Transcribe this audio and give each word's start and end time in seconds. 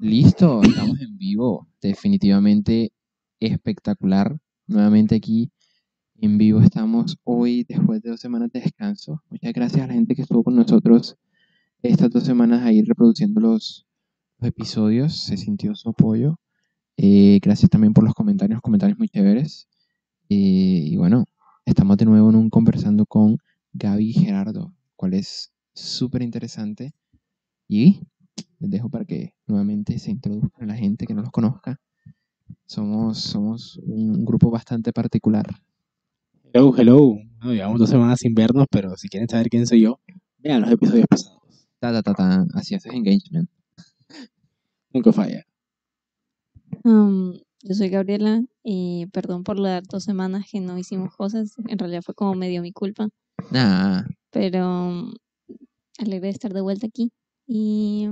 Listo, 0.00 0.62
estamos 0.62 1.00
en 1.00 1.18
vivo. 1.18 1.68
Definitivamente 1.80 2.92
espectacular. 3.40 4.38
Nuevamente 4.66 5.16
aquí 5.16 5.50
en 6.20 6.38
vivo 6.38 6.60
estamos 6.60 7.16
hoy 7.24 7.64
después 7.64 8.02
de 8.02 8.10
dos 8.10 8.20
semanas 8.20 8.50
de 8.52 8.60
descanso. 8.60 9.22
Muchas 9.30 9.52
gracias 9.52 9.82
a 9.82 9.86
la 9.86 9.94
gente 9.94 10.14
que 10.14 10.22
estuvo 10.22 10.42
con 10.44 10.56
nosotros 10.56 11.16
estas 11.82 12.10
dos 12.10 12.24
semanas 12.24 12.62
ahí 12.64 12.82
reproduciendo 12.82 13.40
los, 13.40 13.88
episodios. 14.40 15.24
Se 15.24 15.36
sintió 15.36 15.74
su 15.74 15.90
apoyo. 15.90 16.38
Eh, 16.96 17.38
gracias 17.42 17.70
también 17.70 17.92
por 17.92 18.04
los 18.04 18.14
comentarios, 18.14 18.60
comentarios 18.60 18.98
muy 18.98 19.08
chéveres. 19.08 19.68
Eh, 20.28 20.36
y 20.90 20.96
bueno, 20.96 21.24
estamos 21.64 21.96
de 21.96 22.04
nuevo 22.04 22.30
en 22.30 22.36
un 22.36 22.50
conversando 22.50 23.06
con 23.06 23.38
Gaby 23.72 24.12
Gerardo, 24.12 24.74
cual 24.96 25.14
es 25.14 25.52
súper 25.74 26.22
interesante. 26.22 26.92
Y 27.68 28.00
les 28.58 28.70
dejo 28.70 28.88
para 28.88 29.04
que 29.04 29.34
nuevamente 29.46 29.98
se 29.98 30.10
introduzcan 30.10 30.70
a 30.70 30.74
la 30.74 30.78
gente 30.78 31.06
que 31.06 31.14
no 31.14 31.22
los 31.22 31.30
conozca. 31.30 31.80
Somos, 32.66 33.18
somos 33.18 33.78
un 33.84 34.24
grupo 34.24 34.50
bastante 34.50 34.92
particular. 34.92 35.46
Hello, 36.52 36.74
hello. 36.76 37.16
Bueno, 37.38 37.54
llevamos 37.54 37.78
dos 37.78 37.90
semanas 37.90 38.20
sin 38.20 38.34
vernos, 38.34 38.66
pero 38.70 38.96
si 38.96 39.08
quieren 39.08 39.28
saber 39.28 39.48
quién 39.48 39.66
soy 39.66 39.82
yo, 39.82 40.00
vean 40.38 40.62
los 40.62 40.70
episodios 40.70 41.06
pasados. 41.08 41.38
Ta, 41.78 41.92
ta, 41.92 42.02
ta, 42.02 42.14
ta. 42.14 42.46
Así 42.54 42.74
haces 42.74 42.92
engagement. 42.92 43.48
Nunca 44.92 45.12
falla. 45.12 45.44
Um, 46.84 47.34
yo 47.62 47.74
soy 47.74 47.88
Gabriela 47.88 48.42
y 48.62 49.06
perdón 49.12 49.44
por 49.44 49.58
las 49.58 49.82
dos 49.84 50.04
semanas 50.04 50.46
que 50.50 50.60
no 50.60 50.78
hicimos 50.78 51.14
cosas. 51.14 51.54
En 51.68 51.78
realidad 51.78 52.02
fue 52.02 52.14
como 52.14 52.34
medio 52.34 52.62
mi 52.62 52.72
culpa, 52.72 53.08
Nah, 53.50 54.02
pero 54.30 54.88
um, 54.88 55.14
alegre 55.98 56.28
de 56.28 56.30
estar 56.30 56.52
de 56.52 56.60
vuelta 56.60 56.86
aquí 56.86 57.12
y 57.46 58.08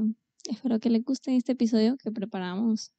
espero 0.50 0.78
que 0.78 0.90
les 0.90 1.04
guste 1.04 1.36
este 1.36 1.52
episodio 1.52 1.96
que 1.96 2.10
preparamos, 2.12 2.92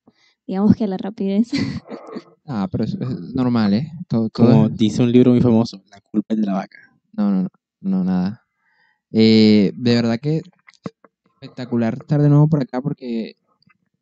digamos 0.46 0.76
que 0.76 0.84
a 0.84 0.88
la 0.88 0.98
rapidez. 0.98 1.50
ah, 2.45 2.67
pero 2.72 2.84
es, 2.84 2.94
es 2.95 3.34
normal, 3.36 3.73
¿eh? 3.73 3.92
Todo, 4.08 4.30
todo 4.30 4.48
Como 4.52 4.66
es- 4.67 4.76
dice 4.78 5.03
un 5.03 5.12
libro 5.12 5.31
muy 5.31 5.42
famoso, 5.42 5.81
La 5.90 6.00
culpa 6.02 6.34
es 6.34 6.40
de 6.42 6.45
la 6.45 6.53
vaca. 6.53 6.78
No, 7.14 7.31
no, 7.31 7.42
no, 7.44 7.50
no, 7.81 8.03
nada. 8.03 8.45
Eh, 9.12 9.72
de 9.75 9.95
verdad 9.95 10.20
que 10.22 10.42
espectacular 11.42 11.94
estar 12.02 12.22
de 12.22 12.30
nuevo 12.30 12.48
por 12.48 12.62
acá 12.62 12.81
porque 12.81 13.36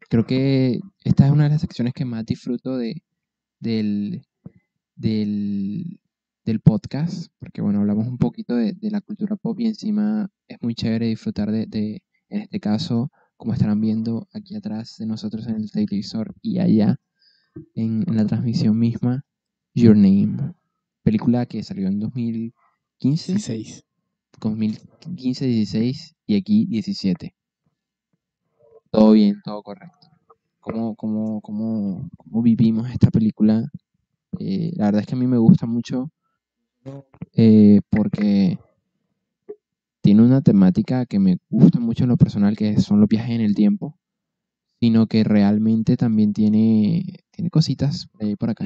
creo 0.09 0.25
que 0.25 0.79
esta 1.03 1.25
es 1.25 1.31
una 1.31 1.43
de 1.45 1.49
las 1.51 1.61
secciones 1.61 1.93
que 1.93 2.05
más 2.05 2.25
disfruto 2.25 2.77
de, 2.77 3.03
del, 3.59 4.25
del, 4.95 5.99
del 6.45 6.59
podcast, 6.61 7.27
porque 7.39 7.61
bueno, 7.61 7.79
hablamos 7.79 8.07
un 8.07 8.17
poquito 8.17 8.55
de, 8.55 8.73
de 8.73 8.91
la 8.91 9.01
cultura 9.01 9.35
pop 9.35 9.59
y 9.59 9.67
encima 9.67 10.29
es 10.47 10.57
muy 10.61 10.75
chévere 10.75 11.07
disfrutar 11.07 11.51
de, 11.51 11.65
de, 11.67 12.01
en 12.29 12.41
este 12.41 12.59
caso, 12.59 13.11
como 13.37 13.53
estarán 13.53 13.81
viendo 13.81 14.27
aquí 14.33 14.55
atrás 14.55 14.95
de 14.97 15.05
nosotros 15.05 15.47
en 15.47 15.55
el 15.55 15.71
televisor 15.71 16.35
y 16.41 16.59
allá 16.59 16.97
en, 17.73 18.03
en 18.07 18.15
la 18.15 18.25
transmisión 18.25 18.77
misma, 18.77 19.25
Your 19.73 19.95
Name, 19.95 20.53
película 21.03 21.45
que 21.45 21.63
salió 21.63 21.87
en 21.87 21.99
2015. 21.99 23.33
16. 23.33 23.85
2015, 24.39 25.45
16 25.45 26.15
y 26.27 26.37
aquí 26.37 26.65
17. 26.65 27.35
Todo 28.91 29.11
bien, 29.11 29.41
todo 29.43 29.61
correcto. 29.63 30.07
¿Cómo, 30.59 30.95
cómo, 30.95 31.41
cómo, 31.41 32.09
cómo 32.17 32.41
vivimos 32.41 32.89
esta 32.89 33.11
película? 33.11 33.69
Eh, 34.39 34.71
la 34.75 34.85
verdad 34.85 35.01
es 35.01 35.07
que 35.07 35.15
a 35.15 35.17
mí 35.17 35.27
me 35.27 35.37
gusta 35.37 35.65
mucho 35.65 36.11
eh, 37.33 37.81
porque 37.89 38.57
tiene 40.05 40.21
una 40.21 40.43
temática 40.43 41.07
que 41.07 41.17
me 41.17 41.39
gusta 41.49 41.79
mucho 41.79 42.03
en 42.03 42.09
lo 42.09 42.15
personal, 42.15 42.55
que 42.55 42.79
son 42.79 42.99
los 42.99 43.09
viajes 43.09 43.31
en 43.31 43.41
el 43.41 43.55
tiempo, 43.55 43.97
sino 44.79 45.07
que 45.07 45.23
realmente 45.23 45.97
también 45.97 46.31
tiene, 46.31 47.23
tiene 47.31 47.49
cositas 47.49 48.05
por 48.11 48.21
ahí 48.21 48.35
por 48.35 48.51
acá, 48.51 48.65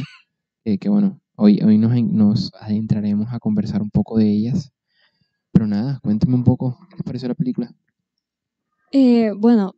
que 0.65 0.89
bueno, 0.89 1.21
hoy, 1.37 1.61
hoy 1.63 1.77
nos, 1.77 1.95
nos 2.03 2.51
adentraremos 2.59 3.31
a 3.31 3.39
conversar 3.39 3.81
un 3.81 3.89
poco 3.89 4.17
de 4.17 4.29
ellas. 4.29 4.73
Pero 5.53 5.65
nada, 5.65 6.01
cuéntame 6.03 6.35
un 6.35 6.43
poco, 6.43 6.77
¿qué 6.89 6.97
les 6.97 7.05
pareció 7.05 7.29
la 7.29 7.35
película? 7.35 7.73
Eh, 8.91 9.31
bueno, 9.31 9.75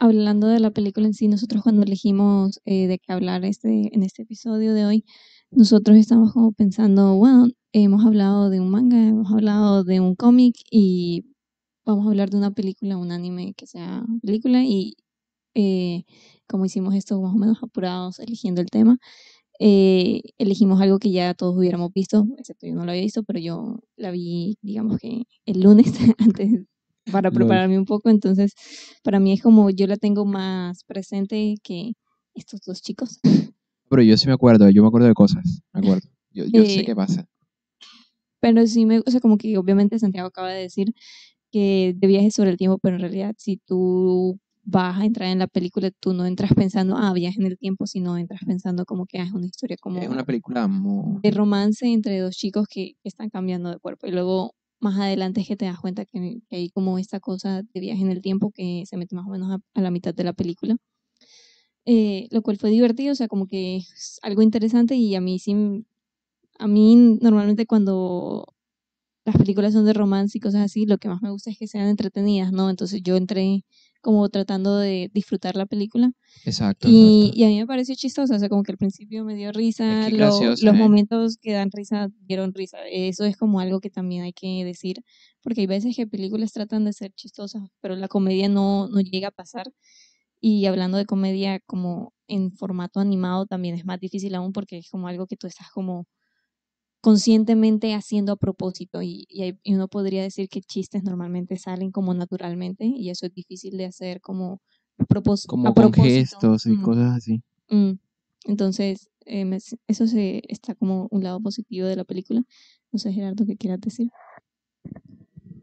hablando 0.00 0.48
de 0.48 0.58
la 0.58 0.72
película 0.72 1.06
en 1.06 1.14
sí, 1.14 1.28
nosotros 1.28 1.62
cuando 1.62 1.84
elegimos 1.84 2.60
eh, 2.64 2.88
de 2.88 2.98
qué 2.98 3.12
hablar 3.12 3.44
este, 3.44 3.94
en 3.94 4.02
este 4.02 4.22
episodio 4.22 4.74
de 4.74 4.86
hoy, 4.86 5.04
nosotros 5.50 5.96
estamos 5.96 6.32
como 6.32 6.52
pensando, 6.52 7.16
bueno, 7.16 7.48
hemos 7.72 8.04
hablado 8.04 8.50
de 8.50 8.60
un 8.60 8.70
manga, 8.70 8.96
hemos 9.08 9.32
hablado 9.32 9.84
de 9.84 10.00
un 10.00 10.14
cómic 10.14 10.56
y 10.70 11.24
vamos 11.84 12.06
a 12.06 12.10
hablar 12.10 12.30
de 12.30 12.36
una 12.38 12.52
película, 12.52 12.96
un 12.96 13.12
anime 13.12 13.54
que 13.56 13.66
sea 13.66 14.04
película 14.22 14.64
y 14.64 14.96
eh, 15.54 16.04
como 16.48 16.66
hicimos 16.66 16.94
esto 16.94 17.20
más 17.20 17.34
o 17.34 17.38
menos 17.38 17.58
apurados 17.62 18.20
eligiendo 18.20 18.60
el 18.60 18.70
tema, 18.70 18.98
eh, 19.60 20.22
elegimos 20.38 20.80
algo 20.80 20.98
que 20.98 21.10
ya 21.12 21.34
todos 21.34 21.56
hubiéramos 21.56 21.92
visto, 21.92 22.26
excepto 22.38 22.66
yo 22.66 22.74
no 22.74 22.84
lo 22.84 22.92
había 22.92 23.02
visto, 23.02 23.24
pero 23.24 23.38
yo 23.40 23.80
la 23.96 24.10
vi, 24.10 24.56
digamos 24.62 24.98
que 24.98 25.24
el 25.46 25.62
lunes 25.62 25.92
antes 26.18 26.66
para 27.12 27.30
prepararme 27.30 27.78
un 27.78 27.86
poco, 27.86 28.10
entonces 28.10 28.52
para 29.02 29.20
mí 29.20 29.32
es 29.32 29.42
como 29.42 29.70
yo 29.70 29.86
la 29.86 29.96
tengo 29.96 30.24
más 30.26 30.84
presente 30.84 31.56
que 31.62 31.92
estos 32.34 32.60
dos 32.66 32.82
chicos. 32.82 33.20
Pero 33.90 34.02
yo 34.02 34.16
sí 34.16 34.28
me 34.28 34.32
acuerdo, 34.32 34.70
yo 34.70 34.82
me 34.82 34.88
acuerdo 34.88 35.08
de 35.08 35.14
cosas, 35.14 35.62
me 35.72 35.80
acuerdo. 35.80 36.08
Yo, 36.32 36.44
yo 36.46 36.64
sé 36.64 36.80
Eh, 36.80 36.84
qué 36.86 36.94
pasa. 36.94 37.26
Pero 38.40 38.66
sí 38.66 38.86
me, 38.86 39.00
o 39.00 39.10
sea, 39.10 39.20
como 39.20 39.36
que 39.36 39.58
obviamente 39.58 39.98
Santiago 39.98 40.28
acaba 40.28 40.48
de 40.50 40.62
decir 40.62 40.94
que 41.50 41.92
de 41.96 42.06
viajes 42.06 42.34
sobre 42.34 42.50
el 42.50 42.56
tiempo, 42.56 42.78
pero 42.78 42.96
en 42.96 43.02
realidad 43.02 43.34
si 43.36 43.56
tú 43.56 44.38
vas 44.62 45.00
a 45.00 45.04
entrar 45.04 45.28
en 45.28 45.40
la 45.40 45.48
película, 45.48 45.90
tú 45.90 46.14
no 46.14 46.24
entras 46.24 46.52
pensando, 46.54 46.96
ah, 46.96 47.12
viaje 47.12 47.40
en 47.40 47.46
el 47.46 47.58
tiempo, 47.58 47.86
sino 47.88 48.16
entras 48.16 48.42
pensando 48.46 48.84
como 48.84 49.06
que 49.06 49.18
ah, 49.18 49.24
es 49.24 49.32
una 49.32 49.46
historia 49.46 49.76
como 49.80 50.00
Es 50.00 50.08
una 50.08 50.24
película 50.24 50.68
de 51.22 51.30
romance 51.32 51.86
entre 51.86 52.20
dos 52.20 52.36
chicos 52.36 52.66
que, 52.70 52.92
que 53.02 53.08
están 53.08 53.28
cambiando 53.28 53.70
de 53.70 53.78
cuerpo. 53.78 54.06
Y 54.06 54.12
luego 54.12 54.54
más 54.78 54.98
adelante 54.98 55.40
es 55.40 55.48
que 55.48 55.56
te 55.56 55.64
das 55.64 55.80
cuenta 55.80 56.04
que, 56.04 56.38
que 56.48 56.56
hay 56.56 56.70
como 56.70 56.98
esta 56.98 57.18
cosa 57.18 57.62
de 57.62 57.80
viaje 57.80 58.00
en 58.02 58.10
el 58.10 58.22
tiempo 58.22 58.52
que 58.54 58.84
se 58.86 58.96
mete 58.96 59.16
más 59.16 59.26
o 59.26 59.30
menos 59.30 59.50
a, 59.50 59.58
a 59.74 59.82
la 59.82 59.90
mitad 59.90 60.14
de 60.14 60.24
la 60.24 60.32
película. 60.32 60.76
Eh, 61.92 62.28
lo 62.30 62.40
cual 62.42 62.56
fue 62.56 62.70
divertido, 62.70 63.10
o 63.12 63.16
sea, 63.16 63.26
como 63.26 63.48
que 63.48 63.78
es 63.78 64.20
algo 64.22 64.42
interesante 64.42 64.94
y 64.94 65.16
a 65.16 65.20
mí 65.20 65.40
sí, 65.40 65.56
a 66.58 66.68
mí 66.68 66.94
normalmente 67.20 67.66
cuando 67.66 68.44
las 69.24 69.36
películas 69.36 69.72
son 69.72 69.86
de 69.86 69.92
romance 69.92 70.38
y 70.38 70.40
cosas 70.40 70.62
así, 70.66 70.86
lo 70.86 70.98
que 70.98 71.08
más 71.08 71.20
me 71.22 71.30
gusta 71.32 71.50
es 71.50 71.58
que 71.58 71.66
sean 71.66 71.88
entretenidas, 71.88 72.52
¿no? 72.52 72.70
Entonces 72.70 73.02
yo 73.02 73.16
entré 73.16 73.64
como 74.02 74.28
tratando 74.28 74.78
de 74.78 75.10
disfrutar 75.12 75.56
la 75.56 75.66
película 75.66 76.12
Exacto. 76.44 76.88
y, 76.88 77.26
exacto. 77.26 77.38
y 77.40 77.44
a 77.44 77.48
mí 77.48 77.58
me 77.58 77.66
pareció 77.66 77.94
chistosa, 77.96 78.36
o 78.36 78.38
sea, 78.38 78.48
como 78.48 78.62
que 78.62 78.72
al 78.72 78.78
principio 78.78 79.24
me 79.24 79.34
dio 79.34 79.50
risa, 79.52 80.06
Es 80.06 80.12
que 80.12 80.18
lo- 80.18 80.18
graciosa, 80.26 80.64
los 80.66 80.74
¿eh? 80.74 80.78
momentos 80.78 81.38
que 81.42 81.52
dan 81.52 81.70
risa 81.72 82.08
dieron 82.26 82.54
risa. 82.54 82.78
Eso 82.90 83.24
es 83.24 83.36
como 83.36 83.60
algo 83.60 83.80
que 83.80 83.90
también 83.90 84.22
hay 84.22 84.32
que 84.32 84.64
decir, 84.64 85.02
porque 85.42 85.62
hay 85.62 85.66
veces 85.66 85.96
que 85.96 86.06
películas 86.06 86.52
tratan 86.52 86.84
de 86.84 86.92
ser 86.92 87.12
chistosas, 87.14 87.62
pero 87.80 87.96
la 87.96 88.08
comedia 88.08 88.48
no, 88.48 88.88
no 88.88 89.00
llega 89.00 89.28
a 89.28 89.32
pasar. 89.32 89.66
Y 90.40 90.66
hablando 90.66 90.96
de 90.98 91.06
comedia 91.06 91.60
como 91.66 92.12
en 92.26 92.52
formato 92.52 93.00
animado 93.00 93.46
también 93.46 93.74
es 93.74 93.84
más 93.84 94.00
difícil 94.00 94.34
aún 94.34 94.52
porque 94.52 94.78
es 94.78 94.88
como 94.90 95.08
algo 95.08 95.26
que 95.26 95.36
tú 95.36 95.46
estás 95.46 95.70
como 95.70 96.06
conscientemente 97.02 97.94
haciendo 97.94 98.32
a 98.32 98.36
propósito 98.36 99.00
y, 99.02 99.24
y, 99.28 99.42
hay- 99.42 99.58
y 99.62 99.74
uno 99.74 99.88
podría 99.88 100.22
decir 100.22 100.48
que 100.48 100.60
chistes 100.60 101.02
normalmente 101.02 101.56
salen 101.56 101.90
como 101.92 102.12
naturalmente 102.14 102.84
y 102.84 103.08
eso 103.10 103.26
es 103.26 103.32
difícil 103.34 103.76
de 103.78 103.86
hacer 103.86 104.20
como 104.20 104.60
a 104.98 105.04
propós- 105.04 105.46
Como 105.46 105.68
a 105.68 105.74
con 105.74 105.92
propósito. 105.92 106.38
gestos 106.40 106.66
y 106.66 106.76
Mm. 106.76 106.82
cosas 106.82 107.16
así. 107.16 107.42
Mm, 107.70 107.92
Entonces, 108.44 109.10
eh, 109.26 109.44
me 109.44 109.58
eso 109.86 110.06
se, 110.06 110.42
está 110.48 110.74
como 110.74 111.08
un 111.10 111.22
lado 111.22 111.40
positivo 111.40 111.86
de 111.86 111.96
la 111.96 112.04
película. 112.04 112.42
No 112.90 112.98
sé, 112.98 113.12
Gerardo, 113.12 113.44
¿qué 113.46 113.56
quieras 113.56 113.80
decir? 113.80 114.08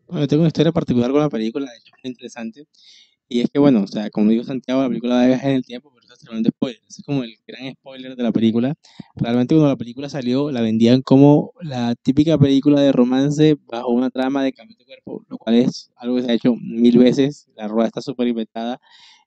Bueno, 0.07 0.21
yo 0.21 0.27
tengo 0.27 0.41
una 0.41 0.47
historia 0.47 0.71
particular 0.71 1.11
con 1.11 1.19
la 1.21 1.29
película, 1.29 1.69
de 1.71 1.77
hecho, 1.77 1.91
muy 2.03 2.09
interesante. 2.11 2.67
Y 3.29 3.41
es 3.41 3.49
que, 3.51 3.59
bueno, 3.59 3.83
o 3.83 3.87
sea, 3.87 4.09
como 4.09 4.29
dijo 4.31 4.43
Santiago, 4.45 4.81
la 4.81 4.87
película 4.87 5.21
a 5.21 5.27
viajar 5.27 5.49
en 5.49 5.57
el 5.57 5.65
tiempo, 5.65 5.91
pero 5.93 6.05
eso 6.05 6.13
es 6.13 6.19
tremendo 6.19 6.49
spoiler. 6.49 6.81
Ese 6.87 7.01
es 7.01 7.05
como 7.05 7.23
el 7.23 7.35
gran 7.45 7.73
spoiler 7.73 8.15
de 8.15 8.23
la 8.23 8.31
película. 8.31 8.73
Realmente 9.15 9.53
cuando 9.53 9.69
la 9.69 9.75
película 9.75 10.07
salió, 10.07 10.49
la 10.51 10.61
vendían 10.61 11.01
como 11.01 11.51
la 11.61 11.95
típica 11.95 12.37
película 12.37 12.79
de 12.79 12.93
romance 12.93 13.57
bajo 13.67 13.89
una 13.89 14.09
trama 14.09 14.43
de 14.43 14.53
cambio 14.53 14.77
de 14.77 14.85
cuerpo, 14.85 15.25
lo 15.27 15.37
cual 15.37 15.55
es 15.55 15.91
algo 15.97 16.15
que 16.15 16.23
se 16.23 16.31
ha 16.31 16.33
hecho 16.35 16.55
mil 16.55 16.97
veces. 16.97 17.47
La 17.55 17.67
rueda 17.67 17.87
está 17.87 18.01
súper 18.01 18.27
inventada. 18.29 18.79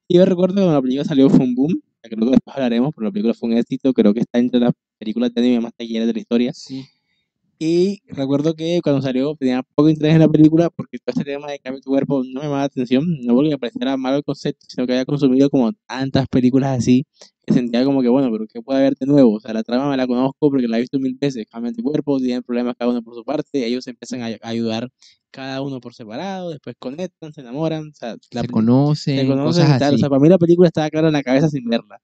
Y 0.08 0.16
yo 0.16 0.24
recuerdo 0.24 0.54
que 0.54 0.60
cuando 0.62 0.74
la 0.74 0.82
película 0.82 1.04
salió 1.04 1.28
fue 1.28 1.44
un 1.44 1.54
boom. 1.54 1.82
Creo 2.02 2.18
que 2.18 2.30
después 2.30 2.56
hablaremos, 2.56 2.92
pero 2.94 3.04
la 3.06 3.12
película 3.12 3.34
fue 3.34 3.50
un 3.50 3.58
éxito. 3.58 3.92
Creo 3.92 4.14
que 4.14 4.20
está 4.20 4.38
entre 4.38 4.60
las 4.60 4.72
películas 4.98 5.34
de 5.34 5.40
anime 5.42 5.60
más 5.60 5.74
taquilleras 5.74 6.06
de 6.06 6.14
la 6.14 6.20
historia. 6.20 6.52
Sí. 6.54 6.86
Y 7.62 8.00
recuerdo 8.06 8.54
que 8.54 8.80
cuando 8.82 9.02
salió 9.02 9.36
tenía 9.36 9.62
poco 9.74 9.90
interés 9.90 10.14
en 10.14 10.20
la 10.20 10.28
película 10.28 10.70
porque 10.70 10.96
todo 10.96 11.12
este 11.20 11.30
tema 11.30 11.50
de 11.50 11.58
cambio 11.58 11.80
de 11.80 11.84
cuerpo 11.84 12.22
no 12.24 12.40
me 12.40 12.46
llamaba 12.46 12.60
la 12.60 12.64
atención, 12.64 13.04
no 13.20 13.34
porque 13.34 13.50
me 13.50 13.58
pareciera 13.58 13.98
malo 13.98 14.16
el 14.16 14.24
concepto, 14.24 14.64
sino 14.66 14.86
que 14.86 14.94
había 14.94 15.04
consumido 15.04 15.50
como 15.50 15.70
tantas 15.86 16.26
películas 16.28 16.78
así 16.78 17.04
que 17.46 17.52
sentía 17.52 17.84
como 17.84 18.00
que, 18.00 18.08
bueno, 18.08 18.30
pero 18.32 18.46
¿qué 18.50 18.62
puede 18.62 18.78
haber 18.80 18.94
de 18.96 19.04
nuevo? 19.04 19.34
O 19.34 19.40
sea, 19.40 19.52
la 19.52 19.62
trama 19.62 19.90
me 19.90 19.98
la 19.98 20.06
conozco 20.06 20.48
porque 20.48 20.68
la 20.68 20.78
he 20.78 20.80
visto 20.80 20.98
mil 20.98 21.18
veces, 21.20 21.44
cambian 21.50 21.74
de 21.74 21.82
cuerpo, 21.82 22.16
tienen 22.18 22.42
problemas 22.42 22.76
cada 22.78 22.90
uno 22.92 23.02
por 23.02 23.14
su 23.14 23.24
parte, 23.24 23.66
ellos 23.66 23.86
empiezan 23.88 24.22
a 24.22 24.38
ayudar 24.48 24.88
cada 25.30 25.60
uno 25.60 25.80
por 25.80 25.92
separado, 25.92 26.48
después 26.48 26.76
conectan, 26.78 27.34
se 27.34 27.42
enamoran, 27.42 27.88
o 27.88 27.94
sea, 27.94 28.16
la 28.30 28.40
Se 28.40 28.48
conocen, 28.48 29.18
se 29.18 29.26
conocen 29.26 29.64
cosas 29.64 29.76
y 29.76 29.78
tal. 29.78 29.92
O 29.92 29.94
así. 29.96 30.00
sea, 30.00 30.08
para 30.08 30.20
mí 30.20 30.30
la 30.30 30.38
película 30.38 30.68
estaba 30.68 30.88
clara 30.88 31.08
en 31.08 31.12
la 31.12 31.22
cabeza 31.22 31.50
sin 31.50 31.68
verla. 31.68 32.00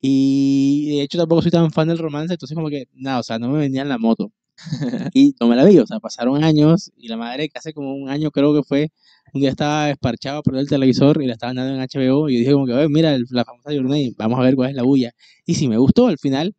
Y 0.00 0.98
de 0.98 1.02
hecho 1.02 1.18
tampoco 1.18 1.42
soy 1.42 1.50
tan 1.50 1.72
fan 1.72 1.88
del 1.88 1.98
romance, 1.98 2.34
entonces 2.34 2.54
como 2.54 2.68
que, 2.68 2.86
nada, 2.92 3.18
o 3.18 3.22
sea, 3.24 3.40
no 3.40 3.48
me 3.48 3.58
vendían 3.58 3.88
la 3.88 3.98
moto. 3.98 4.30
y 5.14 5.34
no 5.40 5.48
me 5.48 5.56
la 5.56 5.64
vi, 5.64 5.78
o 5.78 5.86
sea, 5.86 6.00
pasaron 6.00 6.42
años 6.44 6.92
y 6.96 7.08
la 7.08 7.16
madre 7.16 7.48
que 7.48 7.58
hace 7.58 7.72
como 7.72 7.94
un 7.94 8.08
año 8.08 8.30
creo 8.30 8.54
que 8.54 8.62
fue, 8.62 8.90
un 9.32 9.40
día 9.40 9.50
estaba 9.50 9.90
esparchado 9.90 10.42
por 10.42 10.56
el 10.56 10.68
televisor 10.68 11.22
y 11.22 11.26
la 11.26 11.32
estaban 11.34 11.56
dando 11.56 11.74
en 11.74 11.80
HBO 11.80 12.28
y 12.28 12.34
yo 12.34 12.38
dije 12.40 12.52
como 12.52 12.66
que, 12.66 12.88
mira, 12.88 13.16
la 13.30 13.44
famosa 13.44 13.72
Your 13.72 13.84
Name, 13.84 14.12
vamos 14.16 14.38
a 14.38 14.42
ver 14.42 14.54
cuál 14.54 14.70
es 14.70 14.76
la 14.76 14.82
bulla. 14.84 15.12
Y 15.44 15.54
sí 15.54 15.68
me 15.68 15.76
gustó 15.78 16.06
al 16.06 16.18
final. 16.18 16.54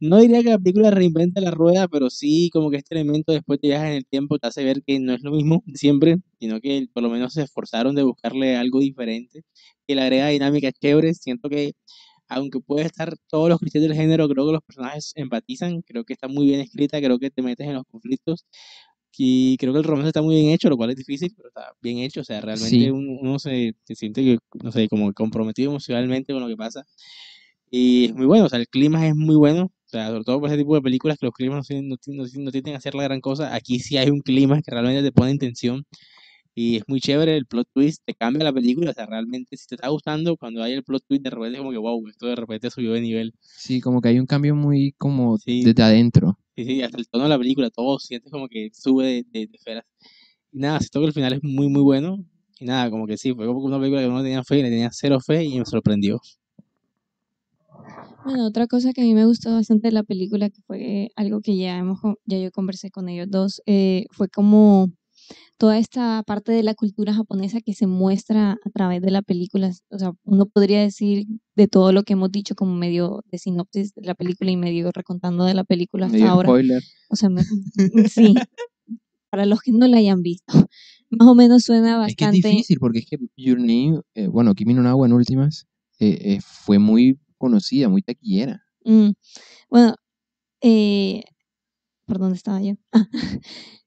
No 0.00 0.18
diría 0.18 0.42
que 0.42 0.50
la 0.50 0.58
película 0.58 0.90
reinventa 0.90 1.40
la 1.40 1.50
rueda, 1.50 1.88
pero 1.88 2.10
sí 2.10 2.50
como 2.52 2.70
que 2.70 2.76
este 2.78 2.94
elemento 2.94 3.32
después 3.32 3.60
de 3.60 3.68
viajes 3.68 3.90
en 3.90 3.96
el 3.96 4.06
tiempo 4.06 4.38
te 4.38 4.48
hace 4.48 4.64
ver 4.64 4.82
que 4.86 5.00
no 5.00 5.14
es 5.14 5.22
lo 5.22 5.32
mismo 5.32 5.64
siempre, 5.74 6.18
sino 6.40 6.60
que 6.60 6.86
por 6.92 7.02
lo 7.02 7.10
menos 7.10 7.32
se 7.34 7.42
esforzaron 7.42 7.94
de 7.94 8.02
buscarle 8.02 8.56
algo 8.56 8.80
diferente, 8.80 9.44
que 9.86 9.94
le 9.94 10.02
agrega 10.02 10.28
dinámicas 10.28 10.74
chéveres. 10.80 11.18
Siento 11.22 11.48
que 11.48 11.72
aunque 12.28 12.60
puede 12.60 12.86
estar 12.86 13.14
todos 13.28 13.48
los 13.48 13.58
criterios 13.58 13.88
del 13.90 13.98
género, 13.98 14.28
creo 14.28 14.46
que 14.46 14.52
los 14.52 14.62
personajes 14.62 15.12
empatizan, 15.16 15.82
creo 15.82 16.04
que 16.04 16.12
está 16.14 16.28
muy 16.28 16.46
bien 16.46 16.60
escrita, 16.60 17.00
creo 17.00 17.18
que 17.18 17.30
te 17.30 17.42
metes 17.42 17.66
en 17.68 17.74
los 17.74 17.84
conflictos 17.90 18.46
y 19.16 19.56
creo 19.58 19.72
que 19.72 19.78
el 19.80 19.84
romance 19.84 20.08
está 20.08 20.22
muy 20.22 20.34
bien 20.36 20.50
hecho, 20.50 20.68
lo 20.68 20.76
cual 20.76 20.90
es 20.90 20.96
difícil, 20.96 21.32
pero 21.36 21.48
está 21.48 21.72
bien 21.80 21.98
hecho, 21.98 22.20
o 22.22 22.24
sea, 22.24 22.40
realmente 22.40 22.76
Sí. 22.86 22.90
uno, 22.90 23.38
se, 23.38 23.74
se 23.84 23.94
siente, 23.94 24.22
que, 24.24 24.38
no 24.62 24.72
sé, 24.72 24.88
como 24.88 25.12
comprometido 25.12 25.70
emocionalmente 25.70 26.32
con 26.32 26.42
lo 26.42 26.48
que 26.48 26.56
pasa. 26.56 26.84
Y 27.70 28.06
es 28.06 28.14
muy 28.14 28.26
bueno, 28.26 28.46
o 28.46 28.48
sea, 28.48 28.58
el 28.60 28.68
clima 28.68 29.06
es 29.08 29.14
muy 29.16 29.36
bueno, 29.36 29.64
o 29.64 29.88
sea, 29.88 30.08
sobre 30.08 30.24
todo 30.24 30.40
por 30.40 30.48
ese 30.48 30.58
tipo 30.58 30.74
de 30.74 30.82
películas 30.82 31.18
que 31.18 31.26
los 31.26 31.34
climas 31.34 31.68
no 31.70 31.82
no, 32.06 32.24
no 32.34 32.50
tienden 32.52 32.74
a 32.74 32.78
hacer 32.78 32.94
la 32.94 33.04
gran 33.04 33.20
cosa. 33.20 33.54
Aquí 33.54 33.80
sí 33.80 33.96
hay 33.96 34.10
un 34.10 34.20
clima 34.20 34.60
que 34.62 34.70
realmente 34.70 35.02
te 35.02 35.12
pone 35.12 35.30
en 35.32 35.38
tensión 35.38 35.84
y 36.54 36.76
es 36.76 36.84
muy 36.88 37.00
chévere 37.00 37.36
el 37.36 37.46
plot 37.46 37.68
twist, 37.72 38.02
te 38.04 38.14
cambia 38.14 38.44
la 38.44 38.52
película, 38.52 38.90
o 38.90 38.94
sea, 38.94 39.06
realmente 39.06 39.56
si 39.56 39.66
te 39.66 39.74
está 39.76 39.88
gustando, 39.88 40.36
cuando 40.36 40.62
hay 40.62 40.72
el 40.74 40.84
plot 40.84 41.04
twist 41.06 41.22
de 41.24 41.30
repente 41.30 41.54
es 41.54 41.58
como 41.58 41.70
que, 41.72 41.78
wow, 41.78 42.06
esto 42.08 42.26
de 42.26 42.36
repente 42.36 42.70
subió 42.70 42.92
de 42.92 43.00
nivel. 43.00 43.34
Sí, 43.40 43.80
como 43.80 44.00
que 44.00 44.08
hay 44.08 44.18
un 44.20 44.26
cambio 44.26 44.54
muy 44.54 44.92
como 44.98 45.36
Sí. 45.38 45.64
desde 45.64 45.82
adentro. 45.82 46.38
Sí, 46.56 46.64
sí, 46.64 46.82
hasta 46.82 46.98
el 46.98 47.08
tono 47.08 47.24
de 47.24 47.30
la 47.30 47.38
película, 47.38 47.70
todo 47.70 47.98
sientes 47.98 48.30
como 48.30 48.48
que 48.48 48.70
sube 48.72 49.04
de, 49.06 49.24
de, 49.32 49.46
de 49.48 49.56
esferas. 49.56 49.84
Y 50.52 50.58
nada, 50.58 50.78
siento 50.80 51.00
que 51.00 51.06
el 51.06 51.12
final 51.12 51.32
es 51.34 51.42
muy, 51.42 51.68
muy 51.68 51.82
bueno. 51.82 52.24
Y 52.60 52.64
nada, 52.66 52.90
como 52.90 53.06
que 53.06 53.16
sí, 53.16 53.32
fue 53.34 53.46
como 53.46 53.60
una 53.60 53.78
película 53.78 54.02
que 54.02 54.08
no 54.08 54.22
tenía 54.22 54.44
fe, 54.44 54.56
le 54.62 54.70
tenía 54.70 54.90
cero 54.92 55.18
fe 55.20 55.44
y 55.44 55.58
me 55.58 55.66
sorprendió. 55.66 56.20
Bueno, 58.24 58.46
otra 58.46 58.66
cosa 58.66 58.92
que 58.92 59.02
a 59.02 59.04
mí 59.04 59.14
me 59.14 59.26
gustó 59.26 59.52
bastante 59.52 59.88
de 59.88 59.92
la 59.92 60.02
película, 60.02 60.48
que 60.50 60.60
fue 60.62 61.10
algo 61.16 61.40
que 61.40 61.56
ya 61.56 61.76
hemos, 61.78 62.00
con- 62.00 62.16
ya 62.24 62.38
yo 62.38 62.50
conversé 62.52 62.90
con 62.90 63.08
ellos 63.08 63.28
dos, 63.30 63.62
eh, 63.66 64.06
fue 64.12 64.28
como 64.28 64.88
toda 65.56 65.78
esta 65.78 66.22
parte 66.24 66.52
de 66.52 66.62
la 66.62 66.74
cultura 66.74 67.14
japonesa 67.14 67.60
que 67.60 67.74
se 67.74 67.86
muestra 67.86 68.58
a 68.64 68.70
través 68.70 69.00
de 69.02 69.10
la 69.10 69.22
película. 69.22 69.70
O 69.90 69.98
sea, 69.98 70.12
uno 70.24 70.46
podría 70.46 70.80
decir 70.80 71.26
de 71.56 71.68
todo 71.68 71.92
lo 71.92 72.02
que 72.02 72.14
hemos 72.14 72.30
dicho 72.32 72.54
como 72.54 72.74
medio 72.74 73.22
de 73.30 73.38
sinopsis 73.38 73.94
de 73.94 74.02
la 74.02 74.14
película 74.14 74.50
y 74.50 74.56
medio 74.56 74.90
recontando 74.92 75.44
de 75.44 75.54
la 75.54 75.64
película 75.64 76.06
hasta 76.06 76.18
Medio 76.18 76.30
ahora. 76.30 76.48
spoiler. 76.48 76.82
O 77.10 77.16
sea, 77.16 77.28
me- 77.28 77.42
sí, 78.08 78.34
para 79.30 79.46
los 79.46 79.60
que 79.60 79.72
no 79.72 79.86
la 79.86 79.98
hayan 79.98 80.22
visto, 80.22 80.52
más 81.10 81.28
o 81.28 81.34
menos 81.34 81.62
suena 81.64 82.06
Es 82.06 82.16
que 82.16 82.24
es 82.24 82.30
bastante... 82.30 82.48
difícil 82.48 82.78
porque 82.78 82.98
es 83.00 83.06
que 83.06 83.18
Your 83.36 83.58
Name, 83.58 84.00
eh, 84.14 84.26
bueno, 84.28 84.54
Kimi 84.54 84.74
no 84.74 84.82
Na 84.82 84.94
wa 84.96 85.06
en 85.06 85.12
últimas, 85.12 85.66
eh, 86.00 86.18
eh, 86.20 86.38
fue 86.42 86.78
muy 86.78 87.18
conocida, 87.38 87.88
muy 87.88 88.02
taquillera. 88.02 88.62
Mm, 88.84 89.10
bueno, 89.70 89.94
eh, 90.62 91.22
¿por 92.06 92.18
dónde 92.18 92.36
estaba 92.36 92.60
yo? 92.62 92.74
Ah, 92.92 93.08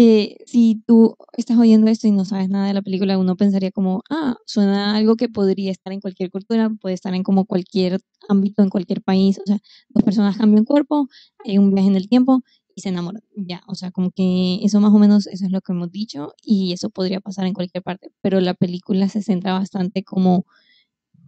eh, 0.00 0.36
si 0.46 0.80
tú 0.86 1.16
estás 1.36 1.58
oyendo 1.58 1.90
esto 1.90 2.06
y 2.06 2.12
no 2.12 2.24
sabes 2.24 2.48
nada 2.48 2.68
de 2.68 2.72
la 2.74 2.82
película, 2.82 3.18
uno 3.18 3.36
pensaría 3.36 3.72
como, 3.72 4.02
ah, 4.10 4.36
suena 4.46 4.96
algo 4.96 5.16
que 5.16 5.28
podría 5.28 5.72
estar 5.72 5.92
en 5.92 6.00
cualquier 6.00 6.30
cultura, 6.30 6.70
puede 6.70 6.94
estar 6.94 7.14
en 7.14 7.24
como 7.24 7.46
cualquier 7.46 8.00
ámbito, 8.28 8.62
en 8.62 8.70
cualquier 8.70 9.02
país, 9.02 9.40
o 9.40 9.42
sea, 9.44 9.58
dos 9.88 10.04
personas 10.04 10.36
cambian 10.38 10.64
cuerpo, 10.64 11.08
hay 11.44 11.58
un 11.58 11.74
viaje 11.74 11.88
en 11.88 11.96
el 11.96 12.08
tiempo 12.08 12.42
y 12.76 12.80
se 12.82 12.90
enamoran, 12.90 13.24
ya, 13.34 13.60
o 13.66 13.74
sea, 13.74 13.90
como 13.90 14.12
que 14.12 14.60
eso 14.62 14.78
más 14.80 14.94
o 14.94 14.98
menos, 15.00 15.26
eso 15.26 15.46
es 15.46 15.50
lo 15.50 15.60
que 15.62 15.72
hemos 15.72 15.90
dicho 15.90 16.32
y 16.44 16.72
eso 16.72 16.90
podría 16.90 17.18
pasar 17.20 17.46
en 17.46 17.54
cualquier 17.54 17.82
parte, 17.82 18.12
pero 18.20 18.40
la 18.40 18.54
película 18.54 19.08
se 19.08 19.20
centra 19.22 19.52
bastante 19.54 20.04
como 20.04 20.46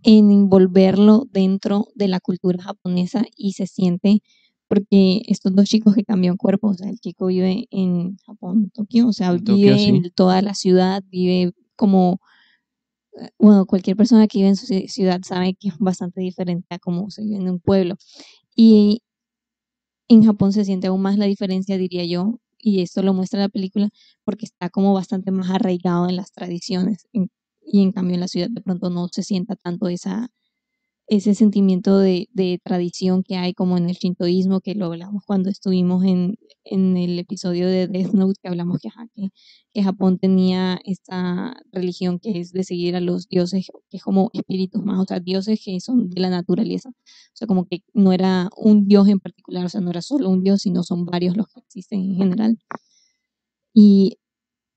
en 0.04 0.30
envolverlo 0.30 1.26
dentro 1.32 1.88
de 1.96 2.08
la 2.08 2.20
cultura 2.20 2.62
japonesa 2.62 3.24
y 3.36 3.52
se 3.52 3.66
siente 3.66 4.22
porque 4.70 5.22
estos 5.26 5.52
dos 5.52 5.64
chicos 5.68 5.96
que 5.96 6.04
cambian 6.04 6.36
cuerpo, 6.36 6.68
o 6.68 6.74
sea, 6.74 6.88
el 6.88 7.00
chico 7.00 7.26
vive 7.26 7.66
en 7.72 8.16
Japón, 8.24 8.70
Tokio, 8.72 9.08
o 9.08 9.12
sea, 9.12 9.36
Tokio, 9.36 9.56
vive 9.56 9.76
sí. 9.78 9.88
en 9.88 10.10
toda 10.12 10.40
la 10.42 10.54
ciudad, 10.54 11.02
vive 11.08 11.52
como, 11.74 12.20
eh, 13.20 13.30
bueno, 13.36 13.66
cualquier 13.66 13.96
persona 13.96 14.28
que 14.28 14.38
vive 14.38 14.50
en 14.50 14.56
su 14.56 14.66
ci- 14.72 14.86
ciudad 14.86 15.20
sabe 15.26 15.54
que 15.54 15.68
es 15.70 15.78
bastante 15.78 16.20
diferente 16.20 16.68
a 16.72 16.78
cómo 16.78 17.10
se 17.10 17.22
vive 17.22 17.38
en 17.38 17.50
un 17.50 17.58
pueblo. 17.58 17.96
Y 18.54 19.02
en 20.08 20.22
Japón 20.24 20.52
se 20.52 20.64
siente 20.64 20.86
aún 20.86 21.02
más 21.02 21.18
la 21.18 21.24
diferencia, 21.26 21.76
diría 21.76 22.04
yo, 22.04 22.38
y 22.58 22.80
esto 22.82 23.02
lo 23.02 23.12
muestra 23.12 23.40
la 23.40 23.48
película, 23.48 23.88
porque 24.24 24.44
está 24.44 24.70
como 24.70 24.94
bastante 24.94 25.32
más 25.32 25.50
arraigado 25.50 26.08
en 26.08 26.14
las 26.14 26.30
tradiciones. 26.30 27.08
y 27.72 27.82
en 27.82 27.90
cambio 27.92 28.14
en 28.14 28.20
la 28.20 28.28
ciudad 28.28 28.48
de 28.50 28.60
pronto 28.60 28.88
no 28.90 29.08
se 29.10 29.24
sienta 29.24 29.56
tanto 29.56 29.88
esa, 29.88 30.28
ese 31.10 31.34
sentimiento 31.34 31.98
de, 31.98 32.28
tradición 32.62 33.24
que 33.24 33.36
hay 33.36 33.52
como 33.52 33.76
en 33.76 33.90
el 33.90 33.96
shintoísmo, 33.96 34.60
que 34.60 34.76
lo 34.76 34.86
hablamos 34.86 35.24
cuando 35.26 35.50
estuvimos 35.50 36.04
en, 36.04 36.36
en 36.62 36.96
el 36.96 37.18
episodio 37.18 37.66
de 37.66 37.88
Death 37.88 38.12
Note, 38.12 38.38
que 38.40 38.48
hablamos 38.48 38.78
que 38.80 39.82
Japón 39.82 40.18
tenía 40.18 40.78
esta 40.84 41.56
religión 41.72 42.20
que 42.20 42.38
es 42.38 42.52
de 42.52 42.62
seguir 42.62 42.94
a 42.94 43.00
los 43.00 43.28
dioses, 43.28 43.66
que 43.90 43.96
es 43.96 44.04
como 44.04 44.30
espíritus 44.34 44.84
más, 44.84 45.00
o 45.00 45.04
sea, 45.04 45.18
dioses 45.18 45.60
que 45.64 45.80
son 45.80 46.10
de 46.10 46.20
la 46.20 46.30
naturaleza. 46.30 46.90
O 46.90 47.34
sea, 47.34 47.48
como 47.48 47.64
que 47.66 47.82
no 47.92 48.12
era 48.12 48.48
un 48.56 48.86
dios 48.86 49.08
en 49.08 49.18
particular, 49.18 49.66
o 49.66 49.68
sea, 49.68 49.80
no 49.80 49.90
era 49.90 50.02
solo 50.02 50.28
un 50.30 50.44
dios, 50.44 50.62
sino 50.62 50.84
son 50.84 51.06
varios 51.06 51.36
los 51.36 51.48
que 51.48 51.58
existen 51.58 52.02
en 52.02 52.16
general. 52.16 52.58
Y 53.74 54.18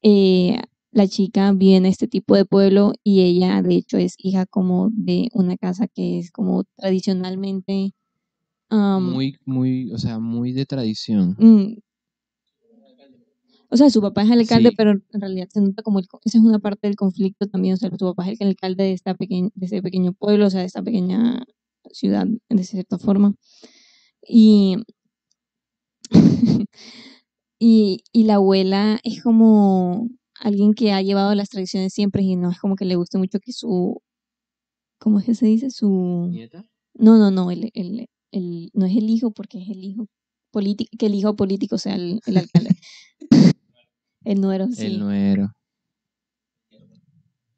eh, 0.02 0.60
la 0.94 1.08
chica 1.08 1.52
vive 1.54 1.76
en 1.78 1.86
este 1.86 2.08
tipo 2.08 2.36
de 2.36 2.46
pueblo 2.46 2.94
y 3.04 3.22
ella, 3.22 3.62
de 3.62 3.76
hecho, 3.76 3.98
es 3.98 4.16
hija 4.18 4.46
como 4.46 4.90
de 4.94 5.30
una 5.34 5.58
casa 5.58 5.88
que 5.88 6.20
es 6.20 6.32
como 6.32 6.64
tradicionalmente... 6.78 7.94
Muy, 8.70 9.38
muy, 9.46 9.92
o 9.92 9.98
sea, 10.00 10.18
muy 10.20 10.52
de 10.52 10.66
tradición. 10.66 11.36
mm, 11.38 11.78
o 13.70 13.78
sea, 13.78 13.90
su 13.90 14.02
papá 14.02 14.22
es 14.24 14.30
el 14.30 14.40
alcalde, 14.40 14.70
Sí. 14.70 14.76
pero 14.76 14.92
en 14.92 15.04
realidad 15.22 15.48
se 15.52 15.60
nota 15.62 15.82
como 15.82 15.98
el 16.00 16.06
esa 16.26 16.38
es 16.38 16.44
una 16.44 16.60
parte 16.60 16.88
del 16.88 16.96
conflicto 16.96 17.48
también. 17.48 17.74
O 17.74 17.78
sea, 17.78 17.90
su 17.90 18.06
papá 18.06 18.30
es 18.30 18.40
el 18.40 18.50
alcalde 18.50 18.84
de 18.84 18.94
esta 18.94 19.16
pequeña, 19.16 19.50
de 19.56 19.66
ese 19.66 19.82
pequeño 19.82 20.14
pueblo, 20.14 20.46
o 20.46 20.50
sea, 20.52 20.60
de 20.62 20.68
esta 20.68 20.84
pequeña 20.84 21.44
ciudad, 21.92 22.28
de 22.50 22.64
cierta 22.64 23.00
forma. 23.00 23.34
Y, 24.28 24.78
y, 27.60 28.04
y 28.12 28.24
la 28.26 28.36
abuela 28.36 29.00
es 29.04 29.24
como 29.24 30.08
alguien 30.40 30.74
que 30.74 30.92
ha 30.92 31.02
llevado 31.02 31.34
las 31.36 31.50
tradiciones 31.50 31.94
siempre 31.94 32.24
y 32.24 32.36
no 32.36 32.52
es 32.52 32.60
como 32.60 32.76
que 32.76 32.86
le 32.86 32.96
guste 32.96 33.18
mucho 33.18 33.40
que 33.40 33.52
su, 33.54 34.02
¿cómo 35.00 35.20
es 35.20 35.26
que 35.26 35.36
se 35.36 35.46
dice? 35.46 35.70
Su, 35.70 36.30
¿Nieta? 36.32 36.66
no, 36.96 37.18
no, 37.18 37.32
no, 37.32 37.52
el, 37.52 37.70
el, 37.74 38.08
el- 38.32 38.72
no 38.74 38.86
es 38.86 38.96
el 38.96 39.10
hijo 39.10 39.32
porque 39.32 39.62
es 39.62 39.70
el 39.70 39.84
hijo 39.84 40.08
político, 40.52 40.90
que 40.98 41.06
el 41.08 41.16
hijo 41.16 41.36
político 41.36 41.78
sea 41.78 41.96
el, 41.96 42.20
el 42.26 42.38
alcalde. 42.38 42.76
el 44.26 44.42
nuero, 44.42 44.68
sí. 44.72 44.86
El 44.86 45.00
nuero. 45.00 45.52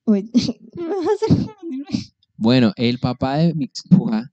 Bueno, 2.38 2.74
el 2.76 3.00
papá 3.00 3.38
de 3.38 3.54
Mitsuha, 3.54 4.30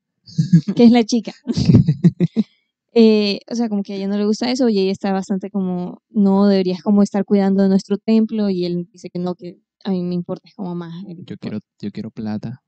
que 0.74 0.84
es 0.84 0.90
la 0.90 1.04
chica. 1.04 1.32
Eh, 2.94 3.40
o 3.50 3.54
sea, 3.54 3.68
como 3.70 3.82
que 3.82 3.94
a 3.94 3.96
ella 3.96 4.08
no 4.08 4.18
le 4.18 4.26
gusta 4.26 4.50
eso 4.50 4.68
y 4.68 4.78
ella 4.78 4.92
está 4.92 5.12
bastante 5.12 5.50
como, 5.50 6.02
no 6.10 6.46
deberías 6.46 6.82
como 6.82 7.02
estar 7.02 7.24
cuidando 7.24 7.62
de 7.62 7.68
nuestro 7.70 7.96
templo 7.98 8.50
y 8.50 8.66
él 8.66 8.86
dice 8.92 9.08
que 9.10 9.18
no, 9.18 9.34
que 9.34 9.58
a 9.84 9.90
mí 9.90 10.02
me 10.02 10.14
importa, 10.14 10.48
es 10.48 10.54
como 10.54 10.74
más. 10.74 11.02
el- 11.06 11.24
yo 11.26 11.36
quiero, 11.38 11.58
yo 11.80 11.90
quiero 11.90 12.10
plata. 12.10 12.62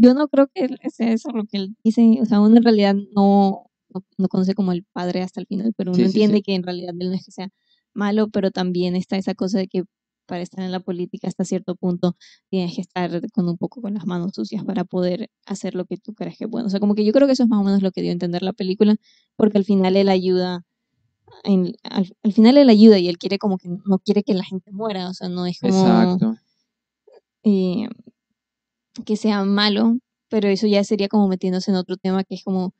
yo 0.00 0.14
no 0.14 0.28
creo 0.28 0.48
que 0.54 0.68
sea 0.90 1.12
eso 1.12 1.30
lo 1.30 1.44
que 1.46 1.56
él 1.58 1.76
dice, 1.84 2.18
o 2.20 2.24
sea, 2.26 2.40
uno 2.40 2.56
en 2.56 2.62
realidad 2.64 2.94
no, 3.14 3.66
no, 3.94 4.04
no 4.18 4.28
conoce 4.28 4.54
como 4.54 4.72
el 4.72 4.84
padre 4.92 5.22
hasta 5.22 5.40
el 5.40 5.46
final, 5.46 5.72
pero 5.76 5.92
uno 5.92 5.98
Sí, 5.98 6.04
sí, 6.04 6.06
entiende 6.08 6.36
sí. 6.38 6.42
que 6.42 6.54
en 6.54 6.62
realidad 6.62 6.94
él 6.98 7.08
no 7.10 7.14
es 7.14 7.24
que 7.24 7.32
sea 7.32 7.48
malo, 7.94 8.28
pero 8.28 8.50
también 8.50 8.96
está 8.96 9.16
esa 9.16 9.34
cosa 9.34 9.58
de 9.58 9.68
que 9.68 9.84
para 10.26 10.42
estar 10.42 10.64
en 10.64 10.72
la 10.72 10.80
política 10.80 11.28
hasta 11.28 11.44
cierto 11.44 11.74
punto 11.76 12.16
tienes 12.50 12.74
que 12.74 12.80
estar 12.80 13.10
con 13.30 13.48
un 13.48 13.56
poco 13.56 13.80
con 13.82 13.94
las 13.94 14.06
manos 14.06 14.32
sucias 14.34 14.64
para 14.64 14.84
poder 14.84 15.30
hacer 15.46 15.74
lo 15.74 15.84
que 15.84 15.96
tú 15.96 16.14
crees 16.14 16.36
que 16.38 16.44
es 16.44 16.50
bueno. 16.50 16.66
O 16.66 16.70
sea, 16.70 16.80
como 16.80 16.94
que 16.94 17.04
yo 17.04 17.12
creo 17.12 17.26
que 17.26 17.32
eso 17.34 17.42
es 17.44 17.48
más 17.48 17.60
o 17.60 17.64
menos 17.64 17.82
lo 17.82 17.92
que 17.92 18.00
dio 18.02 18.10
a 18.10 18.12
entender 18.14 18.42
la 18.42 18.52
película, 18.52 18.96
porque 19.36 19.58
al 19.58 19.64
final 19.64 19.96
él 19.96 20.08
ayuda 20.08 20.64
en- 21.42 21.74
al, 21.82 22.14
al 22.22 22.32
final 22.32 22.56
él 22.58 22.68
ayuda 22.68 22.98
y 22.98 23.08
él 23.08 23.18
quiere 23.18 23.38
como 23.38 23.58
que 23.58 23.68
no 23.68 23.98
quiere 23.98 24.22
que 24.22 24.34
la 24.34 24.44
gente 24.44 24.72
muera, 24.72 25.08
o 25.08 25.14
sea, 25.14 25.28
no 25.28 25.46
es 25.46 25.58
como 25.60 25.74
Exacto. 25.74 26.36
eh, 27.42 27.88
que 29.04 29.16
sea 29.16 29.44
malo, 29.44 29.98
pero 30.28 30.48
eso 30.48 30.66
ya 30.66 30.84
sería 30.84 31.08
como 31.08 31.28
metiéndose 31.28 31.70
en 31.70 31.76
otro 31.76 31.96
tema 31.96 32.24
que 32.24 32.34
es 32.36 32.44
como 32.44 32.74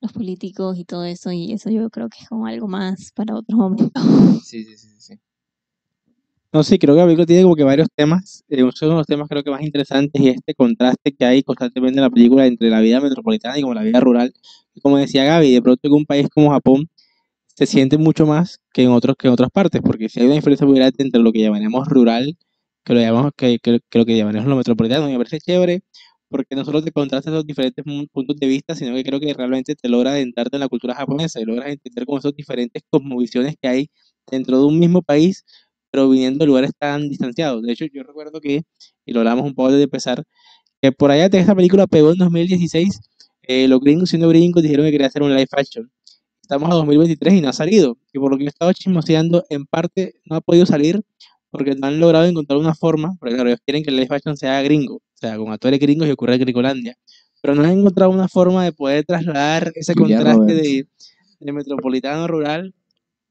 los 0.00 0.12
políticos 0.12 0.78
y 0.78 0.84
todo 0.84 1.04
eso, 1.04 1.32
y 1.32 1.52
eso 1.52 1.70
yo 1.70 1.88
creo 1.90 2.08
que 2.08 2.18
es 2.22 2.28
como 2.28 2.46
algo 2.46 2.68
más 2.68 3.12
para 3.12 3.34
otro 3.34 3.56
momento. 3.56 4.00
Sí, 4.44 4.64
sí, 4.64 4.76
sí, 4.76 4.88
sí, 4.88 5.00
sí. 5.00 5.14
No, 6.56 6.62
sí, 6.62 6.78
creo 6.78 6.94
que 6.94 7.00
la 7.00 7.04
película 7.04 7.26
tiene 7.26 7.42
como 7.42 7.54
que 7.56 7.64
varios 7.64 7.88
temas. 7.94 8.42
Eh, 8.48 8.62
uno 8.62 8.72
de 8.80 8.86
los 8.88 9.06
temas 9.06 9.28
creo 9.28 9.42
que 9.42 9.50
más 9.50 9.60
interesantes 9.62 10.22
y 10.22 10.28
este 10.28 10.54
contraste 10.54 11.12
que 11.14 11.24
hay 11.24 11.42
constantemente 11.42 11.98
en 11.98 12.02
la 12.04 12.10
película 12.10 12.46
entre 12.46 12.70
la 12.70 12.80
vida 12.80 13.00
metropolitana 13.00 13.58
y 13.58 13.62
como 13.62 13.74
la 13.74 13.82
vida 13.82 14.00
rural. 14.00 14.32
Como 14.82 14.96
decía 14.96 15.24
Gaby, 15.24 15.52
de 15.52 15.60
pronto 15.62 15.80
en 15.88 15.92
un 15.94 16.06
país 16.06 16.28
como 16.32 16.50
Japón 16.50 16.88
se 17.46 17.66
siente 17.66 17.98
mucho 17.98 18.26
más 18.26 18.60
que 18.74 18.82
en 18.84 18.90
otros 18.90 19.16
que 19.18 19.28
en 19.28 19.34
otras 19.34 19.50
partes, 19.50 19.82
porque 19.82 20.08
si 20.08 20.20
hay 20.20 20.26
una 20.26 20.36
diferencia 20.36 20.66
muy 20.66 20.76
grande 20.76 20.96
entre 21.04 21.20
lo 21.22 21.32
que 21.32 21.40
llamaremos 21.42 21.88
rural 21.88 22.36
que 22.84 22.94
lo 22.94 23.00
llamamos 23.00 23.32
que, 23.36 23.58
que- 23.60 23.80
que 23.90 23.98
lo 23.98 24.06
que 24.06 24.16
llamaremos 24.16 24.48
lo 24.48 24.56
metropolitano. 24.56 25.08
Me 25.08 25.16
parece 25.18 25.40
chévere 25.40 25.82
porque 26.28 26.56
no 26.56 26.64
solo 26.64 26.82
te 26.82 26.90
contrasta 26.92 27.30
esos 27.30 27.46
diferentes 27.46 27.84
puntos 28.12 28.36
de 28.36 28.46
vista, 28.46 28.74
sino 28.74 28.94
que 28.94 29.04
creo 29.04 29.20
que 29.20 29.32
realmente 29.34 29.74
te 29.76 29.88
logra 29.88 30.10
adentrarte 30.12 30.56
en 30.56 30.60
la 30.60 30.68
cultura 30.68 30.94
japonesa 30.94 31.40
y 31.40 31.44
logras 31.44 31.68
entender 31.70 32.04
como 32.06 32.18
esos 32.18 32.34
diferentes 32.34 32.82
cosmovisiones 32.90 33.54
que 33.60 33.68
hay 33.68 33.90
dentro 34.30 34.58
de 34.58 34.64
un 34.66 34.78
mismo 34.78 35.02
país 35.02 35.44
pero 35.96 36.10
viniendo 36.10 36.40
de 36.40 36.46
lugares 36.46 36.72
tan 36.78 37.08
distanciados. 37.08 37.62
De 37.62 37.72
hecho, 37.72 37.86
yo 37.86 38.02
recuerdo 38.02 38.38
que, 38.38 38.64
y 39.06 39.12
lo 39.14 39.20
hablamos 39.20 39.46
un 39.46 39.54
poco 39.54 39.70
desde 39.70 39.84
empezar, 39.84 40.22
que 40.82 40.92
por 40.92 41.10
allá 41.10 41.30
de 41.30 41.38
esta 41.38 41.54
película 41.54 41.86
pegó 41.86 42.12
en 42.12 42.18
2016, 42.18 43.00
eh, 43.44 43.66
los 43.66 43.80
gringos 43.80 44.10
siendo 44.10 44.28
gringos 44.28 44.62
dijeron 44.62 44.84
que 44.84 44.92
quería 44.92 45.06
hacer 45.06 45.22
un 45.22 45.34
live 45.34 45.48
action. 45.52 45.90
Estamos 46.42 46.70
a 46.70 46.74
2023 46.74 47.32
y 47.32 47.40
no 47.40 47.48
ha 47.48 47.54
salido. 47.54 47.96
Y 48.12 48.18
por 48.18 48.30
lo 48.30 48.36
que 48.36 48.44
yo 48.44 48.48
he 48.48 48.50
estado 48.50 48.70
chismoseando, 48.74 49.46
en 49.48 49.64
parte 49.64 50.20
no 50.26 50.36
ha 50.36 50.42
podido 50.42 50.66
salir 50.66 51.00
porque 51.50 51.74
no 51.74 51.86
han 51.86 51.98
logrado 51.98 52.26
encontrar 52.26 52.58
una 52.58 52.74
forma, 52.74 53.16
porque 53.18 53.34
claro, 53.34 53.48
ellos 53.48 53.60
quieren 53.64 53.82
que 53.82 53.88
el 53.88 53.96
live 53.96 54.14
action 54.14 54.36
sea 54.36 54.60
gringo, 54.60 54.96
o 54.96 55.02
sea, 55.14 55.38
con 55.38 55.50
actores 55.50 55.80
gringos 55.80 56.08
y 56.08 56.10
ocurra 56.10 56.34
en 56.34 56.40
Gringolandia. 56.40 56.94
Pero 57.40 57.54
no 57.54 57.64
han 57.64 57.70
encontrado 57.70 58.10
una 58.10 58.28
forma 58.28 58.64
de 58.64 58.72
poder 58.72 59.06
trasladar 59.06 59.72
ese 59.74 59.94
contraste 59.94 60.52
de, 60.52 60.86
de 61.40 61.52
metropolitano 61.54 62.26
rural 62.26 62.74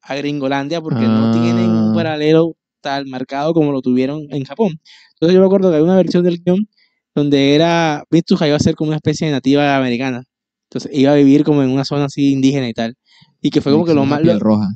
a 0.07 0.15
Gringolandia 0.15 0.81
porque 0.81 1.07
no 1.07 1.31
tienen 1.31 1.69
un 1.69 1.91
Ah. 1.91 1.95
paralelo 1.95 2.55
tal 2.81 3.07
marcado 3.07 3.53
como 3.53 3.71
lo 3.71 3.81
tuvieron 3.81 4.27
en 4.29 4.43
Japón. 4.45 4.79
Entonces 5.13 5.33
yo 5.33 5.39
me 5.41 5.47
acuerdo 5.47 5.69
que 5.71 5.77
hay 5.77 5.81
una 5.83 5.95
versión 5.95 6.23
del 6.23 6.39
guion 6.43 6.67
donde 7.15 7.55
era 7.55 8.03
Mitsuha 8.11 8.47
iba 8.47 8.55
a 8.57 8.59
ser 8.59 8.75
como 8.75 8.89
una 8.89 8.97
especie 8.97 9.25
de 9.27 9.33
nativa 9.33 9.75
americana. 9.77 10.23
Entonces 10.69 10.91
iba 10.93 11.11
a 11.11 11.15
vivir 11.15 11.43
como 11.43 11.63
en 11.63 11.69
una 11.69 11.85
zona 11.85 12.05
así 12.05 12.31
indígena 12.33 12.67
y 12.69 12.73
tal. 12.73 12.95
Y 13.41 13.49
que 13.51 13.61
fue 13.61 13.71
como 13.71 13.85
que 13.85 13.93
lo 13.93 14.05
más... 14.05 14.21
lo- 14.23 14.37
roja. 14.39 14.67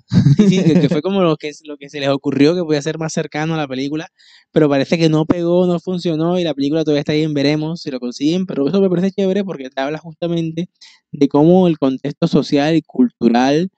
Sí, 0.47 0.63
que, 0.63 0.79
que 0.79 0.89
fue 0.89 1.01
como 1.03 1.21
lo 1.21 1.35
que, 1.37 1.51
lo 1.65 1.75
que 1.77 1.89
se 1.89 1.99
les 1.99 2.09
ocurrió 2.09 2.55
que 2.55 2.61
podía 2.63 2.81
ser 2.81 2.97
más 2.99 3.11
cercano 3.13 3.55
a 3.55 3.57
la 3.57 3.67
película, 3.67 4.07
pero 4.51 4.69
parece 4.69 4.97
que 4.97 5.09
no 5.09 5.25
pegó, 5.25 5.65
no 5.67 5.79
funcionó 5.79 6.39
y 6.39 6.43
la 6.43 6.53
película 6.53 6.83
todavía 6.83 6.99
está 7.01 7.11
ahí 7.13 7.23
en 7.23 7.33
veremos 7.33 7.81
si 7.81 7.91
lo 7.91 7.99
consiguen, 7.99 8.45
pero 8.45 8.67
eso 8.67 8.79
me 8.79 8.89
parece 8.89 9.11
chévere 9.11 9.43
porque 9.43 9.69
te 9.69 9.81
habla 9.81 9.97
justamente 9.97 10.69
de 11.11 11.27
cómo 11.27 11.67
el 11.67 11.77
contexto 11.79 12.27
social 12.27 12.75
y 12.75 12.81
cultural 12.83 13.69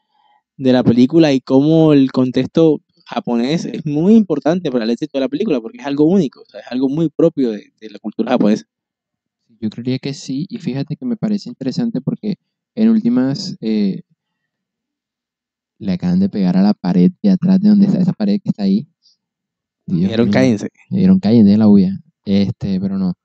de 0.58 0.74
la 0.74 0.84
película 0.84 1.34
y 1.34 1.42
cómo 1.42 1.94
el 1.94 2.12
contexto 2.12 2.82
japonés 3.06 3.66
es 3.66 3.86
muy 3.86 4.16
importante 4.16 4.72
para 4.72 4.86
el 4.86 4.92
éxito 4.92 5.18
de 5.18 5.22
la 5.22 5.30
película 5.30 5.60
porque 5.60 5.80
es 5.80 5.86
algo 5.86 6.06
único, 6.06 6.42
o 6.42 6.46
sea, 6.46 6.62
es 6.62 6.68
algo 6.70 6.88
muy 6.90 7.10
propio 7.10 7.52
de, 7.52 7.74
de 7.80 7.90
la 7.90 8.00
cultura 8.00 8.32
japonesa. 8.32 8.66
Yo 9.60 9.70
creería 9.70 10.00
que 10.00 10.14
sí, 10.14 10.48
y 10.50 10.58
fíjate 10.58 10.96
que 10.96 11.06
me 11.06 11.18
parece 11.18 11.50
interesante 11.50 12.02
porque 12.02 12.38
en 12.74 12.90
últimas 12.90 13.58
eh, 13.62 14.02
le 15.78 15.92
acaban 15.94 16.20
de 16.20 16.30
pegar 16.30 16.58
a 16.58 16.62
la 16.62 16.74
pared 16.74 17.12
de 17.22 17.32
atrás 17.32 17.60
de 17.60 17.70
donde 17.70 17.88
está 17.88 18.00
esa 18.00 18.14
pared 18.14 18.40
que 18.42 18.50
está 18.50 18.64
ahí. 18.64 18.88
Dijeron 19.88 20.30
cállense. 20.30 20.70
Calle 21.22 21.44
de 21.44 21.58
la 21.58 21.66
bulla. 21.66 22.00
Este, 22.24 22.80
pero 22.80 22.98
no. 22.98 23.16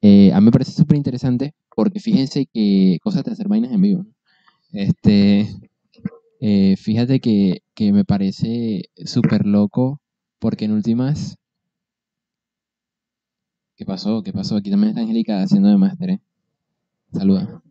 Eh, 0.00 0.32
a 0.32 0.40
mí 0.40 0.46
me 0.46 0.52
parece 0.52 0.72
súper 0.72 0.96
interesante 0.96 1.54
porque 1.74 2.00
fíjense 2.00 2.46
que 2.46 2.98
cosas 3.02 3.24
de 3.24 3.32
hacer 3.32 3.48
vainas 3.48 3.72
en 3.72 3.82
vivo. 3.82 4.02
¿no? 4.04 4.10
Este, 4.72 5.48
eh, 6.40 6.76
fíjate 6.76 7.20
que, 7.20 7.62
que 7.74 7.92
me 7.92 8.04
parece 8.04 8.84
súper 9.04 9.46
loco 9.46 10.00
porque 10.40 10.64
en 10.66 10.72
últimas. 10.72 11.36
¿Qué 13.76 13.84
pasó? 13.84 14.22
¿Qué 14.22 14.32
pasó? 14.32 14.54
Aquí 14.56 14.70
también 14.70 14.90
está 14.90 15.00
Angélica 15.00 15.42
haciendo 15.42 15.70
de 15.70 15.76
máster, 15.76 16.10
¿eh? 16.10 16.20
Saluda. 17.12 17.62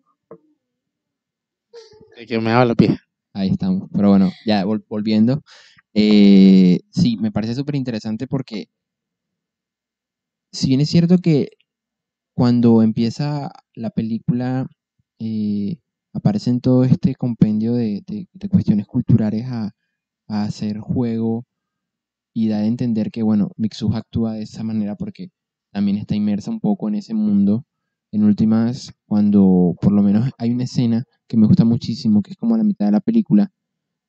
Que 2.27 2.39
me 2.39 2.51
habla 2.51 2.75
pie. 2.75 2.97
Ahí 3.33 3.49
estamos. 3.49 3.89
Pero 3.93 4.09
bueno, 4.09 4.31
ya 4.45 4.63
vol- 4.65 4.83
volviendo. 4.89 5.41
eh, 5.93 6.79
sí, 6.91 7.17
me 7.17 7.31
parece 7.31 7.55
súper 7.55 7.75
interesante 7.75 8.27
porque 8.27 8.69
si 10.51 10.67
bien 10.67 10.81
es 10.81 10.89
cierto 10.89 11.17
que 11.19 11.49
cuando 12.35 12.83
empieza 12.83 13.51
la 13.75 13.89
película 13.91 14.67
eh, 15.19 15.77
aparece 16.13 16.49
en 16.49 16.61
todo 16.61 16.83
este 16.83 17.15
compendio 17.15 17.73
de, 17.73 18.03
de- 18.07 18.27
de 18.33 18.49
cuestiones 18.49 18.87
culturales 18.87 19.45
a, 19.47 19.71
a 20.27 20.43
hacer 20.43 20.79
juego 20.79 21.45
y 22.33 22.47
da 22.49 22.57
a 22.59 22.65
entender 22.65 23.11
que, 23.11 23.23
bueno, 23.23 23.51
Mitsuha 23.57 23.99
actúa 23.99 24.33
de 24.33 24.43
esa 24.43 24.63
manera 24.63 24.95
porque 24.95 25.29
también 25.71 25.97
está 25.97 26.15
inmersa 26.15 26.51
un 26.51 26.59
poco 26.59 26.87
en 26.89 26.95
ese 26.95 27.13
mundo. 27.13 27.65
En 28.11 28.23
últimas, 28.23 28.93
cuando 29.07 29.75
por 29.81 29.91
lo 29.93 30.01
menos 30.03 30.31
hay 30.39 30.51
una 30.51 30.63
escena 30.65 31.03
que 31.27 31.37
me 31.37 31.47
gusta 31.47 31.65
muchísimo, 31.65 32.21
que 32.21 32.31
es 32.31 32.37
como 32.37 32.55
a 32.55 32.57
la 32.57 32.63
mitad 32.63 32.85
de 32.87 32.91
la 32.93 33.01
película, 33.01 33.51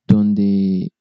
donde 0.07 0.91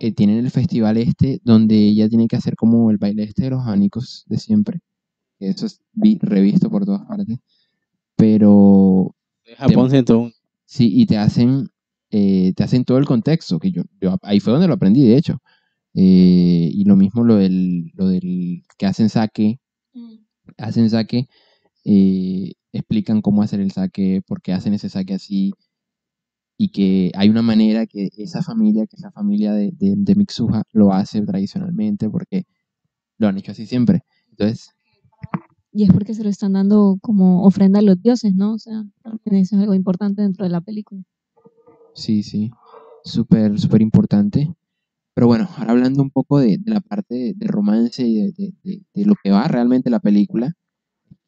eh, 0.00 0.12
tienen 0.14 0.38
el 0.38 0.50
festival 0.50 0.96
este, 0.98 1.40
donde 1.44 1.76
ella 1.76 2.08
tiene 2.08 2.28
que 2.28 2.36
hacer 2.36 2.56
como 2.56 2.90
el 2.90 2.98
baile 2.98 3.24
este 3.24 3.44
de 3.44 3.50
los 3.50 3.62
abanicos 3.62 4.24
de 4.28 4.38
siempre. 4.38 4.80
Eso 5.40 5.66
es 5.66 5.80
vi- 5.92 6.18
revisto 6.22 6.70
por 6.70 6.84
todas 6.86 7.06
partes. 7.06 7.38
Pero 8.16 9.14
Japón 9.56 9.90
101. 9.90 10.32
Sí, 10.68 10.90
y 10.94 11.06
te 11.06 11.18
hacen, 11.18 11.68
eh, 12.10 12.52
te 12.56 12.64
hacen 12.64 12.84
todo 12.84 12.98
el 12.98 13.04
contexto, 13.06 13.58
que 13.58 13.70
yo, 13.70 13.82
yo 14.00 14.16
ahí 14.22 14.40
fue 14.40 14.52
donde 14.52 14.68
lo 14.68 14.74
aprendí, 14.74 15.02
de 15.06 15.16
hecho. 15.16 15.38
Eh, 15.94 16.70
y 16.72 16.84
lo 16.86 16.96
mismo 16.96 17.24
lo 17.24 17.36
del, 17.36 17.92
lo 17.94 18.08
del 18.08 18.62
que 18.78 18.86
hacen 18.86 19.08
saque, 19.10 19.60
hacen 20.58 20.90
saque, 20.90 21.28
eh, 21.84 22.52
explican 22.72 23.22
cómo 23.22 23.42
hacer 23.42 23.60
el 23.60 23.72
saque, 23.72 24.22
por 24.26 24.42
qué 24.42 24.52
hacen 24.54 24.74
ese 24.74 24.88
saque 24.90 25.14
así, 25.14 25.52
y 26.58 26.70
que 26.70 27.10
hay 27.16 27.28
una 27.28 27.42
manera 27.42 27.86
que 27.86 28.10
esa 28.16 28.42
familia, 28.42 28.86
que 28.86 28.96
es 28.96 29.02
la 29.02 29.10
familia 29.12 29.52
de, 29.52 29.72
de, 29.72 29.94
de 29.96 30.14
Mitsuha, 30.14 30.62
lo 30.72 30.92
hace 30.92 31.20
tradicionalmente, 31.22 32.08
porque 32.10 32.44
lo 33.18 33.28
han 33.28 33.38
hecho 33.38 33.52
así 33.52 33.66
siempre. 33.66 34.02
Entonces, 34.30 34.70
Y 35.72 35.84
es 35.84 35.92
porque 35.92 36.14
se 36.14 36.22
lo 36.22 36.28
están 36.28 36.52
dando 36.52 36.98
como 37.00 37.44
ofrenda 37.44 37.78
a 37.78 37.82
los 37.82 38.00
dioses, 38.02 38.34
¿no? 38.34 38.54
O 38.54 38.58
sea, 38.58 38.84
eso 39.24 39.56
es 39.56 39.62
algo 39.62 39.74
importante 39.74 40.22
dentro 40.22 40.44
de 40.44 40.50
la 40.50 40.60
película. 40.60 41.02
Sí, 41.94 42.22
sí, 42.22 42.50
súper, 43.04 43.58
súper 43.58 43.80
importante. 43.82 44.54
Pero 45.14 45.26
bueno, 45.26 45.48
ahora 45.56 45.72
hablando 45.72 46.02
un 46.02 46.10
poco 46.10 46.38
de, 46.40 46.58
la 46.64 46.80
parte 46.80 47.34
de, 47.36 47.46
romance 47.46 48.02
y 48.06 48.32
de, 48.32 48.54
de- 48.62 49.04
lo 49.04 49.14
que 49.22 49.30
va 49.30 49.46
realmente 49.48 49.90
la 49.90 50.00
película, 50.00 50.54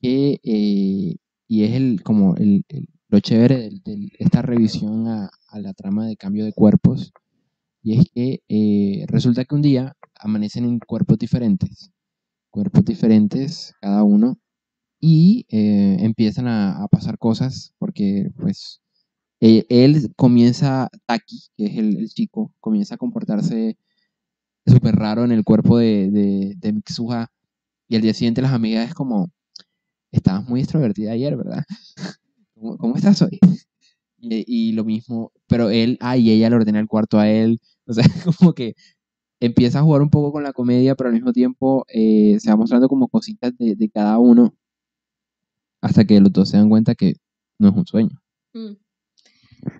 que, 0.01 0.41
eh, 0.43 1.17
y 1.49 1.65
es 1.65 1.73
el, 1.73 2.03
como 2.03 2.37
el, 2.37 2.65
lo 3.09 3.21
chévere 3.21 3.71
de, 3.85 4.11
esta 4.19 4.43
revisión 4.43 5.07
a, 5.09 5.31
a 5.49 5.59
la 5.59 5.75
trama 5.75 6.07
de 6.07 6.17
cambio 6.17 6.45
de 6.45 6.53
cuerpos, 6.53 7.13
y 7.83 7.99
es 7.99 8.07
que 8.15 8.43
eh, 8.49 9.05
resulta 9.09 9.45
que 9.45 9.55
un 9.55 9.63
día 9.63 9.95
amanecen 10.19 10.65
en 10.65 10.79
cuerpos 10.79 11.19
diferentes, 11.19 11.91
cuerpos 12.55 12.85
diferentes 12.85 13.75
cada 13.81 14.05
uno, 14.05 14.39
y 15.01 15.47
eh, 15.51 15.99
empiezan 16.01 16.49
a, 16.49 16.83
a 16.85 16.89
pasar 16.89 17.19
cosas, 17.19 17.75
porque 17.79 18.31
pues 18.41 18.81
eh, 19.41 19.67
él 19.71 20.13
comienza, 20.17 20.89
Taki, 21.07 21.41
que 21.57 21.67
es 21.67 21.79
el, 21.79 21.99
el 21.99 22.09
chico, 22.11 22.53
comienza 22.61 22.97
a 22.97 22.99
comportarse 22.99 23.79
súper 24.67 24.97
raro 24.97 25.25
en 25.25 25.33
el 25.33 25.45
cuerpo 25.45 25.79
de, 25.79 26.11
de, 26.11 26.55
de 26.59 26.73
Mitsuha. 26.73 27.29
Y 27.89 27.97
al 27.97 28.03
día 28.03 28.15
siguiente 28.15 28.43
las 28.43 28.53
amigas 28.53 28.89
es 28.89 28.95
como, 28.95 29.31
estabas 30.13 30.49
muy 30.49 30.61
extrovertida 30.61 31.13
ayer, 31.13 31.37
¿verdad? 31.37 31.65
¿Cómo, 32.55 32.79
cómo 32.79 32.97
estás 32.97 33.23
hoy? 33.23 33.39
Y, 34.21 34.45
y 34.71 34.73
lo 34.73 34.85
mismo, 34.85 35.33
pero 35.49 35.71
él, 35.71 35.99
ah, 36.01 36.17
y 36.17 36.31
ella 36.31 36.51
le 36.51 36.57
ordena 36.57 36.81
el 36.81 36.89
cuarto 36.89 37.19
a 37.19 37.29
él. 37.31 37.61
O 37.87 37.93
sea, 37.95 38.05
como 38.39 38.55
que 38.55 38.75
empieza 39.41 39.81
a 39.81 39.83
jugar 39.83 40.03
un 40.03 40.11
poco 40.11 40.33
con 40.33 40.43
la 40.43 40.53
comedia, 40.53 40.95
pero 40.95 41.09
al 41.09 41.15
mismo 41.15 41.33
tiempo 41.33 41.85
eh, 41.89 42.39
se 42.41 42.51
va 42.51 42.57
mostrando 42.57 42.89
como 42.89 43.09
cositas 43.09 43.53
de, 43.59 43.91
cada 43.91 44.19
uno 44.19 44.55
hasta 45.81 46.05
que 46.05 46.21
los 46.21 46.33
dos 46.33 46.49
se 46.49 46.57
dan 46.57 46.69
cuenta 46.69 46.95
que 46.95 47.15
no 47.59 47.69
es 47.69 47.75
un 47.77 47.87
sueño. 47.87 48.21
Mm. 48.55 48.75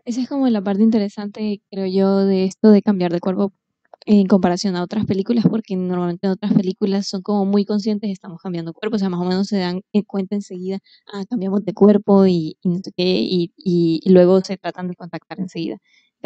Esa 0.05 0.21
es 0.23 0.29
como 0.29 0.49
la 0.49 0.63
parte 0.63 0.83
interesante, 0.83 1.63
creo 1.71 1.87
yo, 1.87 2.27
de 2.27 2.45
esto 2.45 2.71
de 2.71 2.83
cambiar 2.83 3.13
de 3.13 3.21
cuerpo 3.21 3.53
en 4.07 4.27
comparación 4.27 4.77
a 4.77 4.83
otras 4.83 5.07
películas, 5.07 5.47
porque 5.49 5.77
normalmente 5.77 6.27
en 6.27 6.33
otras 6.33 6.53
películas 6.53 7.07
son 7.09 7.23
como 7.23 7.47
muy 7.47 7.65
conscientes, 7.65 8.11
estamos 8.11 8.41
cambiando 8.43 8.75
cuerpo, 8.75 8.97
o 8.97 8.99
sea, 8.99 9.09
más 9.09 9.21
o 9.21 9.25
menos 9.25 9.47
se 9.47 9.59
dan 9.59 9.81
en 9.93 10.03
cuenta 10.03 10.35
enseguida, 10.35 10.79
ah, 11.13 11.25
cambiamos 11.29 11.65
de 11.65 11.73
cuerpo 11.73 12.27
y, 12.27 12.59
no 12.65 12.81
y, 12.97 13.53
y- 13.57 14.01
y 14.03 14.11
luego 14.11 14.41
se 14.43 14.57
tratan 14.59 14.89
de 14.89 14.97
contactar 14.97 15.41
enseguida. 15.41 15.79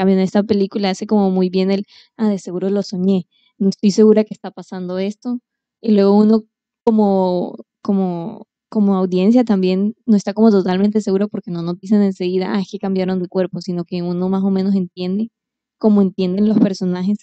En 0.02 0.18
esta 0.20 0.42
película 0.44 0.90
hace 0.90 1.06
como 1.06 1.30
muy 1.30 1.50
bien 1.50 1.70
el, 1.70 1.84
ah, 2.16 2.28
de 2.28 2.38
seguro 2.38 2.70
lo 2.70 2.82
soñé, 2.82 3.26
no 3.58 3.68
estoy 3.70 3.90
segura 3.90 4.24
que 4.24 4.34
está 4.34 4.50
pasando 4.50 4.98
esto. 4.98 5.40
Y 5.80 5.92
luego 5.92 6.16
uno 6.16 6.44
como, 6.84 7.56
como, 7.82 8.46
como 8.68 8.94
audiencia 8.96 9.44
también 9.44 9.94
no 10.06 10.16
está 10.16 10.34
como 10.34 10.50
totalmente 10.50 11.00
seguro 11.00 11.28
porque 11.28 11.50
no 11.50 11.62
nos 11.62 11.78
dicen 11.80 12.02
enseguida, 12.02 12.54
ah, 12.54 12.60
es 12.60 12.68
que 12.70 12.78
cambiaron 12.78 13.20
de 13.22 13.28
cuerpo, 13.28 13.60
sino 13.60 13.84
que 13.84 14.02
uno 14.02 14.28
más 14.28 14.42
o 14.44 14.50
menos 14.50 14.74
entiende, 14.74 15.30
como 15.78 16.02
entienden 16.02 16.48
los 16.48 16.58
personajes, 16.60 17.18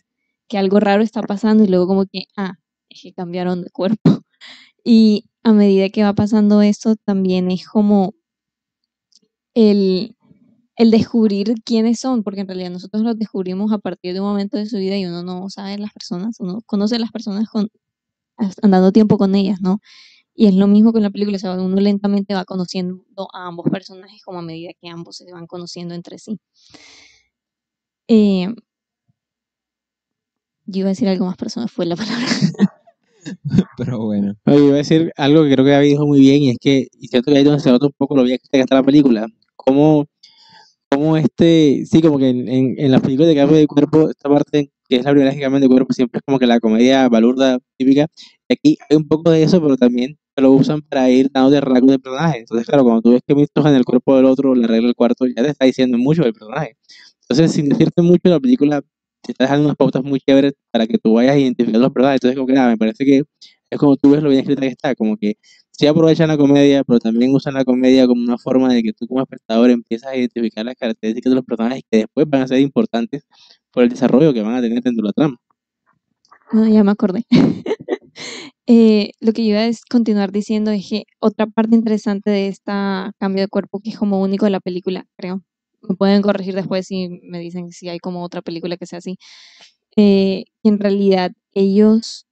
que 0.50 0.58
algo 0.58 0.80
raro 0.80 1.04
está 1.04 1.22
pasando 1.22 1.64
y 1.64 1.68
luego 1.68 1.88
como 1.88 2.06
que, 2.06 2.24
ah, 2.38 2.54
es 2.90 3.02
que 3.04 3.14
cambiaron 3.14 3.62
de 3.64 3.70
cuerpo. 3.72 4.02
Y 4.86 5.26
a 5.44 5.54
medida 5.54 5.90
que 5.90 6.04
va 6.04 6.14
pasando 6.14 6.62
esto, 6.62 6.96
también 7.06 7.52
es 7.52 7.68
como 7.68 8.14
el, 9.56 10.16
el 10.78 10.92
descubrir 10.92 11.56
quiénes 11.64 12.00
son, 12.00 12.24
porque 12.24 12.42
en 12.42 12.48
realidad 12.48 12.72
nosotros 12.72 13.04
los 13.04 13.18
descubrimos 13.18 13.72
a 13.72 13.78
partir 13.78 14.14
de 14.14 14.20
un 14.20 14.28
momento 14.28 14.58
de 14.58 14.66
su 14.66 14.78
vida 14.78 14.98
y 14.98 15.06
uno 15.06 15.24
no 15.24 15.50
sabe 15.50 15.78
las 15.78 15.94
personas, 15.94 16.40
uno 16.40 16.60
conoce 16.66 16.96
a 16.98 17.00
las 17.00 17.12
personas 17.12 17.50
con, 17.50 17.70
andando 18.62 18.92
tiempo 18.92 19.18
con 19.18 19.36
ellas, 19.36 19.62
¿no? 19.62 19.80
Y 20.36 20.48
es 20.48 20.56
lo 20.56 20.68
mismo 20.68 20.92
con 20.92 21.02
la 21.02 21.10
película, 21.12 21.38
o 21.38 21.40
sea, 21.40 21.54
uno 21.54 21.80
lentamente 21.80 22.34
va 22.34 22.46
conociendo 22.46 23.06
a 23.34 23.48
ambos 23.48 23.68
personajes 23.72 24.22
como 24.24 24.40
a 24.40 24.42
medida 24.42 24.72
que 24.80 24.90
ambos 24.90 25.18
se 25.18 25.32
van 25.32 25.48
conociendo 25.48 25.96
entre 25.96 26.20
sí. 26.20 26.38
Eh, 28.08 28.50
yo 30.66 30.80
iba 30.80 30.88
a 30.88 30.90
decir 30.90 31.08
algo 31.08 31.26
más, 31.26 31.38
pero 31.38 31.50
se 31.50 31.60
me 31.60 31.68
fue 31.68 31.86
la 31.86 31.96
palabra. 31.96 32.26
Pero 33.78 34.00
bueno. 34.06 34.36
Oye, 34.46 34.66
iba 34.66 34.74
a 34.76 34.78
decir 34.78 35.12
algo 35.18 35.44
que 35.44 35.52
creo 35.52 35.66
que 35.66 35.72
David 35.72 35.90
dijo 35.90 36.06
muy 36.06 36.20
bien, 36.20 36.44
y 36.44 36.50
es 36.52 36.58
que, 36.60 36.88
y 36.92 37.08
siento 37.08 37.32
que 37.32 37.38
ahí 37.38 37.44
donde 37.44 37.60
se 37.60 37.72
nota 37.72 37.88
un 37.88 37.94
poco 37.98 38.16
lo 38.16 38.24
bien 38.24 38.40
que 38.52 38.60
está 38.60 38.76
la 38.76 38.84
película. 38.84 39.28
Como, 39.56 40.06
como 40.90 41.18
este, 41.18 41.86
sí, 41.86 42.02
como 42.02 42.18
que 42.20 42.30
en, 42.30 42.92
las 42.92 43.02
películas 43.02 43.30
de 43.30 43.36
cambio 43.36 43.58
de 43.58 43.68
cuerpo, 43.68 44.10
esta 44.10 44.30
parte 44.30 44.72
que 44.88 44.98
es 44.98 45.04
la 45.04 45.12
primera 45.12 45.34
que 45.34 45.42
cambian 45.42 45.62
de 45.62 45.68
cuerpo, 45.68 45.94
siempre 45.94 46.20
es 46.20 46.24
como 46.26 46.40
que 46.40 46.48
la 46.48 46.60
comedia 46.60 47.10
balurda 47.10 47.60
típica. 47.78 48.08
Aquí 48.50 48.78
hay 48.90 48.98
un 48.98 49.08
poco 49.08 49.32
de 49.32 49.44
eso, 49.44 49.62
pero 49.62 49.78
también 49.78 50.18
lo 50.38 50.52
usan 50.52 50.82
para 50.82 51.10
ir 51.10 51.30
dando 51.32 51.60
rasgos 51.62 51.92
de 51.92 52.00
personaje. 52.00 52.40
Entonces, 52.40 52.68
claro, 52.68 52.84
cuando 52.84 53.02
tú 53.02 53.12
ves 53.12 53.22
que 53.26 53.36
Misto 53.36 53.68
en 53.68 53.76
el 53.76 53.86
cuerpo 53.86 54.16
del 54.16 54.26
otro, 54.26 54.54
le 54.54 54.66
arregla 54.66 54.90
el 54.90 54.96
cuarto, 54.96 55.26
ya 55.28 55.44
te 55.44 55.50
está 55.50 55.66
diciendo 55.66 55.98
mucho 55.98 56.24
del 56.24 56.34
personaje. 56.34 56.78
Entonces, 57.22 57.52
sin 57.54 57.70
decirte 57.70 58.02
mucho, 58.02 58.30
la 58.30 58.40
película 58.40 58.82
te 59.22 59.32
está 59.32 59.46
dejando 59.46 59.66
unas 59.66 59.78
pautas 59.78 60.04
muy 60.04 60.20
chéveres 60.20 60.54
para 60.72 60.86
que 60.88 60.98
tú 61.00 61.14
vayas 61.14 61.38
identificando 61.38 61.80
los 61.80 61.92
personajes. 61.92 62.18
Entonces, 62.18 62.36
como 62.36 62.48
que 62.48 62.54
nada, 62.54 62.70
me 62.70 62.78
parece 62.78 63.06
que 63.06 63.24
es 63.70 63.80
como 63.80 63.98
tú 63.98 64.12
ves 64.12 64.22
lo 64.22 64.30
bien 64.30 64.42
escrita 64.42 64.62
que 64.62 64.68
está, 64.68 64.96
como 64.96 65.18
que 65.18 65.36
sí 65.78 65.88
aprovechan 65.88 66.30
la 66.30 66.38
comedia, 66.38 66.84
pero 66.84 67.00
también 67.00 67.34
usan 67.34 67.54
la 67.54 67.66
comedia 67.66 68.08
como 68.08 68.22
una 68.22 68.38
forma 68.38 68.74
de 68.74 68.82
que 68.82 68.94
tú 68.94 69.08
como 69.08 69.22
espectador 69.22 69.70
empiezas 69.70 70.12
a 70.12 70.16
identificar 70.16 70.66
las 70.66 70.76
características 70.76 71.32
de 71.32 71.36
los 71.36 71.46
personajes 71.46 71.84
que 71.90 71.98
después 72.00 72.30
van 72.30 72.44
a 72.44 72.48
ser 72.48 72.60
importantes 72.60 73.24
por 73.72 73.84
el 73.84 73.90
desarrollo 73.90 74.34
que 74.34 74.42
van 74.42 74.56
a 74.56 74.62
tener 74.62 74.82
dentro 74.82 75.04
de 75.04 75.08
la 75.08 75.14
trama. 75.14 75.38
No, 76.52 76.68
ya 76.68 76.84
me 76.84 76.92
acordé. 76.92 77.26
eh, 78.68 79.12
lo 79.20 79.34
que 79.34 79.44
yo 79.44 79.52
iba 79.52 79.66
a 79.66 79.72
continuar 79.90 80.32
diciendo 80.32 80.72
es 80.72 80.88
que 80.90 81.04
otra 81.20 81.48
parte 81.48 81.76
interesante 81.76 82.30
de 82.30 82.48
este 82.48 82.72
cambio 83.20 83.42
de 83.42 83.48
cuerpo 83.48 83.80
que 83.80 83.90
es 83.90 83.98
como 83.98 84.22
único 84.22 84.46
de 84.46 84.52
la 84.52 84.62
película, 84.62 85.06
creo, 85.18 85.44
me 85.82 85.96
pueden 85.96 86.22
corregir 86.22 86.56
después 86.56 86.88
si 86.88 87.10
me 87.24 87.40
dicen 87.40 87.72
si 87.72 87.90
hay 87.90 88.00
como 88.00 88.24
otra 88.24 88.42
película 88.42 88.78
que 88.78 88.86
sea 88.86 89.00
así, 89.00 89.18
eh, 89.98 90.46
en 90.64 90.80
realidad 90.80 91.32
ellos 91.54 92.28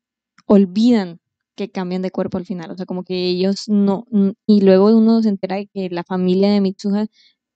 olvidan 0.45 1.19
que 1.55 1.69
cambian 1.69 2.01
de 2.01 2.11
cuerpo 2.11 2.37
al 2.37 2.45
final, 2.45 2.71
o 2.71 2.77
sea, 2.77 2.85
como 2.85 3.03
que 3.03 3.27
ellos 3.27 3.65
no, 3.67 4.05
y 4.47 4.61
luego 4.61 4.95
uno 4.95 5.21
se 5.21 5.29
entera 5.29 5.57
de 5.57 5.67
que 5.67 5.89
la 5.89 6.03
familia 6.03 6.51
de 6.51 6.61
Mitsuha 6.61 7.07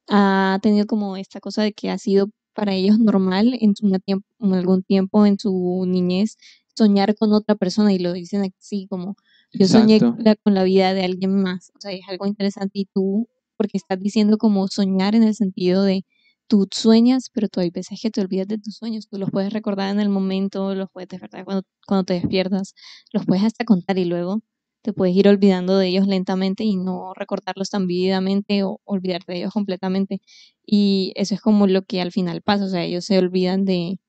ha 0.09 0.59
tenido 0.61 0.85
como 0.87 1.17
esta 1.17 1.39
cosa 1.39 1.63
de 1.63 1.73
que 1.73 1.89
ha 1.89 1.97
sido 1.97 2.29
para 2.53 2.73
ellos 2.73 2.99
normal 2.99 3.57
en, 3.59 3.75
su, 3.75 3.87
en 3.87 4.53
algún 4.53 4.83
tiempo 4.83 5.25
en 5.25 5.39
su 5.39 5.85
niñez 5.87 6.37
soñar 6.75 7.15
con 7.15 7.33
otra 7.33 7.55
persona 7.55 7.91
y 7.93 7.99
lo 7.99 8.13
dicen 8.13 8.53
así 8.59 8.87
como 8.87 9.15
yo 9.51 9.67
soñé 9.67 9.99
con 9.99 10.53
la 10.53 10.63
vida 10.63 10.93
de 10.93 11.03
alguien 11.05 11.41
más, 11.41 11.71
o 11.75 11.79
sea, 11.79 11.91
es 11.91 12.01
algo 12.09 12.25
interesante 12.25 12.79
y 12.79 12.85
tú, 12.93 13.29
porque 13.55 13.77
estás 13.77 13.99
diciendo 13.99 14.37
como 14.37 14.67
soñar 14.67 15.15
en 15.15 15.23
el 15.23 15.35
sentido 15.35 15.83
de 15.83 16.05
tú 16.47 16.67
sueñas, 16.71 17.29
pero 17.33 17.47
tú 17.49 17.59
hay 17.59 17.69
veces 17.71 17.99
que 18.01 18.11
te 18.11 18.21
olvidas 18.21 18.47
de 18.47 18.57
tus 18.57 18.75
sueños, 18.77 19.07
tú 19.09 19.17
los 19.17 19.31
puedes 19.31 19.53
recordar 19.53 19.91
en 19.91 19.99
el 19.99 20.09
momento, 20.09 20.75
los 20.75 20.89
puedes 20.91 21.09
despertar 21.09 21.45
cuando, 21.45 21.63
cuando 21.87 22.05
te 22.05 22.13
despiertas, 22.15 22.73
los 23.13 23.25
puedes 23.25 23.43
hasta 23.43 23.65
contar 23.65 23.97
y 23.97 24.05
luego 24.05 24.41
te 24.81 24.93
puedes 24.93 25.15
ir 25.15 25.27
olvidando 25.27 25.77
de 25.77 25.87
ellos 25.87 26.07
lentamente 26.07 26.63
y 26.63 26.77
no 26.77 27.13
recordarlos 27.13 27.69
tan 27.69 27.87
vividamente 27.87 28.63
o 28.63 28.79
olvidarte 28.85 29.33
de 29.33 29.39
ellos 29.39 29.53
completamente. 29.53 30.21
Y 30.65 31.11
eso 31.15 31.35
es 31.35 31.41
como 31.41 31.67
lo 31.67 31.83
que 31.83 32.01
al 32.01 32.11
final 32.11 32.41
pasa, 32.41 32.65
o 32.65 32.69
sea, 32.69 32.83
ellos 32.85 33.05
se 33.05 33.17
olvidan 33.17 33.65
de, 33.65 33.99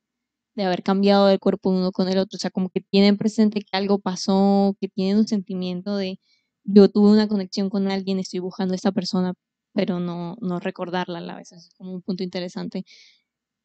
de 0.57 0.65
haber 0.65 0.83
cambiado 0.83 1.29
el 1.31 1.39
cuerpo 1.41 1.71
uno 1.71 1.93
con 1.93 2.09
el 2.09 2.19
otro, 2.19 2.37
o 2.37 2.41
sea, 2.41 2.51
como 2.51 2.71
que 2.71 2.81
tienen 2.81 3.17
presente 3.17 3.61
que 3.61 3.77
algo 3.77 3.99
pasó, 4.01 4.77
que 4.81 4.89
tienen 4.89 5.19
un 5.19 5.29
sentimiento 5.29 5.97
de 5.97 6.19
yo 6.65 6.89
tuve 6.91 7.11
una 7.11 7.29
conexión 7.29 7.71
con 7.71 7.89
alguien, 7.91 8.19
estoy 8.19 8.41
buscando 8.41 8.75
a 8.75 8.77
esta 8.77 8.93
persona, 8.93 9.35
pero 9.79 10.01
no, 10.01 10.37
no 10.41 10.59
recordarla 10.59 11.19
a 11.19 11.21
la 11.21 11.37
vez. 11.37 11.53
Es 11.53 11.71
como 11.79 11.93
un 11.93 12.03
punto 12.03 12.25
interesante 12.25 12.85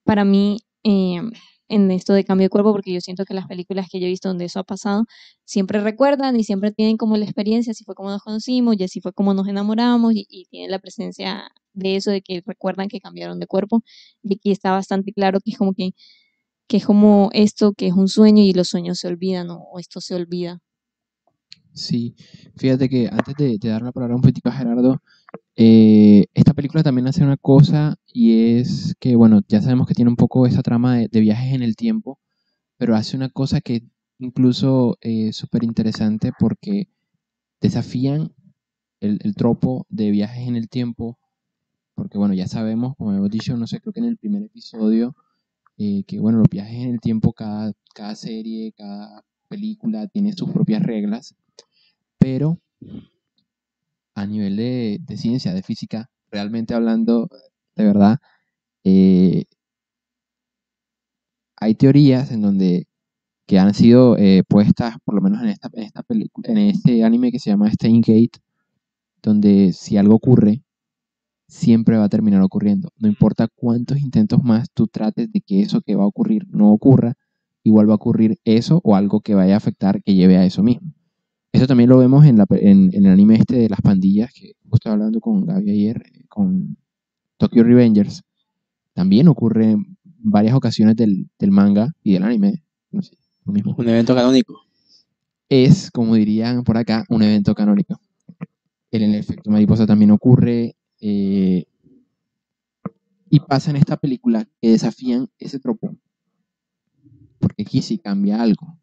para 0.04 0.24
mí 0.24 0.60
eh, 0.84 1.20
en 1.70 1.90
esto 1.90 2.14
de 2.14 2.24
cambio 2.24 2.46
de 2.46 2.50
cuerpo, 2.52 2.72
porque 2.72 2.94
yo 2.94 3.02
siento 3.02 3.26
que 3.26 3.34
las 3.34 3.48
películas 3.48 3.88
que 3.92 4.00
yo 4.00 4.06
he 4.06 4.10
visto 4.10 4.28
donde 4.28 4.46
eso 4.46 4.60
ha 4.60 4.64
pasado, 4.64 5.06
siempre 5.44 5.82
recuerdan 5.82 6.40
y 6.40 6.44
siempre 6.44 6.72
tienen 6.72 6.98
como 6.98 7.18
la 7.18 7.26
experiencia, 7.26 7.72
así 7.72 7.84
fue 7.84 7.96
como 7.96 8.12
nos 8.12 8.22
conocimos 8.22 8.76
y 8.78 8.84
así 8.84 9.02
fue 9.02 9.12
como 9.12 9.34
nos 9.34 9.48
enamoramos 9.48 10.14
y, 10.14 10.28
y 10.30 10.46
tienen 10.52 10.70
la 10.70 10.78
presencia 10.78 11.50
de 11.74 11.96
eso, 11.96 12.12
de 12.12 12.22
que 12.22 12.44
recuerdan 12.46 12.90
que 12.90 13.00
cambiaron 13.00 13.40
de 13.40 13.48
cuerpo 13.48 13.82
y 14.22 14.36
aquí 14.36 14.52
está 14.52 14.72
bastante 14.72 15.14
claro 15.14 15.40
que 15.44 15.50
es 15.50 15.58
como 15.58 15.74
que, 15.74 15.94
que 16.68 16.78
es 16.78 16.86
como 16.86 17.32
esto, 17.34 17.74
que 17.74 17.88
es 17.88 17.94
un 17.94 18.08
sueño 18.08 18.44
y 18.44 18.54
los 18.54 18.68
sueños 18.68 19.00
se 19.00 19.08
olvidan 19.08 19.48
o, 19.50 19.80
esto 19.80 20.00
se 20.00 20.14
olvida. 20.14 20.60
Sí, 21.74 22.14
fíjate 22.56 22.88
que 22.88 23.10
antes 23.12 23.34
de, 23.36 23.58
de 23.58 23.70
dar 23.70 23.82
la 23.82 23.92
palabra 23.92 24.16
un 24.16 24.22
poquito 24.22 24.48
a 24.50 24.52
Gerardo, 24.52 25.02
eh, 25.56 26.26
esta 26.34 26.54
película 26.54 26.84
también 26.84 27.08
hace 27.08 27.24
una 27.24 27.38
cosa 27.38 27.98
y 28.08 28.58
es 28.58 28.96
que, 29.00 29.16
bueno, 29.16 29.42
ya 29.48 29.62
sabemos 29.62 29.88
que 29.88 29.94
tiene 29.94 30.10
un 30.10 30.16
poco 30.16 30.48
esa 30.48 30.64
trama 30.64 30.98
de, 30.98 31.20
viajes 31.20 31.54
en 31.54 31.62
el 31.64 31.76
tiempo, 31.76 32.20
pero 32.78 32.96
hace 32.96 33.16
una 33.16 33.30
cosa 33.30 33.62
que 33.62 33.84
incluso 34.20 34.98
es 35.02 35.30
eh, 35.30 35.34
súper 35.34 35.64
interesante 35.64 36.32
porque 36.40 36.88
desafían 37.62 38.34
el, 39.00 39.20
el, 39.24 39.36
tropo 39.36 39.86
de 39.90 40.12
viajes 40.12 40.48
en 40.48 40.56
el 40.56 40.70
tiempo, 40.70 41.20
porque, 41.96 42.18
bueno, 42.18 42.34
ya 42.34 42.48
sabemos, 42.48 42.96
como 42.98 43.14
hemos 43.14 43.30
dicho, 43.30 43.56
no 43.58 43.68
sé, 43.68 43.80
creo 43.80 43.94
que 43.94 44.00
en 44.00 44.08
el 44.08 44.18
primer 44.18 44.44
episodio, 44.44 45.16
eh, 45.78 46.04
que, 46.06 46.20
bueno, 46.20 46.40
los 46.40 46.50
viajes 46.50 46.76
en 46.76 46.90
el 46.90 47.00
tiempo, 47.00 47.34
cada, 47.34 47.74
cada 47.94 48.16
serie, 48.16 48.74
cada 48.74 49.24
película 49.48 50.08
tiene 50.08 50.34
sus 50.34 50.52
propias 50.52 50.84
reglas, 50.84 51.36
pero 52.18 52.60
a 54.16 54.26
nivel 54.26 54.58
de, 54.58 55.18
ciencia, 55.18 55.54
de 55.54 55.64
física, 55.64 56.10
realmente 56.32 56.74
hablando, 56.74 57.30
de 57.76 57.86
verdad, 57.86 58.18
eh, 58.84 59.46
hay 61.58 61.76
teorías 61.76 62.32
en 62.32 62.42
donde 62.42 62.88
que 63.48 63.60
han 63.60 63.74
sido 63.74 64.18
eh, 64.18 64.44
puestas, 64.48 64.96
por 65.04 65.16
lo 65.16 65.22
menos 65.22 65.42
en 65.42 65.50
esta, 65.50 65.70
en 65.74 65.84
esta 65.84 66.04
película, 66.04 66.50
en 66.52 66.58
este 66.58 67.04
anime 67.04 67.32
que 67.32 67.40
se 67.40 67.50
llama 67.50 67.70
Gate, 67.70 68.40
donde 69.22 69.74
si 69.74 69.98
algo 69.98 70.16
ocurre, 70.16 70.64
siempre 71.48 71.98
va 71.98 72.06
a 72.06 72.10
terminar 72.10 72.42
ocurriendo. 72.42 72.90
No 72.98 73.08
importa 73.08 73.48
cuántos 73.54 74.00
intentos 74.00 74.44
más 74.44 74.70
tú 74.74 74.88
trates 74.88 75.32
de 75.32 75.42
que 75.42 75.62
eso 75.62 75.82
que 75.82 75.96
va 75.96 76.04
a 76.04 76.08
ocurrir 76.08 76.48
no 76.50 76.72
ocurra, 76.72 77.16
igual 77.64 77.90
va 77.90 77.94
a 77.94 77.96
ocurrir 77.96 78.40
eso 78.46 78.82
o 78.84 78.96
algo 78.96 79.22
que 79.22 79.36
vaya 79.36 79.56
a 79.56 79.58
afectar 79.58 80.02
que 80.04 80.16
lleve 80.16 80.38
a 80.38 80.46
eso 80.46 80.64
mismo. 80.64 80.94
Eso 81.54 81.68
también 81.68 81.88
lo 81.90 82.00
vemos 82.00 82.26
en, 82.26 82.90
el 82.94 83.06
anime 83.06 83.36
este 83.36 83.56
de 83.58 83.70
las 83.70 83.80
pandillas, 83.80 84.34
que 84.34 84.54
estaba 84.74 84.96
hablando 84.96 85.22
con 85.22 85.46
Gaby 85.46 85.70
ayer, 85.70 86.04
eh, 86.12 86.26
con 86.28 86.76
Tokyo 87.38 87.64
Revengers. 87.64 88.24
También 88.94 89.28
ocurre 89.28 89.72
en 89.72 89.98
varias 90.04 90.56
ocasiones 90.56 90.96
del, 90.96 91.30
manga 91.52 91.94
y 92.02 92.14
del 92.14 92.24
anime. 92.24 92.64
Un 93.46 93.88
evento 93.88 94.16
canónico. 94.16 94.62
Es, 95.48 95.92
como 95.92 96.16
dirían 96.16 96.64
por 96.64 96.76
acá, 96.76 97.06
un 97.10 97.22
evento 97.22 97.54
canónico. 97.54 98.02
El, 98.90 99.04
el 99.04 99.16
efecto 99.16 99.52
mariposa 99.52 99.86
también 99.86 100.10
ocurre. 100.10 100.76
Eh, 101.02 101.66
y 103.30 103.40
pasa 103.42 103.70
en 103.70 103.78
esta 103.78 103.98
película 103.98 104.48
que 104.60 104.70
desafían 104.70 105.30
ese 105.38 105.60
tropo. 105.60 105.96
Porque 107.38 107.62
aquí 107.62 107.84
sí 107.84 108.00
cambia 108.00 108.42
algo. 108.42 108.80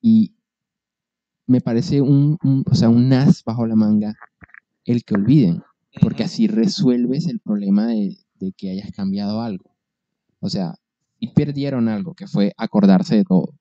Y 0.00 0.33
me 1.46 1.60
parece 1.60 2.00
un, 2.00 2.38
o 2.70 2.74
sea, 2.74 2.88
un 2.88 3.12
as 3.12 3.42
bajo 3.44 3.66
la 3.66 3.76
manga 3.76 4.14
el 4.84 5.04
que 5.04 5.14
olviden, 5.14 5.62
porque 6.00 6.24
así 6.24 6.46
resuelves 6.46 7.26
el 7.26 7.40
problema 7.40 7.86
de, 7.86 8.16
que 8.56 8.70
hayas 8.70 8.90
cambiado 8.92 9.40
algo. 9.40 9.70
O 10.40 10.48
sea, 10.48 10.74
y 11.18 11.28
perdieron 11.32 11.88
algo, 11.88 12.14
que 12.14 12.26
fue 12.26 12.52
acordarse 12.56 13.16
de 13.16 13.24
todo. 13.24 13.54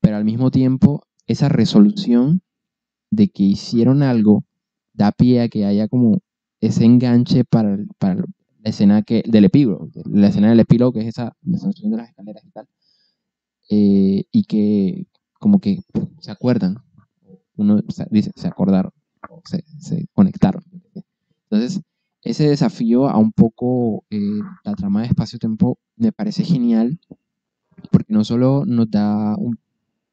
Pero 0.00 0.16
al 0.16 0.24
mismo 0.24 0.50
tiempo, 0.50 1.06
esa 1.26 1.48
resolución 1.48 2.42
de 3.10 3.28
que 3.28 3.42
hicieron 3.42 4.02
algo 4.02 4.44
da 4.94 5.12
pie 5.12 5.42
a 5.42 5.48
que 5.48 5.66
haya 5.66 5.88
como 5.88 6.20
ese 6.60 6.84
enganche 6.84 7.44
para, 7.44 7.78
para 7.98 8.16
la 8.16 8.70
escena 8.70 9.02
que, 9.02 9.22
del 9.26 9.44
epílogo, 9.44 9.90
la 10.06 10.28
escena 10.28 10.50
del 10.50 10.60
epílogo, 10.60 10.92
que 10.92 11.00
es 11.00 11.08
esa, 11.08 11.36
la 11.42 11.58
de 11.58 11.96
las 11.96 12.08
escaleras 12.08 12.44
y 12.44 12.50
tal, 12.50 12.68
eh, 13.68 14.24
y 14.30 14.44
que 14.44 15.06
como 15.42 15.60
que 15.60 15.80
se 16.20 16.32
acuerdan, 16.32 16.78
uno 17.56 17.80
dice, 18.10 18.32
se 18.36 18.48
acordaron, 18.48 18.92
se, 19.44 19.64
se 19.78 20.06
conectaron. 20.14 20.62
Entonces, 21.50 21.82
ese 22.22 22.48
desafío 22.48 23.08
a 23.08 23.18
un 23.18 23.32
poco 23.32 24.04
eh, 24.10 24.20
la 24.64 24.74
trama 24.74 25.02
de 25.02 25.08
espacio-tiempo 25.08 25.78
me 25.96 26.12
parece 26.12 26.44
genial, 26.44 26.98
porque 27.90 28.12
no 28.14 28.24
solo 28.24 28.64
nos 28.66 28.90
da 28.90 29.36
un, 29.36 29.58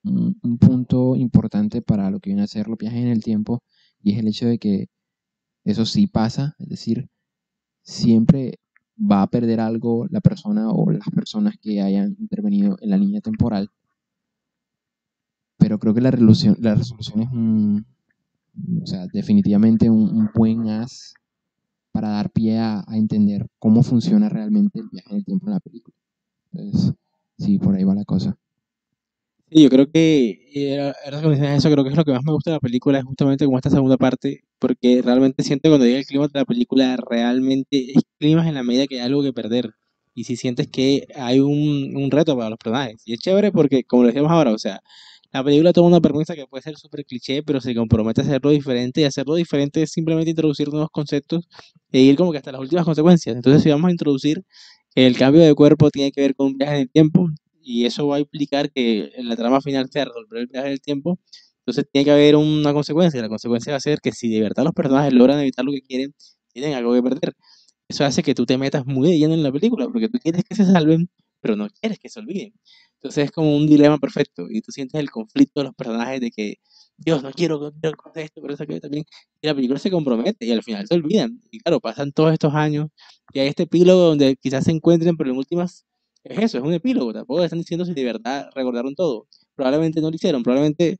un- 0.03 0.39
un 0.43 0.57
punto 0.59 1.15
importante 1.17 1.81
para 1.81 2.11
lo 2.11 2.19
que 2.19 2.31
viene 2.31 2.43
a 2.43 2.47
ser 2.47 2.67
los 2.69 2.77
viajes 2.77 3.01
en 3.01 3.09
el 3.09 3.23
tiempo, 3.23 3.63
y 4.03 4.13
es 4.13 4.19
el 4.19 4.27
hecho 4.29 4.47
de 4.47 4.59
que 4.59 4.87
eso 5.65 5.85
sí 5.85 6.07
pasa, 6.07 6.55
es 6.59 6.69
decir, 6.69 7.09
siempre 7.83 8.59
va 8.99 9.23
a 9.23 9.27
perder 9.29 9.59
algo 9.61 10.07
la 10.09 10.21
persona 10.21 10.71
o 10.71 10.91
las 10.91 11.09
personas 11.15 11.55
que 11.61 11.81
hayan 11.81 12.15
intervenido 12.19 12.77
en 12.81 12.89
la 12.91 12.97
línea 12.97 13.21
temporal. 13.21 13.69
Pero 15.59 15.77
creo 15.77 15.93
que 15.93 16.01
la 16.01 16.11
resolución, 16.11 16.57
la 16.59 16.73
resolución 16.73 17.21
es 17.21 17.29
un, 17.31 17.85
o 18.81 18.87
sea, 18.87 19.05
definitivamente 19.13 19.89
un, 19.89 20.09
un 20.09 20.29
buen 20.33 20.67
as 20.69 21.13
para 21.91 22.09
dar 22.09 22.31
pie 22.31 22.57
a, 22.57 22.83
a 22.87 22.97
entender 22.97 23.47
cómo 23.59 23.83
funciona 23.83 24.29
realmente 24.29 24.79
el 24.79 24.89
viaje 24.91 25.09
en 25.11 25.17
el 25.17 25.25
tiempo 25.25 25.47
en 25.47 25.53
la 25.53 25.59
película. 25.59 25.95
Entonces, 26.53 26.93
sí, 27.37 27.59
por 27.59 27.75
ahí 27.75 27.83
va 27.83 27.93
la 27.93 28.05
cosa. 28.05 28.37
Sí, 29.51 29.63
yo 29.63 29.69
creo 29.69 29.89
que, 29.91 30.47
eh, 30.53 30.79
ahora 31.05 31.55
eso, 31.55 31.71
creo 31.71 31.83
que 31.83 31.89
es 31.89 31.97
lo 31.97 32.05
que 32.05 32.11
más 32.11 32.23
me 32.23 32.31
gusta 32.33 32.51
de 32.51 32.55
la 32.57 32.59
película, 32.59 32.99
es 32.99 33.03
justamente 33.03 33.45
como 33.45 33.57
esta 33.57 33.71
segunda 33.71 33.97
parte, 33.97 34.43
porque 34.59 35.01
realmente 35.01 35.41
siento 35.43 35.63
que 35.63 35.69
cuando 35.69 35.85
llega 35.87 35.97
el 35.99 36.05
clima 36.05 36.27
de 36.27 36.39
la 36.39 36.45
película, 36.45 36.95
realmente 36.97 37.91
es 37.91 38.03
clima 38.19 38.47
en 38.47 38.53
la 38.53 38.63
medida 38.63 38.85
que 38.85 38.99
hay 38.99 39.07
algo 39.07 39.23
que 39.23 39.33
perder. 39.33 39.71
Y 40.13 40.25
si 40.25 40.35
sientes 40.35 40.67
que 40.67 41.07
hay 41.15 41.39
un, 41.39 41.95
un 41.95 42.11
reto 42.11 42.35
para 42.37 42.49
los 42.51 42.59
personajes. 42.59 43.01
Y 43.05 43.13
es 43.13 43.19
chévere 43.19 43.51
porque, 43.51 43.83
como 43.85 44.03
lo 44.03 44.07
decíamos 44.09 44.31
ahora, 44.31 44.51
o 44.53 44.59
sea, 44.59 44.81
la 45.31 45.43
película 45.43 45.73
toma 45.73 45.87
una 45.87 46.01
premisa 46.01 46.35
que 46.35 46.47
puede 46.47 46.63
ser 46.63 46.77
súper 46.77 47.05
cliché, 47.05 47.43
pero 47.43 47.61
se 47.61 47.75
compromete 47.75 48.21
a 48.21 48.23
hacerlo 48.23 48.49
diferente, 48.51 49.01
y 49.01 49.03
hacerlo 49.05 49.35
diferente 49.35 49.83
es 49.83 49.91
simplemente 49.91 50.31
introducir 50.31 50.69
nuevos 50.69 50.89
conceptos 50.91 51.47
e 51.91 52.01
ir 52.01 52.15
como 52.15 52.31
que 52.31 52.39
hasta 52.39 52.51
las 52.51 52.61
últimas 52.61 52.85
consecuencias. 52.85 53.35
Entonces, 53.35 53.63
si 53.63 53.69
vamos 53.69 53.89
a 53.89 53.91
introducir 53.91 54.43
el 54.95 55.17
cambio 55.17 55.41
de 55.43 55.53
cuerpo 55.55 55.91
tiene 55.91 56.11
que 56.11 56.21
ver 56.21 56.35
con 56.35 56.47
un 56.47 56.57
viaje 56.57 56.75
en 56.75 56.81
el 56.81 56.91
tiempo, 56.91 57.27
y 57.61 57.85
eso 57.85 58.07
va 58.07 58.17
a 58.17 58.19
implicar 58.19 58.71
que 58.71 59.11
en 59.15 59.29
la 59.29 59.35
trama 59.35 59.61
final 59.61 59.89
sea 59.91 60.05
resolver 60.05 60.41
el 60.41 60.47
viaje 60.47 60.67
en 60.67 60.73
el 60.73 60.81
tiempo, 60.81 61.19
entonces 61.59 61.85
tiene 61.91 62.05
que 62.05 62.11
haber 62.11 62.35
una 62.35 62.73
consecuencia. 62.73 63.21
La 63.21 63.29
consecuencia 63.29 63.73
va 63.73 63.77
a 63.77 63.79
ser 63.81 63.99
que 64.01 64.11
si 64.11 64.29
de 64.29 64.41
verdad 64.41 64.63
los 64.63 64.73
personajes 64.73 65.13
logran 65.13 65.39
evitar 65.39 65.65
lo 65.65 65.71
que 65.71 65.81
quieren, 65.81 66.13
tienen 66.51 66.73
algo 66.73 66.93
que 66.93 67.03
perder. 67.03 67.33
Eso 67.87 68.05
hace 68.05 68.23
que 68.23 68.35
tú 68.35 68.45
te 68.45 68.57
metas 68.57 68.85
muy 68.87 69.09
de 69.09 69.17
lleno 69.19 69.33
en 69.35 69.43
la 69.43 69.51
película, 69.51 69.87
porque 69.89 70.09
tú 70.09 70.19
quieres 70.19 70.43
que 70.49 70.55
se 70.55 70.65
salven, 70.65 71.09
pero 71.41 71.55
no 71.55 71.67
quieres 71.69 71.99
que 71.99 72.09
se 72.09 72.19
olviden. 72.19 72.53
Entonces 72.95 73.25
es 73.25 73.31
como 73.31 73.55
un 73.55 73.67
dilema 73.67 73.97
perfecto, 73.97 74.47
y 74.49 74.61
tú 74.61 74.71
sientes 74.71 74.99
el 74.99 75.09
conflicto 75.09 75.61
de 75.61 75.65
los 75.65 75.75
personajes 75.75 76.21
de 76.21 76.31
que, 76.31 76.55
Dios, 76.97 77.23
no 77.23 77.31
quiero, 77.31 77.59
no 77.59 77.71
quiero 77.71 77.95
contar 77.97 78.23
esto, 78.23 78.41
pero 78.41 78.53
eso 78.53 78.65
que 78.65 78.79
también. 78.81 79.05
Y 79.41 79.47
la 79.47 79.55
película 79.55 79.79
se 79.79 79.91
compromete, 79.91 80.45
y 80.45 80.51
al 80.51 80.63
final 80.63 80.85
se 80.87 80.95
olvidan. 80.95 81.41
Y 81.51 81.59
claro, 81.59 81.79
pasan 81.79 82.11
todos 82.11 82.33
estos 82.33 82.53
años, 82.53 82.89
y 83.33 83.39
hay 83.39 83.47
este 83.47 83.63
epílogo 83.63 84.01
donde 84.01 84.35
quizás 84.35 84.65
se 84.65 84.71
encuentren, 84.71 85.15
pero 85.17 85.31
en 85.31 85.37
últimas 85.37 85.85
es 86.23 86.37
eso, 86.39 86.57
es 86.57 86.63
un 86.63 86.73
epílogo, 86.73 87.13
tampoco 87.13 87.43
están 87.43 87.59
diciendo 87.59 87.85
si 87.85 87.93
de 87.93 88.03
verdad 88.03 88.49
recordaron 88.53 88.95
todo. 88.95 89.27
Probablemente 89.55 90.01
no 90.01 90.09
lo 90.09 90.15
hicieron, 90.15 90.43
probablemente, 90.43 90.97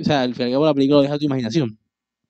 o 0.00 0.04
sea, 0.04 0.22
al 0.22 0.34
final 0.34 0.50
y 0.50 0.52
la 0.52 0.74
película 0.74 0.96
lo 0.98 1.02
deja 1.02 1.14
a 1.14 1.18
tu 1.18 1.24
imaginación. 1.24 1.78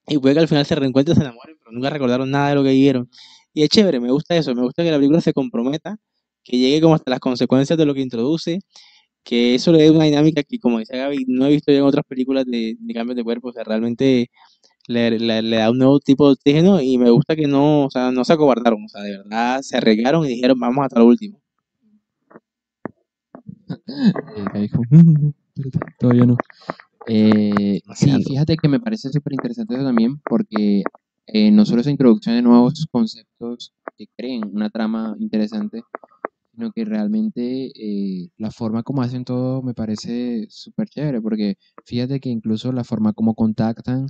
Y 0.07 0.19
puede 0.19 0.35
que 0.35 0.41
al 0.41 0.49
final 0.49 0.67
se 0.67 0.75
reencuentren, 0.75 1.17
se 1.17 1.23
enamoren, 1.23 1.57
pero 1.59 1.73
nunca 1.73 1.91
recordaron 1.91 2.31
nada 2.31 2.51
de 2.51 2.55
lo 2.57 2.63
que 2.65 2.71
vivieron. 2.71 3.11
Y 3.55 3.63
es 3.63 3.69
chévere, 3.69 4.01
me 4.01 4.11
gusta 4.11 4.37
eso, 4.37 4.55
me 4.55 4.63
gusta 4.63 4.83
que 4.83 4.91
la 4.91 4.97
película 4.97 5.21
se 5.21 5.33
comprometa, 5.33 5.99
que 6.45 6.59
llegue 6.59 6.81
como 6.83 6.95
hasta 6.95 7.11
las 7.11 7.21
consecuencias 7.21 7.79
de 7.79 7.87
lo 7.87 7.95
que 7.95 8.01
introduce, 8.03 8.61
que 9.25 9.55
eso 9.57 9.73
le 9.73 9.83
dé 9.85 9.91
una 9.91 10.05
dinámica 10.05 10.43
que, 10.45 10.59
como 10.61 10.79
decía 10.81 10.99
Gaby, 10.99 11.25
no 11.29 11.47
he 11.47 11.51
visto 11.51 11.73
yo 11.73 11.79
en 11.79 11.85
otras 11.85 12.05
películas 12.07 12.45
de, 12.47 12.77
de 12.79 12.95
cambios 12.95 13.17
de 13.17 13.25
cuerpo, 13.25 13.49
o 13.49 13.53
sea, 13.53 13.65
realmente 13.65 14.31
le, 14.89 15.19
le- 15.19 15.43
le 15.43 15.57
da 15.59 15.71
un 15.71 15.79
nuevo 15.79 16.01
tipo 16.01 16.27
de 16.29 16.35
oxígeno 16.35 16.81
y 16.83 16.99
me 16.99 17.11
gusta 17.11 17.37
que 17.37 17.47
no, 17.49 17.87
o 17.87 17.91
sea, 17.91 18.11
no 18.13 18.25
se 18.25 18.33
acobardaron, 18.35 18.85
o 18.85 18.89
sea, 18.89 19.03
de 19.03 19.19
verdad 19.19 19.63
se 19.63 19.77
arriesgaron 19.79 20.25
y 20.27 20.31
dijeron, 20.31 20.59
vamos 20.61 20.85
hasta 20.85 21.01
lo 21.01 21.07
último. 21.07 21.41
"Mm, 24.91 25.31
todavía 25.99 26.27
no. 26.27 26.37
Eh, 27.09 27.81
sí, 27.95 28.25
fíjate 28.25 28.57
que 28.57 28.69
me 28.69 28.81
parece 28.81 29.11
súper 29.11 29.35
interesante 29.35 29.75
eso 29.75 29.85
también, 29.85 30.21
porque 30.29 30.83
eh, 31.27 31.51
no 31.51 31.65
solo 31.67 31.81
esa 31.83 31.91
introducción 31.91 32.37
de 32.37 32.43
nuevos 32.43 32.87
conceptos 32.91 33.73
que 33.97 34.07
creen 34.17 34.45
una 34.53 34.71
trama 34.71 35.17
interesante, 35.19 35.83
sino 36.55 36.71
que 36.73 36.85
realmente 36.85 37.73
eh, 37.75 38.31
la 38.37 38.51
forma 38.51 38.83
como 38.83 39.03
hacen 39.03 39.25
todo 39.25 39.63
me 39.63 39.75
parece 39.75 40.47
súper 40.51 40.89
chévere, 40.89 41.21
porque 41.21 41.57
fíjate 41.85 42.21
que 42.21 42.31
incluso 42.31 42.73
la 42.73 42.85
forma 42.85 43.13
como 43.13 43.35
contactan, 43.35 44.09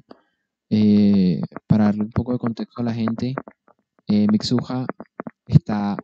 eh, 0.70 1.40
para 1.66 1.84
darle 1.86 2.02
un 2.02 2.10
poco 2.10 2.32
de 2.32 2.38
contexto 2.38 2.80
a 2.80 2.84
la 2.84 2.94
gente, 2.94 3.34
eh, 4.08 4.26
Mitsuha 4.30 4.86
está, 5.46 5.96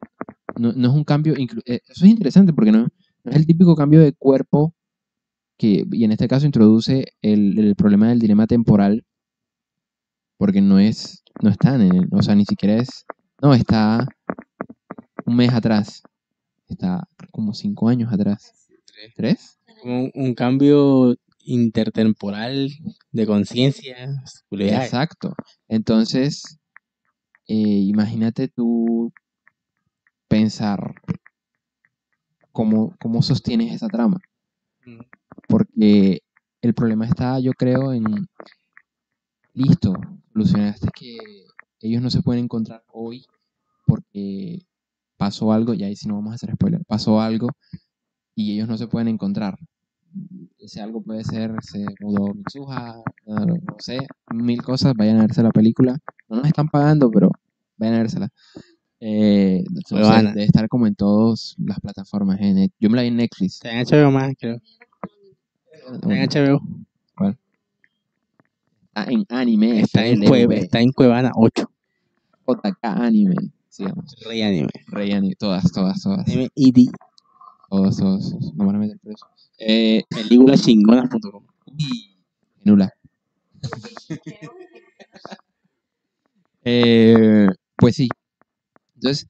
no, 0.59 0.73
no 0.73 0.89
es 0.89 0.95
un 0.95 1.05
cambio, 1.05 1.35
eh, 1.37 1.81
eso 1.89 2.05
es 2.05 2.11
interesante 2.11 2.53
porque 2.53 2.73
no, 2.73 2.89
es 3.25 3.37
el 3.37 3.47
típico 3.47 3.75
cambio 3.77 4.01
de 4.01 4.13
cuerpo 4.13 4.75
que, 5.59 5.85
y 5.91 6.05
en 6.05 6.13
este 6.13 6.29
caso 6.29 6.47
introduce 6.47 7.07
el, 7.23 7.75
problema 7.77 8.09
del 8.09 8.19
dilema 8.21 8.47
temporal, 8.47 9.05
porque 10.39 10.61
no 10.63 10.79
es, 10.79 11.23
no 11.43 11.51
están 11.51 11.83
en 11.83 12.09
o 12.13 12.23
sea, 12.23 12.35
ni 12.35 12.47
siquiera 12.47 12.77
es, 12.77 13.05
no, 13.43 13.55
está 13.55 14.07
un 15.27 15.37
mes 15.37 15.53
atrás, 15.53 16.03
está 16.71 17.09
como 17.31 17.55
cinco 17.55 17.89
años 17.89 18.13
atrás. 18.13 18.53
¿Tres? 19.17 19.59
Como 19.81 20.05
un, 20.05 20.11
un 20.15 20.35
cambio 20.35 21.17
intertemporal 21.45 22.71
de 23.13 23.27
conciencia. 23.27 23.97
Exacto. 24.51 25.35
Entonces, 25.69 26.59
eh, 27.49 27.55
imagínate 27.55 28.49
tú 28.49 29.13
pensar 30.29 30.95
cómo, 32.53 32.95
cómo 33.01 33.23
sostienes 33.23 33.75
esa 33.75 33.89
trama. 33.89 34.19
Mm. 34.85 35.01
Porque 35.49 36.21
el 36.63 36.75
problema 36.75 37.07
está, 37.07 37.41
yo 37.41 37.53
creo, 37.53 37.93
en, 37.93 38.05
listo, 39.55 39.95
solucionaste 40.33 40.89
que 40.95 41.19
ellos 41.81 42.03
no 42.03 42.11
se 42.11 42.23
pueden 42.23 42.45
encontrar 42.45 42.85
hoy 42.93 43.25
porque 43.87 44.67
pasó 45.21 45.53
algo, 45.53 45.75
y 45.75 45.85
ahí 45.85 45.95
sí 45.95 46.09
no 46.09 46.15
vamos 46.15 46.33
a 46.33 46.37
hacer 46.37 46.55
spoiler, 46.55 46.83
pasó 46.87 47.21
algo 47.21 47.51
y 48.35 48.55
ellos 48.55 48.67
no 48.67 48.79
se 48.79 48.87
pueden 48.87 49.07
encontrar. 49.07 49.55
Ese 50.59 50.81
algo 50.81 51.03
puede 51.03 51.25
ser, 51.25 51.53
se 51.61 51.85
mudó 52.01 52.33
Mitsuha, 52.33 53.03
no, 53.27 53.45
no 53.45 53.57
sé, 53.81 53.99
mil 54.33 54.63
cosas, 54.63 54.95
vayan 54.97 55.19
a 55.19 55.23
verse 55.27 55.43
la 55.43 55.51
película. 55.51 55.99
No 56.27 56.37
nos 56.37 56.47
están 56.47 56.69
pagando, 56.69 57.11
pero 57.11 57.31
vayan 57.77 57.97
a 57.97 57.99
vérsela. 57.99 58.29
Eh, 58.99 59.63
debe 59.91 60.45
estar 60.45 60.69
como 60.71 60.87
en 60.87 60.95
todas 60.95 61.55
las 61.59 61.79
plataformas. 61.81 62.41
en 62.41 62.71
yo 62.81 62.89
me 62.89 62.97
la 62.97 63.03
vi 63.03 63.09
en 63.09 63.17
Netflix. 63.17 63.57
Está 63.57 63.73
en 63.73 63.85
HBO 63.85 64.11
más, 64.11 64.33
creo. 64.39 64.57
Está 65.93 66.15
en 66.15 66.29
HBO. 66.31 66.63
Está 68.87 69.13
en 69.13 69.27
anime. 69.29 69.81
Está 69.81 70.07
en, 70.07 70.25
Cueva, 70.25 70.55
está 70.55 70.81
en 70.81 70.93
Cuevana 70.93 71.31
8. 71.35 71.71
JK 72.47 72.79
Anime. 72.83 73.53
Sigamos. 73.71 74.17
Rey 74.27 74.43
anime. 74.43 74.69
Rey 74.89 75.13
Anime. 75.13 75.37
Todas, 75.37 75.71
todas, 75.73 76.03
todas. 76.03 76.27
M.I.D. 76.29 76.91
Todos, 77.71 77.97
todos. 77.97 78.31
todos. 78.31 78.55
No 78.55 78.67
van 78.67 78.77
a 78.77 78.79
meter 78.81 78.99
preso. 78.99 79.27
Eh, 79.59 80.03
Películas.chingonas.com. 80.11 81.47
Nula. 82.65 82.93
Eh, 86.63 87.47
pues 87.79 87.97
sí. 87.97 88.07
Entonces, 88.97 89.27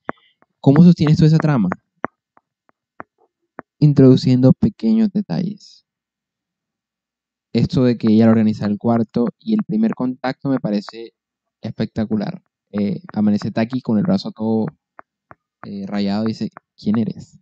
¿cómo 0.59 0.83
sostienes 0.83 1.17
tú 1.17 1.25
esa 1.25 1.39
trama? 1.39 1.69
Introduciendo 3.79 4.53
pequeños 4.53 5.13
detalles. 5.13 5.87
Esto 7.53 7.85
de 7.85 7.97
que 7.97 8.09
ella 8.09 8.29
organiza 8.29 8.67
el 8.67 8.79
cuarto 8.79 9.27
y 9.39 9.55
el 9.55 9.63
primer 9.63 9.95
contacto 9.95 10.49
me 10.49 10.59
parece 10.59 11.15
espectacular. 11.63 12.43
Eh, 12.73 13.03
amanece 13.15 13.51
Taki 13.51 13.81
con 13.81 13.99
el 13.99 14.05
brazo 14.05 14.31
todo 14.33 14.67
eh, 15.65 15.85
rayado 15.87 16.25
y 16.25 16.29
dice, 16.29 16.51
¿quién 16.77 16.99
eres? 16.99 17.39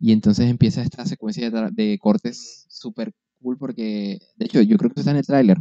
Y 0.00 0.12
entonces 0.12 0.48
empieza 0.50 0.82
esta 0.82 1.06
secuencia 1.06 1.50
de, 1.50 1.98
cortes 1.98 2.66
súper 2.68 3.12
cool 3.42 3.58
porque, 3.58 4.20
de 4.36 4.46
hecho, 4.46 4.62
yo 4.62 4.78
creo 4.78 4.90
que 4.90 5.00
está 5.00 5.12
en 5.12 5.18
el 5.18 5.26
tráiler. 5.26 5.58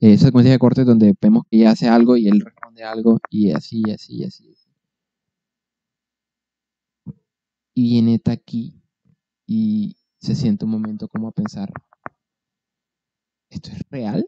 Eh, 0.00 0.14
esa 0.14 0.26
secuencia 0.26 0.52
de 0.52 0.58
cortes 0.58 0.86
donde 0.86 1.14
vemos 1.20 1.44
que 1.50 1.58
ella 1.58 1.72
hace 1.72 1.88
algo 1.88 2.16
y 2.16 2.28
él 2.28 2.40
responde 2.40 2.84
algo 2.84 3.20
y 3.30 3.52
así, 3.52 3.82
así, 3.92 4.24
así. 4.24 4.54
Y 7.74 7.90
viene 7.90 8.18
Taki 8.18 8.80
y 9.46 9.96
se 10.18 10.34
siente 10.34 10.64
un 10.64 10.72
momento 10.72 11.08
como 11.08 11.28
a 11.28 11.32
pensar, 11.32 11.72
¿esto 13.50 13.70
es 13.70 13.82
real? 13.90 14.26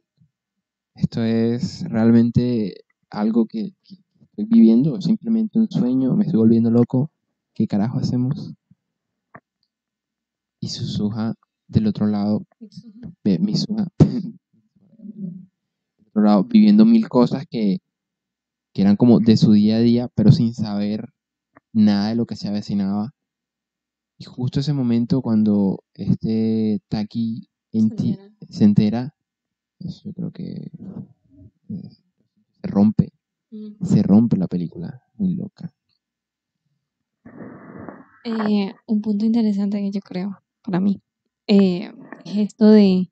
¿Esto 0.95 1.23
es 1.23 1.83
realmente 1.89 2.86
algo 3.21 3.47
que, 3.47 3.73
que 3.85 3.97
estoy 4.21 4.45
viviendo 4.45 5.01
simplemente 5.01 5.59
un 5.59 5.71
sueño, 5.71 6.15
me 6.15 6.25
estoy 6.25 6.39
volviendo 6.39 6.71
loco, 6.71 7.11
¿qué 7.55 7.67
carajo 7.67 7.99
hacemos? 7.99 8.55
Y 10.61 10.69
Suzuha 10.69 11.35
del 11.69 11.87
otro 11.87 12.07
lado, 12.07 12.45
ve- 13.25 13.39
Mitsuha, 13.39 13.89
del 13.99 14.39
otro 16.09 16.23
lado, 16.23 16.45
viviendo 16.45 16.85
mil 16.85 17.09
cosas 17.09 17.47
que, 17.49 17.79
que 18.75 18.83
eran 18.83 18.97
como 18.97 19.21
de 19.21 19.37
su 19.37 19.53
día 19.53 19.77
a 19.77 19.81
día, 19.81 20.09
pero 20.15 20.33
sin 20.33 20.55
saber 20.55 21.11
nada 21.73 22.09
de 22.11 22.17
lo 22.17 22.27
que 22.27 22.37
se 22.37 22.49
avecinaba. 22.49 23.13
Y 24.19 24.25
justo 24.25 24.61
ese 24.61 24.73
momento 24.73 25.21
cuando 25.23 25.85
este 25.95 26.81
Taki 26.89 27.49
enti- 27.73 28.17
se 28.49 28.65
entera, 28.65 29.15
pues 29.79 30.03
yo 30.03 30.13
creo 30.15 30.31
que 30.33 30.71
eh, 31.69 31.91
se 32.67 32.73
rompe, 32.73 33.13
se 33.83 34.03
rompe 34.03 34.37
la 34.37 34.49
película, 34.49 35.03
muy 35.15 35.35
loca. 35.35 35.73
Eh, 38.25 38.75
un 38.87 39.01
punto 39.01 39.25
interesante 39.25 39.79
que 39.79 39.93
yo 39.93 40.01
creo, 40.01 40.37
para 40.63 40.81
mí, 40.81 41.01
eh, 41.47 41.93
es 42.25 42.37
esto 42.37 42.69
de 42.69 43.09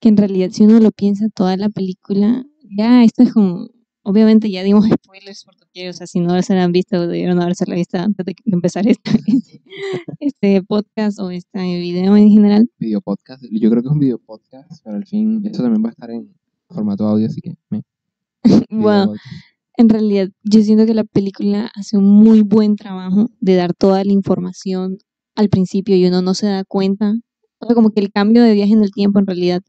que 0.00 0.08
en 0.08 0.16
realidad 0.16 0.50
si 0.50 0.64
uno 0.64 0.80
lo 0.80 0.90
piensa 0.90 1.28
toda 1.28 1.56
la 1.56 1.68
película, 1.68 2.44
ya 2.76 3.04
esto 3.04 3.22
es 3.22 3.32
como, 3.32 3.68
obviamente 4.02 4.50
ya 4.50 4.64
dimos 4.64 4.86
spoilers 4.88 5.44
por 5.44 5.56
doquier, 5.56 5.90
o 5.90 5.92
sea, 5.92 6.08
si 6.08 6.18
no 6.18 6.40
se 6.42 6.54
la 6.54 6.64
han 6.64 6.72
visto, 6.72 7.06
debieron 7.06 7.40
haberse 7.40 7.64
la 7.66 7.76
visto 7.76 7.98
antes 7.98 8.26
de 8.26 8.34
empezar 8.46 8.88
este, 8.88 9.10
este 10.20 10.62
podcast 10.64 11.20
o 11.20 11.30
este 11.30 11.60
video 11.60 12.16
en 12.16 12.28
general. 12.28 12.68
Video 12.78 13.00
podcast, 13.00 13.44
yo 13.52 13.70
creo 13.70 13.82
que 13.82 13.88
es 13.88 13.92
un 13.92 14.00
video 14.00 14.18
podcast, 14.18 14.82
pero 14.82 14.96
al 14.96 15.06
fin 15.06 15.42
eso 15.46 15.62
también 15.62 15.84
va 15.84 15.90
a 15.90 15.92
estar 15.92 16.10
en 16.10 16.34
formato 16.68 17.06
audio, 17.06 17.26
así 17.26 17.40
que 17.40 17.54
me, 17.70 17.82
podcast. 18.70 19.20
en 19.76 19.88
realidad 19.88 20.28
yo 20.42 20.62
siento 20.62 20.86
que 20.86 20.94
la 20.94 21.04
película 21.04 21.70
hace 21.74 21.96
un 21.96 22.08
muy 22.08 22.42
buen 22.42 22.76
trabajo 22.76 23.28
de 23.40 23.56
dar 23.56 23.74
toda 23.74 24.04
la 24.04 24.12
información 24.12 24.98
al 25.36 25.48
principio 25.48 25.96
y 25.96 26.06
uno 26.06 26.20
no 26.20 26.34
se 26.34 26.46
da 26.48 26.64
cuenta. 26.64 27.14
O 27.60 27.66
sea, 27.66 27.74
como 27.74 27.90
que 27.90 28.00
el 28.00 28.10
cambio 28.12 28.42
de 28.42 28.54
viaje 28.54 28.72
en 28.72 28.82
el 28.82 28.90
tiempo 28.90 29.20
en 29.20 29.26
realidad 29.26 29.62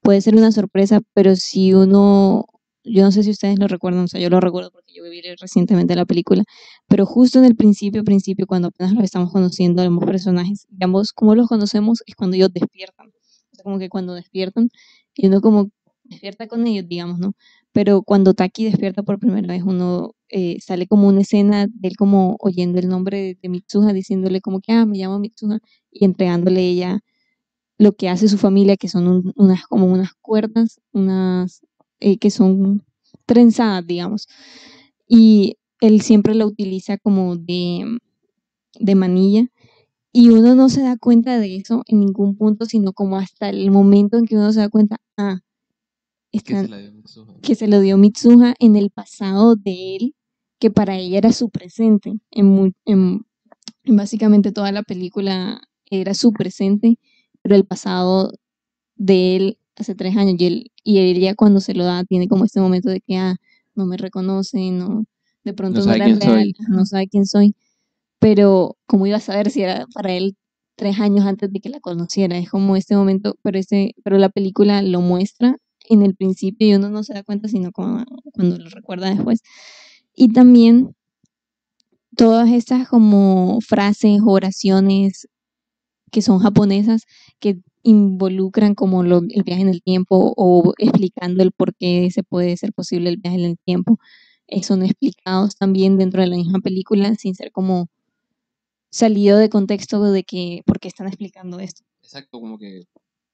puede 0.00 0.20
ser 0.20 0.34
una 0.36 0.52
sorpresa, 0.52 1.00
pero 1.14 1.36
si 1.36 1.74
uno, 1.74 2.46
yo 2.84 3.04
no 3.04 3.12
sé 3.12 3.22
si 3.22 3.30
ustedes 3.30 3.58
lo 3.58 3.68
recuerdan, 3.68 4.04
o 4.04 4.08
sea, 4.08 4.20
yo 4.20 4.28
lo 4.30 4.40
recuerdo 4.40 4.70
porque 4.72 4.92
yo 4.92 5.04
viví 5.04 5.22
recientemente 5.40 5.94
la 5.94 6.06
película, 6.06 6.44
pero 6.88 7.06
justo 7.06 7.38
en 7.38 7.44
el 7.44 7.54
principio, 7.56 8.02
principio, 8.04 8.46
cuando 8.46 8.68
apenas 8.68 8.94
los 8.94 9.04
estamos 9.04 9.30
conociendo 9.32 9.80
a 9.82 9.84
ambos 9.86 10.04
personajes, 10.04 10.66
digamos, 10.70 11.12
cómo 11.12 11.34
los 11.36 11.48
conocemos 11.48 12.02
es 12.06 12.16
cuando 12.16 12.36
ellos 12.36 12.52
despiertan. 12.52 13.08
O 13.08 13.54
sea, 13.54 13.62
como 13.62 13.78
que 13.78 13.88
cuando 13.88 14.14
despiertan, 14.14 14.70
y 15.14 15.28
uno 15.28 15.40
como 15.40 15.70
despierta 16.04 16.48
con 16.48 16.66
ellos, 16.66 16.86
digamos, 16.88 17.18
¿no? 17.20 17.34
Pero 17.72 18.02
cuando 18.02 18.34
Taki 18.34 18.64
despierta 18.66 19.02
por 19.02 19.18
primera 19.18 19.48
vez, 19.48 19.62
uno 19.64 20.14
eh, 20.30 20.58
sale 20.60 20.86
como 20.86 21.08
una 21.08 21.22
escena 21.22 21.66
de 21.68 21.88
él 21.88 21.96
como 21.96 22.36
oyendo 22.40 22.78
el 22.78 22.88
nombre 22.88 23.18
de, 23.18 23.38
de 23.42 23.48
Mitsuha, 23.48 23.92
diciéndole 23.92 24.40
como 24.40 24.60
que, 24.60 24.72
ah, 24.72 24.86
me 24.86 24.98
llamo 24.98 25.18
Mitsuha, 25.18 25.58
y 25.90 26.04
entregándole 26.04 26.62
ella 26.68 27.00
lo 27.78 27.92
que 27.94 28.08
hace 28.08 28.28
su 28.28 28.38
familia, 28.38 28.76
que 28.76 28.88
son 28.88 29.08
un- 29.08 29.32
unas, 29.36 29.66
como 29.66 29.86
unas 29.86 30.12
cuerdas, 30.22 30.80
unas, 30.92 31.62
eh, 32.00 32.18
que 32.18 32.30
son 32.30 32.84
trenzadas, 33.26 33.86
digamos. 33.86 34.28
Y 35.08 35.56
él 35.80 36.00
siempre 36.02 36.34
la 36.34 36.46
utiliza 36.46 36.98
como 36.98 37.36
de, 37.36 37.98
de 38.78 38.94
manilla. 38.94 39.46
Y 40.12 40.30
uno 40.30 40.54
no 40.56 40.68
se 40.70 40.82
da 40.82 40.96
cuenta 40.98 41.38
de 41.40 41.56
eso 41.56 41.84
en 41.86 42.00
ningún 42.00 42.36
punto, 42.36 42.66
sino 42.66 42.92
como 42.94 43.18
hasta 43.18 43.50
el 43.50 43.70
momento 43.70 44.18
en 44.18 44.26
que 44.26 44.36
uno 44.36 44.52
se 44.52 44.60
da 44.60 44.70
cuenta, 44.70 44.98
ah, 45.18 45.40
están, 46.38 46.66
que 47.42 47.54
se 47.54 47.68
lo 47.68 47.80
dio 47.80 47.98
Mitsuha 47.98 48.54
en 48.58 48.76
el 48.76 48.90
pasado 48.90 49.56
de 49.56 49.96
él, 49.96 50.14
que 50.58 50.70
para 50.70 50.96
ella 50.96 51.18
era 51.18 51.32
su 51.32 51.50
presente. 51.50 52.12
En, 52.30 52.74
en- 52.86 53.26
en 53.84 53.96
básicamente 53.96 54.52
toda 54.52 54.72
la 54.72 54.82
película 54.82 55.60
era 55.90 56.14
su 56.14 56.32
presente, 56.32 56.98
pero 57.42 57.54
el 57.56 57.64
pasado 57.64 58.32
de 58.96 59.36
él 59.36 59.58
hace 59.76 59.94
tres 59.94 60.16
años 60.16 60.36
y, 60.38 60.46
él, 60.46 60.70
y 60.84 60.98
ella 61.00 61.34
cuando 61.34 61.60
se 61.60 61.74
lo 61.74 61.84
da 61.84 62.04
tiene 62.04 62.28
como 62.28 62.44
este 62.44 62.60
momento 62.60 62.88
de 62.90 63.00
que 63.00 63.16
ah, 63.16 63.36
no 63.74 63.86
me 63.86 63.96
reconoce, 63.96 64.70
no, 64.70 65.04
de 65.44 65.52
pronto 65.54 65.78
no, 65.80 65.84
sabe 65.84 65.96
era 65.96 66.06
real, 66.14 66.52
soy. 66.56 66.66
no 66.68 66.86
sabe 66.86 67.08
quién 67.08 67.26
soy, 67.26 67.54
pero 68.20 68.76
¿cómo 68.86 69.06
iba 69.06 69.16
a 69.16 69.20
saber 69.20 69.50
si 69.50 69.62
era 69.62 69.86
para 69.92 70.12
él 70.12 70.36
tres 70.76 71.00
años 71.00 71.24
antes 71.26 71.52
de 71.52 71.60
que 71.60 71.68
la 71.70 71.80
conociera? 71.80 72.38
Es 72.38 72.50
como 72.50 72.76
este 72.76 72.94
momento, 72.96 73.34
pero, 73.42 73.58
este, 73.58 73.94
pero 74.04 74.18
la 74.18 74.28
película 74.28 74.82
lo 74.82 75.00
muestra 75.00 75.56
en 75.92 76.02
el 76.02 76.14
principio 76.16 76.68
y 76.68 76.74
uno 76.74 76.90
no 76.90 77.02
se 77.04 77.14
da 77.14 77.22
cuenta 77.24 77.48
sino 77.48 77.72
como 77.72 78.04
cuando 78.34 78.58
lo 78.58 78.70
recuerda 78.70 79.10
después. 79.10 79.42
Y 80.14 80.32
también 80.32 80.94
todas 82.16 82.50
estas 82.50 82.88
como 82.88 83.60
frases, 83.60 84.20
oraciones 84.24 85.28
que 86.12 86.22
son 86.22 86.40
japonesas 86.40 87.04
que 87.40 87.58
involucran 87.84 88.74
como 88.74 89.02
lo- 89.04 89.22
el 89.30 89.42
viaje 89.44 89.62
en 89.62 89.68
el 89.70 89.82
tiempo 89.82 90.34
o 90.36 90.74
explicando 90.78 91.42
el 91.44 91.52
por 91.52 91.74
qué 91.76 92.10
se 92.12 92.22
puede 92.24 92.56
ser 92.56 92.72
posible 92.74 93.10
el 93.10 93.18
viaje 93.18 93.38
en 93.38 93.44
el 93.52 93.58
tiempo, 93.64 93.98
eh, 94.48 94.62
son 94.62 94.82
explicados 94.84 95.56
también 95.56 95.98
dentro 95.98 96.22
de 96.22 96.28
la 96.28 96.36
misma 96.36 96.60
película 96.60 97.14
sin 97.16 97.34
ser 97.36 97.52
como 97.52 97.88
salido 98.90 99.38
de 99.38 99.48
contexto 99.48 100.02
de 100.12 100.22
que 100.22 100.62
por 100.66 100.78
qué 100.78 100.88
están 100.88 101.06
explicando 101.08 101.58
esto. 101.60 101.82
Exacto, 102.02 102.38
como 102.40 102.58
que 102.58 102.82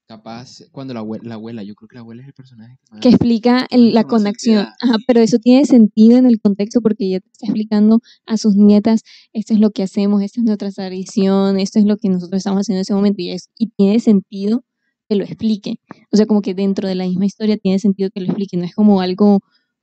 capaz 0.08 0.62
cuando 0.72 0.94
la 0.94 1.00
abuela, 1.00 1.22
la 1.28 1.34
abuela, 1.34 1.62
yo 1.62 1.74
creo 1.74 1.86
que 1.88 1.94
la 1.96 2.00
abuela 2.00 2.22
es 2.22 2.28
el 2.28 2.34
personaje 2.34 2.78
que 2.82 2.92
más... 2.92 3.00
que 3.02 3.08
explica 3.10 3.66
el- 3.70 3.92
la 3.92 4.04
conexión. 4.04 4.66
Ajá, 4.80 4.96
pero 5.06 5.20
eso 5.20 5.38
tiene 5.38 5.66
sentido 5.66 6.16
en 6.16 6.24
el 6.26 6.40
contexto 6.40 6.80
porque 6.80 7.04
ella 7.04 7.20
te 7.20 7.28
está 7.30 7.46
explicando 7.46 8.00
a 8.26 8.38
sus 8.38 8.56
nietas, 8.56 9.02
esto 9.34 9.52
es 9.52 9.60
lo 9.60 9.70
que 9.70 9.82
hacemos, 9.82 10.22
esta 10.22 10.40
es 10.40 10.44
nuestra 10.46 10.70
tradición, 10.72 11.60
esto 11.60 11.78
es 11.78 11.84
lo 11.84 11.98
que 11.98 12.08
nosotros 12.08 12.38
estamos 12.38 12.62
haciendo 12.62 12.78
en 12.78 12.82
ese 12.82 12.94
momento 12.94 13.20
y, 13.20 13.30
es, 13.30 13.50
y 13.58 13.68
tiene 13.68 14.00
sentido 14.00 14.64
que 15.10 15.16
lo 15.16 15.24
explique. 15.24 15.78
O 16.10 16.16
sea, 16.16 16.24
como 16.26 16.40
que 16.40 16.54
dentro 16.54 16.88
de 16.88 16.94
la 16.94 17.04
misma 17.04 17.26
historia 17.26 17.58
tiene 17.58 17.78
sentido 17.78 18.08
que 18.12 18.20
lo 18.20 18.26
explique, 18.28 18.56
no 18.56 18.64
es 18.64 18.74
como 18.74 19.00
algo 19.02 19.40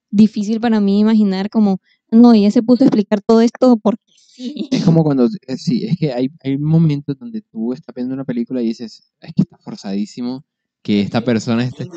difícil 0.10 0.60
para 0.60 0.80
mí 0.80 1.00
imaginar 1.00 1.50
como, 1.52 1.80
no, 2.10 2.34
ella 2.34 2.50
se 2.50 2.64
puso 2.64 2.84
a 2.84 2.88
explicar 2.88 3.22
todo 3.22 3.42
esto 3.42 3.78
porque 3.78 4.02
sí. 4.36 4.68
Es 4.72 4.84
como 4.84 5.04
cuando, 5.04 5.28
eh, 5.48 5.58
sí, 5.58 5.86
es 5.86 5.98
que 5.98 6.14
hay, 6.14 6.30
hay 6.44 6.58
momentos 6.58 7.18
donde 7.18 7.42
tú 7.42 7.74
estás 7.74 7.94
viendo 7.96 8.14
una 8.14 8.26
película 8.26 8.62
y 8.62 8.68
dices, 8.68 9.12
es 9.22 9.34
que 9.34 9.42
está 9.44 9.58
forzadísimo 9.58 10.44
que 10.82 11.02
esta 11.02 11.22
persona 11.22 11.64
esté... 11.64 11.88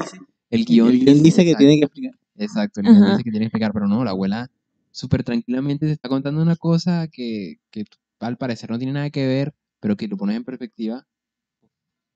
El 0.50 0.64
guion, 0.64 0.88
El 0.88 1.04
guion 1.04 1.22
dice 1.22 1.44
que 1.44 1.50
exacto, 1.50 1.58
tiene 1.58 1.78
que 1.78 1.84
explicar. 1.84 2.14
Exacto, 2.36 2.80
el 2.80 2.86
guion 2.86 3.02
Ajá. 3.02 3.10
dice 3.12 3.24
que 3.24 3.30
tiene 3.30 3.44
que 3.44 3.48
explicar, 3.48 3.72
pero 3.72 3.86
no, 3.86 4.04
la 4.04 4.10
abuela 4.12 4.50
súper 4.90 5.22
tranquilamente 5.22 5.86
te 5.86 5.92
está 5.92 6.08
contando 6.08 6.40
una 6.40 6.56
cosa 6.56 7.08
que, 7.08 7.58
que 7.70 7.84
al 8.20 8.38
parecer 8.38 8.70
no 8.70 8.78
tiene 8.78 8.94
nada 8.94 9.10
que 9.10 9.26
ver, 9.26 9.54
pero 9.80 9.96
que 9.96 10.08
lo 10.08 10.16
pones 10.16 10.36
en 10.36 10.44
perspectiva, 10.44 11.06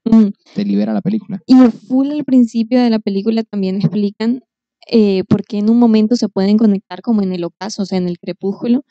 Mm. 0.05 0.29
te 0.55 0.65
libera 0.65 0.93
la 0.93 1.01
película. 1.01 1.41
Y 1.47 1.55
full 1.87 2.11
al 2.11 2.25
principio 2.25 2.81
de 2.81 2.91
la 2.91 2.99
película 2.99 3.43
también 3.45 3.77
explican 3.77 4.43
eh, 4.91 5.23
por 5.29 5.45
qué 5.45 5.59
en 5.59 5.71
un 5.71 5.79
momento 5.79 6.17
se 6.17 6.29
pueden 6.29 6.59
conectar 6.59 7.03
como 7.03 7.23
en 7.23 7.33
el 7.33 7.45
ocaso, 7.45 7.83
o 7.83 7.87
sea, 7.87 7.99
en 7.99 8.09
el 8.09 8.19
crepúsculo, 8.19 8.85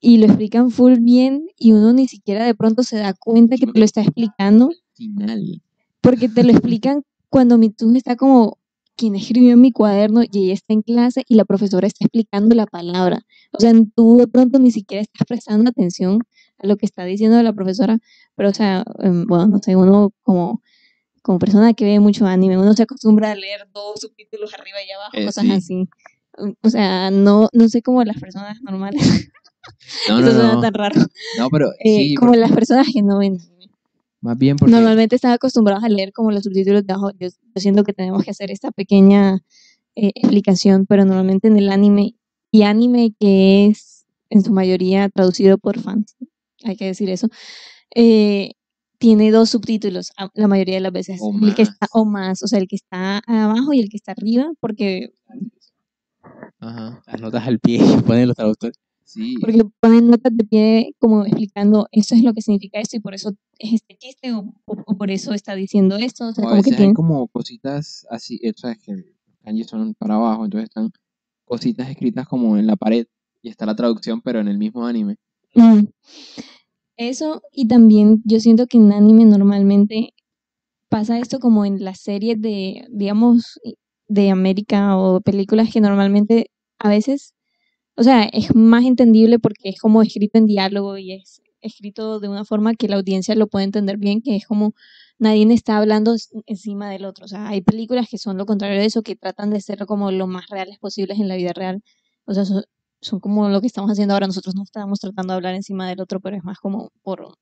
y 0.00 0.18
lo 0.18 0.26
explican 0.26 0.70
full 0.70 0.96
bien 1.00 1.46
y 1.56 1.72
uno 1.72 1.92
ni 1.92 2.06
siquiera 2.08 2.44
de 2.44 2.54
pronto 2.54 2.82
se 2.82 2.96
da 2.96 3.14
cuenta 3.14 3.56
que 3.56 3.66
te 3.66 3.78
lo 3.78 3.84
está 3.84 4.00
explicando, 4.02 4.70
Final. 4.94 5.62
porque 6.00 6.28
te 6.28 6.42
lo 6.44 6.50
explican 6.52 7.02
cuando 7.28 7.58
Mitsuha 7.58 7.96
está 7.96 8.16
como 8.16 8.58
quien 8.96 9.14
escribió 9.14 9.52
en 9.52 9.60
mi 9.60 9.70
cuaderno 9.70 10.22
y 10.24 10.44
ella 10.44 10.54
está 10.54 10.72
en 10.72 10.82
clase 10.82 11.22
y 11.28 11.36
la 11.36 11.44
profesora 11.44 11.86
está 11.86 12.04
explicando 12.04 12.54
la 12.56 12.66
palabra. 12.66 13.20
O 13.52 13.60
sea, 13.60 13.72
tú 13.94 14.16
de 14.16 14.26
pronto 14.26 14.58
ni 14.58 14.72
siquiera 14.72 15.02
estás 15.02 15.24
prestando 15.26 15.70
atención 15.70 16.20
a 16.58 16.66
lo 16.66 16.76
que 16.76 16.86
está 16.86 17.04
diciendo 17.04 17.40
la 17.42 17.52
profesora, 17.52 17.98
pero 18.34 18.48
o 18.48 18.54
sea, 18.54 18.84
em, 19.00 19.24
bueno, 19.26 19.46
no 19.46 19.58
sé, 19.62 19.76
uno 19.76 20.12
como, 20.22 20.62
como 21.22 21.38
persona 21.38 21.74
que 21.74 21.84
ve 21.84 22.00
mucho 22.00 22.26
anime, 22.26 22.58
uno 22.58 22.72
se 22.74 22.82
acostumbra 22.82 23.30
a 23.30 23.34
leer 23.36 23.68
dos 23.72 24.00
subtítulos 24.00 24.52
arriba 24.54 24.78
y 24.84 24.90
abajo, 24.90 25.10
Eh, 25.16 25.26
cosas 25.26 25.44
sí. 25.44 25.52
así. 25.52 25.88
O 26.62 26.70
sea, 26.70 27.10
no, 27.12 27.48
no 27.52 27.68
sé 27.68 27.82
cómo 27.82 28.02
las 28.04 28.18
personas 28.18 28.60
normales, 28.62 29.00
No, 30.08 30.18
eso 30.18 30.26
no, 30.26 30.32
suena 30.32 30.54
no. 30.54 30.60
tan 30.60 30.74
raro, 30.74 31.00
No, 31.38 31.48
pero 31.50 31.70
eh, 31.84 32.14
como 32.14 32.32
porque- 32.32 32.40
las 32.40 32.52
personas 32.52 32.86
que 32.92 33.02
no 33.02 33.18
ven. 33.18 33.38
más 34.20 34.36
bien 34.38 34.56
porque... 34.56 34.72
Normalmente 34.72 35.16
están 35.16 35.32
acostumbrados 35.32 35.84
a 35.84 35.88
leer 35.88 36.12
como 36.12 36.30
los 36.30 36.42
subtítulos 36.44 36.84
de 36.86 36.92
abajo. 36.92 37.10
Yo, 37.18 37.28
yo 37.28 37.60
siento 37.60 37.84
que 37.84 37.92
tenemos 37.92 38.24
que 38.24 38.30
hacer 38.30 38.50
esta 38.50 38.70
pequeña 38.72 39.42
eh, 39.96 40.12
explicación, 40.14 40.86
pero 40.86 41.04
normalmente 41.04 41.48
en 41.48 41.56
el 41.56 41.70
anime, 41.70 42.14
y 42.50 42.62
anime 42.62 43.14
que 43.18 43.66
es 43.66 44.06
en 44.30 44.42
su 44.44 44.52
mayoría 44.52 45.08
traducido 45.08 45.58
por 45.58 45.78
fans, 45.80 46.16
hay 46.64 46.76
que 46.76 46.84
decir 46.86 47.08
eso, 47.10 47.28
eh, 47.94 48.52
tiene 48.98 49.30
dos 49.30 49.50
subtítulos 49.50 50.12
a- 50.16 50.28
la 50.34 50.48
mayoría 50.48 50.74
de 50.74 50.80
las 50.80 50.92
veces. 50.92 51.18
O 51.22 51.32
el 51.42 51.54
que 51.54 51.62
está, 51.62 51.76
más. 51.80 51.90
o 51.92 52.04
más, 52.04 52.42
o 52.42 52.46
sea, 52.48 52.58
el 52.58 52.66
que 52.68 52.76
está 52.76 53.18
abajo 53.26 53.72
y 53.72 53.80
el 53.80 53.88
que 53.88 53.96
está 53.96 54.12
arriba, 54.12 54.50
porque, 54.60 55.12
Ajá, 56.60 57.00
Las 57.06 57.20
notas 57.20 57.46
al 57.46 57.58
pie 57.60 57.78
ponen 58.06 58.26
los 58.28 58.36
traductores. 58.36 58.76
Sí. 59.08 59.34
porque 59.40 59.62
ponen 59.80 60.08
notas 60.10 60.36
de 60.36 60.44
pie 60.44 60.94
como 60.98 61.24
explicando 61.24 61.88
esto 61.90 62.14
es 62.14 62.22
lo 62.22 62.32
que 62.34 62.42
significa 62.42 62.78
esto 62.78 62.96
y 62.96 63.00
por 63.00 63.14
eso 63.14 63.32
es 63.58 63.72
este 63.74 63.96
chiste 63.96 64.32
o, 64.32 64.40
o- 64.66 64.82
o 64.86 64.96
por 64.96 65.10
eso 65.10 65.32
está 65.34 65.54
diciendo 65.54 65.96
esto. 65.96 66.28
O 66.28 66.32
sea, 66.32 66.44
O 66.44 66.48
como 66.50 66.62
que 66.62 66.70
hay 66.70 66.76
tiene... 66.76 66.94
como 66.94 67.26
cositas 67.28 68.06
así, 68.10 68.38
eh, 68.42 68.52
sabes 68.54 68.78
que 68.78 68.92
los 68.92 69.04
kanjis 69.42 69.66
son 69.66 69.94
para 69.94 70.14
abajo, 70.16 70.44
entonces 70.44 70.68
están 70.68 70.90
cositas 71.44 71.88
escritas 71.88 72.28
como 72.28 72.56
en 72.58 72.66
la 72.66 72.76
pared 72.76 73.06
y 73.42 73.48
está 73.48 73.64
la 73.66 73.74
traducción, 73.74 74.20
pero 74.20 74.40
en 74.40 74.48
el 74.48 74.58
mismo 74.58 74.84
anime. 74.86 75.16
Mm. 75.54 75.86
Eso, 76.96 77.42
y 77.52 77.68
también 77.68 78.22
yo 78.24 78.40
siento 78.40 78.66
que 78.66 78.76
en 78.78 78.92
anime 78.92 79.24
normalmente 79.24 80.10
pasa 80.88 81.18
esto 81.18 81.38
como 81.38 81.64
en 81.64 81.84
las 81.84 82.00
series 82.00 82.40
de, 82.40 82.86
digamos, 82.90 83.60
de 84.08 84.30
América 84.30 84.96
o 84.96 85.20
películas 85.20 85.70
que 85.72 85.80
normalmente 85.80 86.50
a 86.78 86.88
veces, 86.88 87.34
o 87.98 88.02
sea, 88.04 88.24
es 88.24 88.54
más 88.54 88.84
entendible 88.84 89.38
porque 89.38 89.70
es 89.70 89.80
como 89.80 90.02
escrito 90.02 90.38
en 90.38 90.46
diálogo 90.46 90.96
y 90.98 91.12
es 91.12 91.42
escrito 91.60 92.20
de 92.20 92.28
una 92.28 92.44
forma 92.44 92.74
que 92.74 92.88
la 92.88 92.96
audiencia 92.96 93.34
lo 93.34 93.48
puede 93.48 93.64
entender 93.64 93.96
bien, 93.98 94.22
que 94.22 94.36
es 94.36 94.46
como 94.46 94.74
nadie 95.18 95.52
está 95.52 95.78
hablando 95.78 96.14
encima 96.46 96.88
del 96.90 97.04
otro. 97.04 97.24
O 97.24 97.28
sea, 97.28 97.48
hay 97.48 97.60
películas 97.60 98.06
que 98.08 98.18
son 98.18 98.38
lo 98.38 98.46
contrario 98.46 98.78
de 98.78 98.86
eso, 98.86 99.02
que 99.02 99.16
tratan 99.16 99.50
de 99.50 99.60
ser 99.60 99.84
como 99.86 100.12
lo 100.12 100.28
más 100.28 100.46
reales 100.48 100.78
posibles 100.78 101.18
en 101.18 101.26
la 101.26 101.34
vida 101.36 101.52
real. 101.52 101.82
O 102.24 102.34
sea, 102.34 102.44
son, 102.44 102.62
son 103.00 103.18
como 103.18 103.48
lo 103.48 103.60
que 103.60 103.66
estamos 103.66 103.90
haciendo 103.90 104.14
ahora. 104.14 104.28
Nosotros 104.28 104.54
no 104.54 104.62
estamos 104.62 105.00
tratando 105.00 105.32
de 105.32 105.36
hablar 105.38 105.54
encima 105.56 105.88
del 105.88 106.00
otro, 106.00 106.20
pero 106.20 106.36
es 106.36 106.44
más 106.44 106.58
como 106.58 106.90
por 107.02 107.34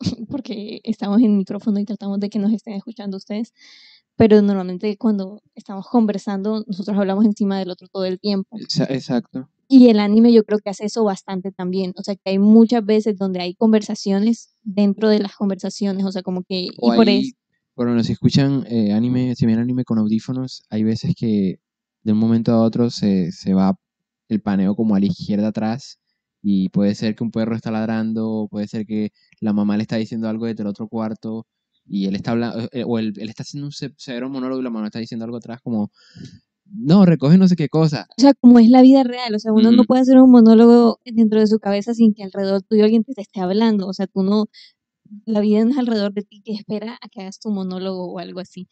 porque 0.28 0.80
estamos 0.84 1.22
en 1.22 1.38
micrófono 1.38 1.78
y 1.80 1.84
tratamos 1.86 2.20
de 2.20 2.28
que 2.28 2.38
nos 2.38 2.52
estén 2.52 2.74
escuchando 2.74 3.16
ustedes. 3.16 3.54
Pero 4.16 4.42
normalmente 4.42 4.98
cuando 4.98 5.40
estamos 5.54 5.86
conversando, 5.86 6.64
nosotros 6.66 6.98
hablamos 6.98 7.24
encima 7.24 7.58
del 7.58 7.70
otro 7.70 7.88
todo 7.88 8.04
el 8.04 8.20
tiempo. 8.20 8.58
Exa- 8.58 8.90
Exacto. 8.90 9.48
Y 9.74 9.88
el 9.88 10.00
anime 10.00 10.34
yo 10.34 10.44
creo 10.44 10.58
que 10.58 10.68
hace 10.68 10.84
eso 10.84 11.02
bastante 11.02 11.50
también. 11.50 11.94
O 11.96 12.02
sea, 12.02 12.14
que 12.14 12.28
hay 12.32 12.38
muchas 12.38 12.84
veces 12.84 13.16
donde 13.16 13.40
hay 13.40 13.54
conversaciones 13.54 14.54
dentro 14.62 15.08
de 15.08 15.18
las 15.18 15.34
conversaciones. 15.34 16.04
O 16.04 16.12
sea, 16.12 16.20
como 16.20 16.42
que... 16.42 16.68
O 16.78 16.92
y 16.92 16.96
por 16.98 17.08
eso... 17.08 17.34
bueno, 17.74 18.04
si 18.04 18.12
escuchan 18.12 18.66
eh, 18.68 18.92
anime, 18.92 19.34
si 19.34 19.46
ven 19.46 19.58
anime 19.58 19.84
con 19.84 19.98
audífonos, 19.98 20.62
hay 20.68 20.84
veces 20.84 21.14
que 21.16 21.58
de 22.02 22.12
un 22.12 22.18
momento 22.18 22.52
a 22.52 22.60
otro 22.60 22.90
se, 22.90 23.32
se 23.32 23.54
va 23.54 23.74
el 24.28 24.42
paneo 24.42 24.74
como 24.74 24.94
a 24.94 25.00
la 25.00 25.06
izquierda 25.06 25.48
atrás 25.48 25.98
y 26.42 26.68
puede 26.68 26.94
ser 26.94 27.14
que 27.14 27.24
un 27.24 27.30
perro 27.30 27.56
está 27.56 27.70
ladrando, 27.70 28.48
puede 28.50 28.68
ser 28.68 28.84
que 28.84 29.12
la 29.40 29.54
mamá 29.54 29.78
le 29.78 29.84
está 29.84 29.96
diciendo 29.96 30.28
algo 30.28 30.44
desde 30.44 30.64
el 30.64 30.68
otro 30.68 30.86
cuarto 30.86 31.46
y 31.86 32.06
él 32.08 32.14
está 32.14 32.32
hablando, 32.32 32.68
o 32.86 32.98
él, 32.98 33.14
él 33.16 33.28
está 33.30 33.42
haciendo 33.42 33.68
un 33.68 33.72
se- 33.72 33.94
severo 33.96 34.28
monólogo 34.28 34.60
y 34.60 34.64
la 34.64 34.70
mamá 34.70 34.86
está 34.88 34.98
diciendo 34.98 35.24
algo 35.24 35.38
atrás 35.38 35.60
como, 35.62 35.90
no, 36.74 37.04
recoge 37.04 37.38
no 37.38 37.48
sé 37.48 37.56
qué 37.56 37.68
cosa. 37.68 38.08
O 38.16 38.20
sea, 38.20 38.34
como 38.34 38.58
es 38.58 38.68
la 38.68 38.82
vida 38.82 39.04
real. 39.04 39.34
O 39.34 39.38
sea, 39.38 39.52
uno 39.52 39.70
no 39.72 39.84
puede 39.84 40.02
hacer 40.02 40.18
un 40.18 40.30
monólogo 40.30 40.98
dentro 41.04 41.38
de 41.38 41.46
su 41.46 41.58
cabeza 41.58 41.94
sin 41.94 42.14
que 42.14 42.22
alrededor 42.24 42.62
tuyo 42.62 42.84
alguien 42.84 43.04
te 43.04 43.20
esté 43.20 43.40
hablando. 43.40 43.86
O 43.86 43.92
sea, 43.92 44.06
tú 44.06 44.22
no... 44.22 44.46
La 45.26 45.40
vida 45.40 45.62
no 45.64 45.72
es 45.72 45.78
alrededor 45.78 46.14
de 46.14 46.22
ti 46.22 46.40
que 46.42 46.52
espera 46.52 46.98
a 47.02 47.08
que 47.08 47.20
hagas 47.20 47.38
tu 47.38 47.50
monólogo 47.50 48.12
o 48.12 48.18
algo 48.18 48.40
así. 48.40 48.68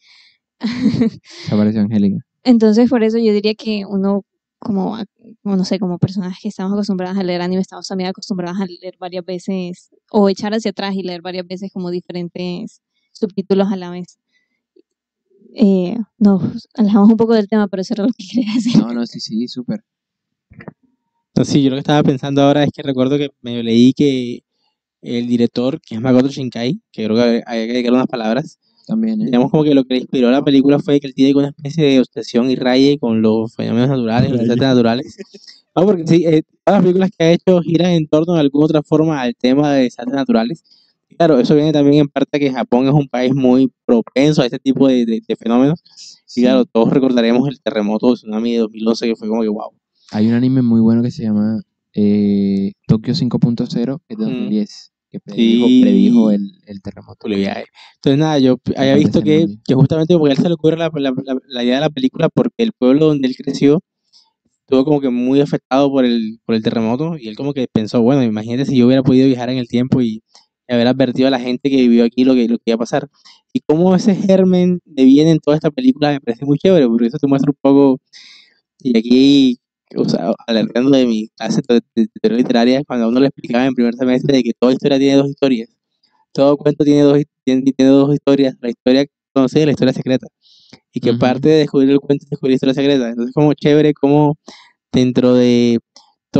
Se 1.23 1.53
apareció 1.53 1.81
Angélica. 1.81 2.25
Entonces, 2.43 2.89
por 2.89 3.03
eso 3.03 3.19
yo 3.19 3.31
diría 3.31 3.53
que 3.53 3.85
uno, 3.87 4.25
como, 4.57 4.97
como, 5.43 5.55
no 5.55 5.65
sé, 5.65 5.77
como 5.77 5.99
personas 5.99 6.37
que 6.41 6.47
estamos 6.47 6.73
acostumbradas 6.73 7.17
a 7.17 7.23
leer 7.23 7.41
anime, 7.41 7.61
estamos 7.61 7.87
también 7.87 8.09
acostumbradas 8.09 8.59
a 8.59 8.65
leer 8.65 8.95
varias 8.99 9.23
veces, 9.23 9.89
o 10.11 10.29
echar 10.29 10.53
hacia 10.55 10.71
atrás 10.71 10.95
y 10.95 11.03
leer 11.03 11.21
varias 11.21 11.45
veces 11.45 11.71
como 11.71 11.91
diferentes 11.91 12.81
subtítulos 13.11 13.71
a 13.71 13.75
la 13.75 13.91
vez. 13.91 14.17
Eh, 15.53 15.97
nos 16.17 16.69
alejamos 16.75 17.09
un 17.09 17.17
poco 17.17 17.33
del 17.33 17.47
tema, 17.47 17.67
pero 17.67 17.81
eso 17.81 17.93
era 17.93 18.05
lo 18.05 18.09
que 18.17 18.25
quería 18.25 18.53
decir. 18.55 18.77
No, 18.77 18.93
no, 18.93 19.05
sí, 19.05 19.19
sí, 19.19 19.47
súper. 19.47 19.83
No, 21.35 21.45
sí, 21.45 21.63
yo 21.63 21.69
lo 21.69 21.75
que 21.75 21.81
estaba 21.81 22.03
pensando 22.03 22.41
ahora 22.41 22.63
es 22.63 22.71
que 22.73 22.81
recuerdo 22.83 23.17
que 23.17 23.29
medio 23.41 23.63
leí 23.63 23.93
que 23.93 24.43
el 25.01 25.27
director, 25.27 25.79
que 25.81 25.95
es 25.95 26.01
Makoto 26.01 26.27
Shinkai, 26.27 26.79
que 26.91 27.05
creo 27.05 27.15
que 27.15 27.43
hay 27.45 27.67
que 27.67 27.73
dedicarle 27.73 27.97
unas 27.97 28.07
palabras, 28.07 28.59
También, 28.85 29.21
¿eh? 29.21 29.25
digamos 29.25 29.49
como 29.49 29.63
que 29.63 29.73
lo 29.73 29.83
que 29.83 29.95
le 29.95 30.01
inspiró 30.01 30.27
a 30.27 30.31
la 30.31 30.43
película 30.43 30.79
fue 30.79 30.99
que 30.99 31.07
él 31.07 31.13
tiene 31.13 31.33
una 31.37 31.49
especie 31.49 31.85
de 31.85 31.99
obsesión 31.99 32.49
y 32.51 32.55
raye 32.55 32.99
con 32.99 33.21
los 33.21 33.55
fenómenos 33.55 33.89
naturales, 33.89 34.29
los 34.29 34.39
desastres 34.41 34.69
naturales. 34.69 35.17
No, 35.73 35.85
porque 35.85 36.05
sí, 36.05 36.25
eh, 36.25 36.43
todas 36.65 36.79
las 36.79 36.81
películas 36.81 37.11
que 37.17 37.23
ha 37.23 37.31
hecho 37.31 37.61
giran 37.61 37.91
en 37.91 38.05
torno 38.05 38.33
de 38.33 38.41
alguna 38.41 38.65
otra 38.65 38.83
forma 38.83 39.21
al 39.21 39.33
tema 39.37 39.71
de 39.71 39.83
desastres 39.83 40.13
naturales. 40.13 40.65
Y 41.11 41.15
claro, 41.17 41.39
eso 41.39 41.55
viene 41.55 41.71
también 41.73 42.01
en 42.03 42.07
parte 42.07 42.37
a 42.37 42.39
que 42.39 42.51
Japón 42.51 42.87
es 42.87 42.93
un 42.93 43.07
país 43.07 43.33
muy 43.35 43.71
propenso 43.85 44.41
a 44.41 44.45
este 44.45 44.59
tipo 44.59 44.87
de, 44.87 45.05
de- 45.05 45.21
de 45.27 45.35
fenómenos. 45.35 45.81
Y 45.85 46.11
Sí. 46.25 46.41
claro, 46.41 46.65
todos 46.65 46.89
recordaremos 46.89 47.47
el 47.49 47.61
terremoto 47.61 48.07
o 48.07 48.13
tsunami 48.15 48.53
de 48.53 48.59
2011, 48.59 49.07
que 49.07 49.15
fue 49.15 49.27
como 49.27 49.41
que 49.41 49.49
wow. 49.49 49.71
Hay 50.11 50.27
un 50.27 50.33
anime 50.33 50.61
muy 50.61 50.79
bueno 50.79 51.01
que 51.03 51.11
se 51.11 51.23
llama 51.23 51.61
eh, 51.93 52.71
Tokio 52.87 53.13
5.0, 53.13 53.99
que 54.07 54.13
es 54.13 54.17
de 54.19 54.25
Mm. 54.25 54.29
2010, 54.29 54.93
que 55.09 55.19
predijo, 55.19 55.67
Sí. 55.67 55.81
predijo 55.81 56.31
el, 56.31 56.49
el 56.65 56.81
terremoto. 56.81 57.27
Entonces, 57.27 58.17
nada, 58.17 58.39
yo 58.39 58.57
había 58.77 58.95
visto 58.95 59.21
que, 59.21 59.47
que 59.65 59.73
justamente 59.75 60.17
porque 60.17 60.31
a 60.31 60.35
él 60.35 60.41
se 60.41 60.47
le 60.47 60.53
ocurre 60.53 60.77
la, 60.77 60.89
la- 60.93 61.13
la- 61.23 61.37
la 61.47 61.63
idea 61.63 61.75
de 61.75 61.81
la 61.81 61.89
película 61.89 62.29
porque 62.29 62.63
el 62.63 62.71
pueblo 62.71 63.07
donde 63.07 63.27
él 63.27 63.35
creció 63.35 63.81
estuvo 64.61 64.85
como 64.85 65.01
que 65.01 65.09
muy 65.09 65.41
afectado 65.41 65.89
por 65.91 66.05
el, 66.05 66.39
por 66.45 66.55
el 66.55 66.63
terremoto 66.63 67.17
y 67.17 67.27
él 67.27 67.35
como 67.35 67.53
que 67.53 67.67
pensó, 67.71 68.01
bueno, 68.01 68.23
imagínate 68.23 68.65
si 68.69 68.77
yo 68.77 68.85
hubiera 68.87 69.03
podido 69.03 69.27
viajar 69.27 69.49
en 69.49 69.57
el 69.57 69.67
tiempo 69.67 70.01
y, 70.01 70.21
y 70.71 70.75
haber 70.75 70.87
advertido 70.87 71.27
a 71.27 71.31
la 71.31 71.39
gente 71.39 71.69
que 71.69 71.77
vivió 71.77 72.05
aquí 72.05 72.23
lo 72.23 72.33
que, 72.35 72.47
lo 72.47 72.57
que 72.57 72.63
iba 72.67 72.75
a 72.75 72.79
pasar. 72.79 73.09
Y 73.53 73.61
cómo 73.61 73.95
ese 73.95 74.15
germen 74.15 74.79
de 74.85 75.03
bien 75.05 75.27
en 75.27 75.39
toda 75.39 75.57
esta 75.57 75.71
película 75.71 76.11
me 76.11 76.21
parece 76.21 76.45
muy 76.45 76.57
chévere, 76.57 76.87
porque 76.87 77.07
eso 77.07 77.17
te 77.19 77.27
muestra 77.27 77.51
un 77.51 77.57
poco, 77.61 77.99
y 78.79 78.97
aquí, 78.97 79.59
o 79.95 80.05
sea, 80.07 80.33
alertando 80.47 80.91
de 80.91 81.05
mi 81.05 81.29
clase 81.37 81.61
de, 81.67 81.75
de- 81.95 82.03
de 82.03 82.07
teoría 82.21 82.37
literaria, 82.39 82.83
cuando 82.85 83.05
a 83.05 83.09
uno 83.09 83.19
le 83.19 83.27
explicaba 83.27 83.65
en 83.65 83.73
primer 83.75 83.93
semestre 83.95 84.37
de 84.37 84.43
que 84.43 84.53
toda 84.59 84.73
historia 84.73 84.97
tiene 84.99 85.15
dos 85.17 85.29
historias, 85.29 85.69
todo 86.33 86.57
cuento 86.57 86.83
tiene 86.85 87.01
dos, 87.03 87.19
tiene, 87.45 87.63
tiene 87.73 87.91
dos 87.91 88.13
historias, 88.13 88.55
la 88.61 88.69
historia 88.69 89.05
conocida 89.33 89.63
y 89.63 89.65
la 89.67 89.71
historia 89.73 89.93
secreta. 89.93 90.27
Y 90.93 90.99
que 91.01 91.11
Ujú. 91.11 91.19
parte 91.19 91.49
de 91.49 91.55
descubrir 91.59 91.89
el 91.91 91.99
cuento 91.99 92.25
es 92.25 92.29
descubrir 92.31 92.53
la 92.53 92.55
historia 92.55 92.73
secreta. 92.75 93.09
Entonces, 93.09 93.33
como 93.33 93.53
chévere, 93.53 93.93
como 93.93 94.37
dentro 94.91 95.35
de 95.35 95.79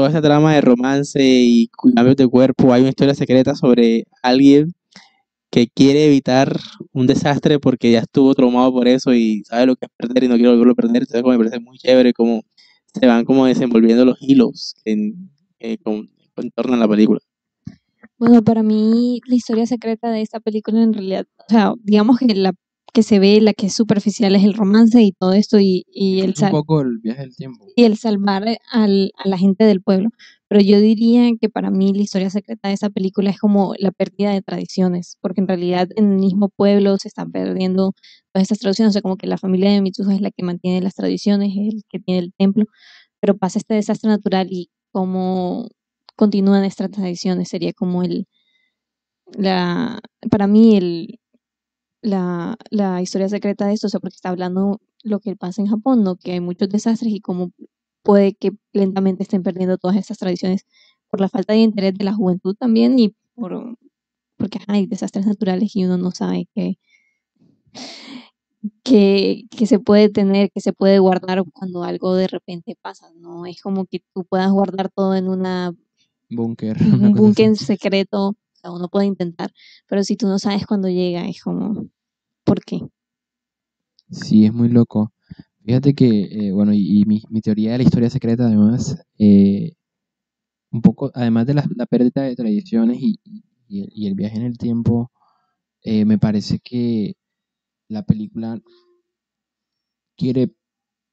toda 0.02 0.10
esta 0.10 0.22
trama 0.24 0.56
de 0.56 0.62
romance 0.62 1.20
y 1.22 1.68
cambios 1.96 2.16
de 2.16 2.28
cuerpo, 2.28 2.74
hay 2.74 2.82
una 2.82 2.90
historia 2.90 3.14
secreta 3.14 3.54
sobre 3.54 4.06
alguien 4.24 4.74
que 5.52 5.68
quiere 5.68 6.08
evitar 6.08 6.60
un 6.92 7.06
desastre 7.06 7.60
porque 7.60 7.92
ya 7.92 8.00
estuvo 8.00 8.34
traumado 8.34 8.72
por 8.74 8.88
eso 8.88 9.14
y 9.14 9.44
sabe 9.44 9.68
lo 9.68 9.76
que 9.76 9.86
es 9.86 9.92
perder 9.96 10.24
y 10.24 10.28
no 10.28 10.38
quiere 10.38 10.50
volverlo 10.50 10.72
a 10.72 10.76
perder. 10.76 11.04
Entonces, 11.04 11.24
me 11.24 11.38
parece 11.38 11.60
muy 11.60 11.78
chévere 11.78 12.14
cómo 12.14 12.42
se 12.92 13.06
van 13.06 13.26
como 13.26 13.46
desenvolviendo 13.46 14.04
los 14.04 14.18
hilos 14.22 14.74
en, 14.86 15.30
eh, 15.60 15.78
en 15.86 16.50
torno 16.50 16.74
a 16.74 16.78
la 16.78 16.88
película. 16.88 17.20
Bueno, 18.18 18.42
para 18.42 18.64
mí 18.64 19.22
la 19.28 19.36
historia 19.36 19.68
secreta 19.68 20.10
de 20.10 20.24
esta 20.24 20.40
película 20.40 20.82
en 20.82 20.94
realidad, 20.94 21.28
o 21.48 21.54
sea, 21.54 21.76
digamos 21.84 22.18
que 22.18 22.34
la 22.34 22.54
que 22.94 23.04
se 23.04 23.20
ve, 23.20 23.40
la 23.42 23.54
que 23.54 23.68
es 23.68 23.74
superficial 23.74 24.36
es 24.36 24.44
el 24.44 24.54
romance 24.54 25.02
y 25.02 25.12
todo 25.14 25.34
esto 25.34 25.60
y, 25.60 25.84
y 25.94 26.22
el 26.22 26.32
Es 26.32 26.42
un 26.42 26.52
poco 26.52 26.82
el 26.82 26.98
viaje 27.02 27.22
del 27.22 27.36
tiempo. 27.36 27.66
y 27.76 27.84
el 27.86 27.98
salvar 27.98 28.44
al- 28.72 29.12
a 29.18 29.28
la 29.30 29.38
gente 29.38 29.64
del 29.64 29.82
pueblo. 29.82 30.10
Pero 30.50 30.60
yo 30.62 30.82
diría 30.82 31.30
que 31.40 31.48
para 31.50 31.72
mí 31.72 31.94
la 31.94 32.02
historia 32.04 32.30
secreta 32.30 32.68
de 32.68 32.74
esa 32.74 32.90
película 32.90 33.30
es 33.30 33.40
como 33.40 33.74
la 33.80 33.92
pérdida 33.92 34.32
de 34.34 34.42
tradiciones, 34.42 35.16
porque 35.22 35.40
en 35.40 35.48
realidad 35.48 35.88
en 35.96 36.12
el 36.12 36.20
mismo 36.20 36.50
pueblo 36.50 36.98
se 36.98 37.08
están 37.08 37.32
perdiendo 37.32 37.94
todas 38.34 38.44
estas 38.44 38.60
tradiciones, 38.60 38.90
o 38.92 38.94
sea, 38.94 39.02
como 39.02 39.16
que 39.16 39.28
la 39.28 39.38
familia 39.38 39.72
de 39.72 39.82
Mitsuha 39.82 40.14
es 40.14 40.20
la 40.20 40.32
que 40.32 40.44
mantiene 40.44 40.82
las 40.82 40.96
tradiciones, 40.96 41.52
es 41.52 41.74
el 41.76 41.84
que 41.90 42.00
tiene 42.00 42.20
el 42.20 42.34
templo, 42.38 42.66
pero 43.22 43.38
pasa 43.38 43.60
este 43.60 43.76
desastre 43.76 44.10
natural 44.10 44.48
y 44.52 44.70
cómo 44.92 45.70
continúan 46.18 46.66
estas 46.66 46.92
tradiciones 46.92 47.48
sería 47.48 47.72
como 47.72 48.04
el, 48.04 48.28
la, 49.34 50.00
para 50.30 50.48
mí 50.48 50.76
el, 50.76 51.20
la, 52.02 52.58
la 52.70 53.02
historia 53.02 53.30
secreta 53.30 53.66
de 53.68 53.74
esto, 53.74 53.88
o 53.88 53.90
sea, 53.90 54.00
porque 54.00 54.16
está 54.16 54.30
hablando 54.30 54.82
lo 55.04 55.20
que 55.20 55.36
pasa 55.36 55.62
en 55.62 55.68
Japón, 55.68 56.04
¿no? 56.04 56.16
Que 56.16 56.34
hay 56.34 56.40
muchos 56.40 56.70
desastres 56.70 57.14
y 57.14 57.20
cómo 57.22 57.52
puede 58.04 58.34
que 58.34 58.52
lentamente 58.74 59.24
estén 59.24 59.44
perdiendo 59.44 59.78
todas 59.78 59.98
estas 59.98 60.18
tradiciones 60.18 60.66
por 61.10 61.22
la 61.22 61.30
falta 61.30 61.54
de 61.54 61.60
interés 61.60 61.94
de 61.96 62.06
la 62.06 62.14
juventud 62.14 62.56
también 62.56 62.98
y 63.00 63.16
por 63.36 63.78
porque 64.38 64.58
ajá, 64.58 64.74
hay 64.74 64.88
desastres 64.88 65.28
naturales 65.28 65.76
y 65.76 65.86
uno 65.86 65.98
no 65.98 66.12
sabe 66.12 66.48
qué 66.56 66.80
que, 68.84 69.44
que 69.50 69.66
se 69.66 69.80
puede 69.80 70.10
tener, 70.10 70.52
que 70.52 70.62
se 70.62 70.74
puede 70.74 71.00
guardar 71.00 71.44
cuando 71.54 71.84
algo 71.84 72.16
de 72.16 72.28
repente 72.28 72.78
pasa, 72.82 73.08
¿no? 73.16 73.46
Es 73.46 73.62
como 73.62 73.86
que 73.86 74.04
tú 74.14 74.26
puedas 74.26 74.52
guardar 74.52 74.90
todo 74.94 75.16
en 75.16 75.30
una 75.30 75.74
Búnker. 76.30 76.78
un 76.82 77.14
búnker 77.14 77.58
secreto, 77.58 78.36
uno 78.69 78.89
puede 78.89 79.08
intentar, 79.08 79.52
pero 79.88 80.04
si 80.04 80.15
tú 80.15 80.28
no 80.28 80.38
sabes 80.39 80.65
cuándo 80.65 80.89
llega, 80.89 81.28
es 81.28 81.41
como, 81.41 81.88
¿por 82.43 82.63
qué? 82.63 82.82
Sí, 84.12 84.45
es 84.45 84.54
muy 84.54 84.69
loco. 84.69 85.13
Fíjate 85.65 85.93
que, 85.93 86.08
eh, 86.47 86.52
bueno, 86.52 86.74
y, 86.74 87.06
mi, 87.06 87.41
teoría 87.41 87.71
de 87.74 87.78
la 87.80 87.84
historia 87.84 88.10
secreta, 88.10 88.45
además, 88.45 88.97
eh, 89.17 89.74
un 90.71 90.82
poco, 90.82 91.12
además 91.13 91.47
de 91.47 91.54
la, 91.56 91.63
pérdida 91.89 92.24
de 92.24 92.36
tradiciones 92.36 92.97
y, 93.02 93.19
y 93.67 93.82
el, 93.82 93.89
y 93.93 94.08
el 94.08 94.15
viaje 94.15 94.38
en 94.38 94.43
el 94.43 94.58
tiempo, 94.58 95.12
eh, 95.84 96.05
me 96.05 96.18
parece 96.18 96.59
que 96.59 97.16
la 97.88 98.03
película 98.03 98.59
quiere, 100.16 100.53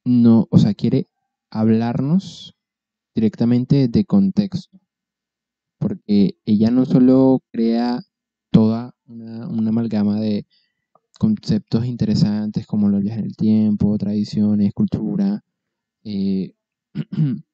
no, 0.05 0.47
o 0.51 0.59
sea, 0.59 0.75
quiere 0.75 1.09
hablarnos 1.51 2.55
directamente 3.15 3.89
de 3.89 4.05
contexto, 4.05 4.79
porque 5.79 6.37
ella 6.47 6.71
no 6.71 6.85
solo 6.87 7.43
crea 7.53 8.01
toda 8.51 8.95
una, 9.07 9.49
una 9.49 9.71
amalgama 9.71 10.21
de 10.21 10.47
conceptos 11.19 11.87
interesantes 11.87 12.67
como 12.67 12.89
los 12.89 13.03
viajes 13.03 13.21
en 13.21 13.27
el 13.27 13.37
tiempo, 13.37 13.99
tradiciones, 13.99 14.73
cultura, 14.75 15.43
eh, 16.05 16.55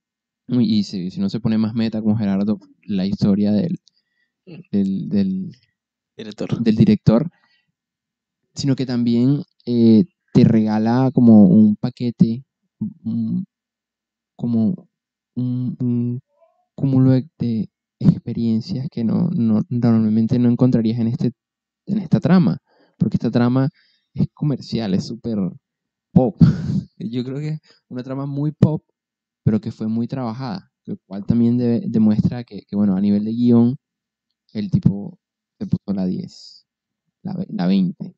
Y 0.49 0.85
si, 0.85 1.11
si 1.11 1.21
no 1.21 1.31
se 1.31 1.41
pone 1.41 1.59
más 1.59 1.75
meta 1.75 2.03
como 2.03 2.17
Gerardo, 2.17 2.59
la 2.85 3.07
historia 3.07 3.53
del, 3.53 3.81
del, 4.71 5.09
del, 5.09 5.53
Director. 6.17 6.63
del 6.63 6.77
director, 6.77 7.31
sino 8.55 8.77
que 8.77 8.87
también 8.87 9.43
eh, 9.67 10.05
te 10.33 10.45
regala 10.45 11.11
como 11.13 11.45
un 11.47 11.77
paquete, 11.77 12.45
un- 13.05 13.45
como 14.37 14.89
un, 15.37 15.77
un 15.81 16.21
cúmulo 16.75 17.13
de, 17.13 17.29
de 17.39 17.71
experiencias 18.07 18.89
que 18.91 19.05
no, 19.05 19.31
no- 19.35 19.63
normalmente 19.69 20.39
no 20.39 20.49
encontrarías 20.51 20.99
en, 21.01 21.09
este, 21.09 21.33
en 21.87 21.99
esta 21.99 22.21
trama, 22.21 22.59
porque 22.99 23.17
esta 23.17 23.31
trama 23.31 23.71
es 24.15 24.29
comercial, 24.35 24.95
es 24.95 25.05
súper 25.07 25.39
pop. 26.13 26.37
Yo 26.99 27.25
creo 27.25 27.39
que 27.39 27.49
es 27.51 27.61
una 27.89 28.03
trama 28.03 28.27
muy 28.27 28.53
pop, 28.53 28.85
pero 29.45 29.61
que 29.61 29.73
fue 29.73 29.89
muy 29.89 30.07
trabajada, 30.09 30.73
lo 30.87 30.97
cual 31.07 31.27
también 31.27 31.59
de- 31.59 31.85
demuestra 31.89 32.45
que, 32.45 32.65
bueno, 32.73 32.97
a 32.97 33.01
nivel 33.01 33.25
de 33.25 33.33
guion, 33.33 33.77
el 34.53 34.71
tipo 34.71 35.19
se 35.59 35.67
puso 35.67 35.93
la 35.95 36.07
10, 36.07 36.67
la, 37.23 37.45
la 37.49 37.67
20. 37.67 38.17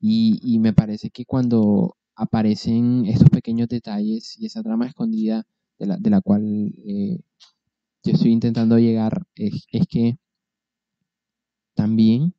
Y, 0.00 0.40
y 0.42 0.58
me 0.60 0.72
parece 0.72 1.10
que 1.10 1.24
cuando 1.26 1.96
aparecen 2.16 3.06
estos 3.06 3.30
pequeños 3.30 3.68
detalles 3.68 4.38
y 4.38 4.46
esa 4.46 4.62
trama 4.62 4.86
escondida 4.86 5.44
de 5.78 5.86
la, 5.86 5.96
de 5.98 6.10
la 6.10 6.20
cual 6.22 6.72
eh, 6.86 7.20
yo 8.04 8.12
estoy 8.12 8.32
intentando 8.32 8.78
llegar, 8.78 9.22
es, 9.36 9.66
que 9.88 10.18
también 11.74 12.32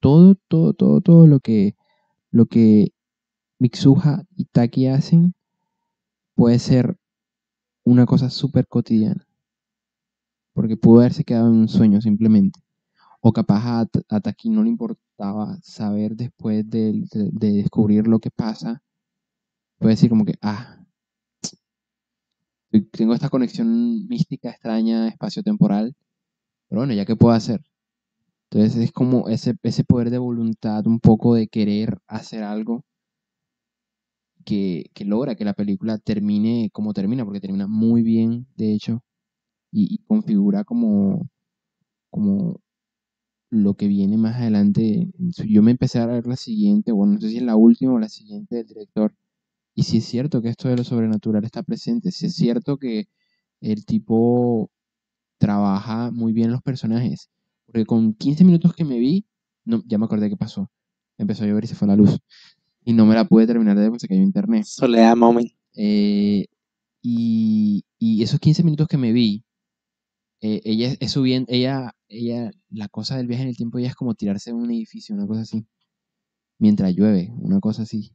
todo, 0.00 0.36
todo, 0.48 0.72
todo, 0.74 1.00
todo 1.00 1.26
lo 1.26 1.40
que, 1.40 1.74
lo 2.32 2.46
que 2.46 2.92
y 4.36 4.44
Taki 4.46 4.86
hacen 4.88 5.34
puede 6.36 6.60
ser 6.60 6.96
una 7.84 8.06
cosa 8.06 8.30
súper 8.30 8.68
cotidiana. 8.68 9.26
Porque 10.52 10.76
pudo 10.76 11.00
haberse 11.00 11.24
quedado 11.24 11.48
en 11.48 11.54
un 11.54 11.68
sueño 11.68 12.00
simplemente. 12.00 12.60
O 13.22 13.32
capaz 13.32 13.64
a, 13.66 13.86
a 14.16 14.20
Taki 14.20 14.50
no 14.50 14.62
le 14.64 14.70
importaba 14.70 15.58
saber 15.62 16.16
después 16.16 16.68
de, 16.70 16.92
de- 17.12 17.30
de 17.32 17.52
descubrir 17.54 18.06
lo 18.08 18.20
que 18.20 18.30
pasa. 18.30 18.82
Puede 19.78 19.94
decir 19.94 20.10
como 20.10 20.24
que, 20.24 20.34
ah, 20.42 20.83
tengo 22.82 23.14
esta 23.14 23.30
conexión 23.30 24.06
mística 24.08 24.50
extraña, 24.50 25.08
espacio-temporal. 25.08 25.94
Pero 26.68 26.80
bueno, 26.82 26.94
ya 26.94 27.04
qué 27.06 27.16
puedo 27.16 27.34
hacer. 27.34 27.62
Entonces 28.50 28.76
es 28.82 28.92
como 28.92 29.28
ese, 29.28 29.54
ese 29.62 29.84
poder 29.84 30.10
de 30.10 30.18
voluntad, 30.18 30.86
un 30.86 31.00
poco 31.00 31.34
de 31.34 31.48
querer 31.48 31.98
hacer 32.06 32.42
algo 32.44 32.84
que, 34.44 34.90
que 34.94 35.04
logra 35.04 35.34
que 35.34 35.44
la 35.44 35.54
película 35.54 35.98
termine 35.98 36.70
como 36.72 36.92
termina, 36.92 37.24
porque 37.24 37.40
termina 37.40 37.66
muy 37.66 38.02
bien, 38.02 38.46
de 38.56 38.72
hecho, 38.74 39.02
y, 39.72 39.94
y 39.94 39.98
configura 40.06 40.64
como, 40.64 41.28
como 42.10 42.60
lo 43.50 43.74
que 43.74 43.88
viene 43.88 44.16
más 44.18 44.36
adelante. 44.36 45.08
Yo 45.48 45.62
me 45.62 45.72
empecé 45.72 46.00
a 46.00 46.06
ver 46.06 46.26
la 46.26 46.36
siguiente, 46.36 46.92
bueno, 46.92 47.14
no 47.14 47.20
sé 47.20 47.30
si 47.30 47.38
es 47.38 47.42
la 47.42 47.56
última 47.56 47.94
o 47.94 47.98
la 47.98 48.08
siguiente 48.08 48.56
del 48.56 48.66
director, 48.66 49.14
y 49.74 49.82
si 49.84 49.98
es 49.98 50.04
cierto 50.04 50.40
que 50.40 50.48
esto 50.48 50.68
de 50.68 50.76
lo 50.76 50.84
sobrenatural 50.84 51.44
está 51.44 51.62
presente, 51.62 52.10
si 52.12 52.26
es 52.26 52.34
cierto 52.34 52.76
que 52.78 53.06
el 53.60 53.84
tipo 53.84 54.70
trabaja 55.38 56.10
muy 56.10 56.32
bien 56.32 56.52
los 56.52 56.62
personajes, 56.62 57.30
porque 57.66 57.84
con 57.84 58.14
15 58.14 58.44
minutos 58.44 58.74
que 58.74 58.84
me 58.84 58.98
vi, 58.98 59.26
no, 59.64 59.82
ya 59.86 59.98
me 59.98 60.04
acordé 60.04 60.28
qué 60.28 60.36
pasó. 60.36 60.70
Empezó 61.18 61.44
a 61.44 61.46
llover 61.46 61.64
y 61.64 61.68
se 61.68 61.74
fue 61.74 61.88
la 61.88 61.96
luz. 61.96 62.18
Y 62.84 62.92
no 62.92 63.06
me 63.06 63.14
la 63.14 63.24
pude 63.24 63.46
terminar 63.46 63.76
de 63.76 63.82
ver 63.82 63.90
porque 63.90 64.00
se 64.00 64.08
cayó 64.08 64.22
internet. 64.22 64.64
Soledad 64.64 65.16
Moment. 65.16 65.50
Eh, 65.74 66.46
y, 67.02 67.84
y 67.98 68.22
esos 68.22 68.38
15 68.40 68.62
minutos 68.62 68.88
que 68.88 68.98
me 68.98 69.12
vi, 69.12 69.44
eh, 70.40 70.60
ella 70.64 70.94
es 71.00 71.12
subiendo, 71.12 71.50
ella, 71.50 71.94
ella, 72.08 72.50
la 72.68 72.88
cosa 72.88 73.16
del 73.16 73.26
viaje 73.26 73.44
en 73.44 73.48
el 73.48 73.56
tiempo, 73.56 73.78
ella 73.78 73.88
es 73.88 73.94
como 73.94 74.14
tirarse 74.14 74.50
de 74.50 74.56
un 74.56 74.70
edificio, 74.70 75.14
una 75.14 75.26
cosa 75.26 75.40
así, 75.40 75.66
mientras 76.58 76.94
llueve, 76.94 77.32
una 77.38 77.60
cosa 77.60 77.82
así. 77.82 78.12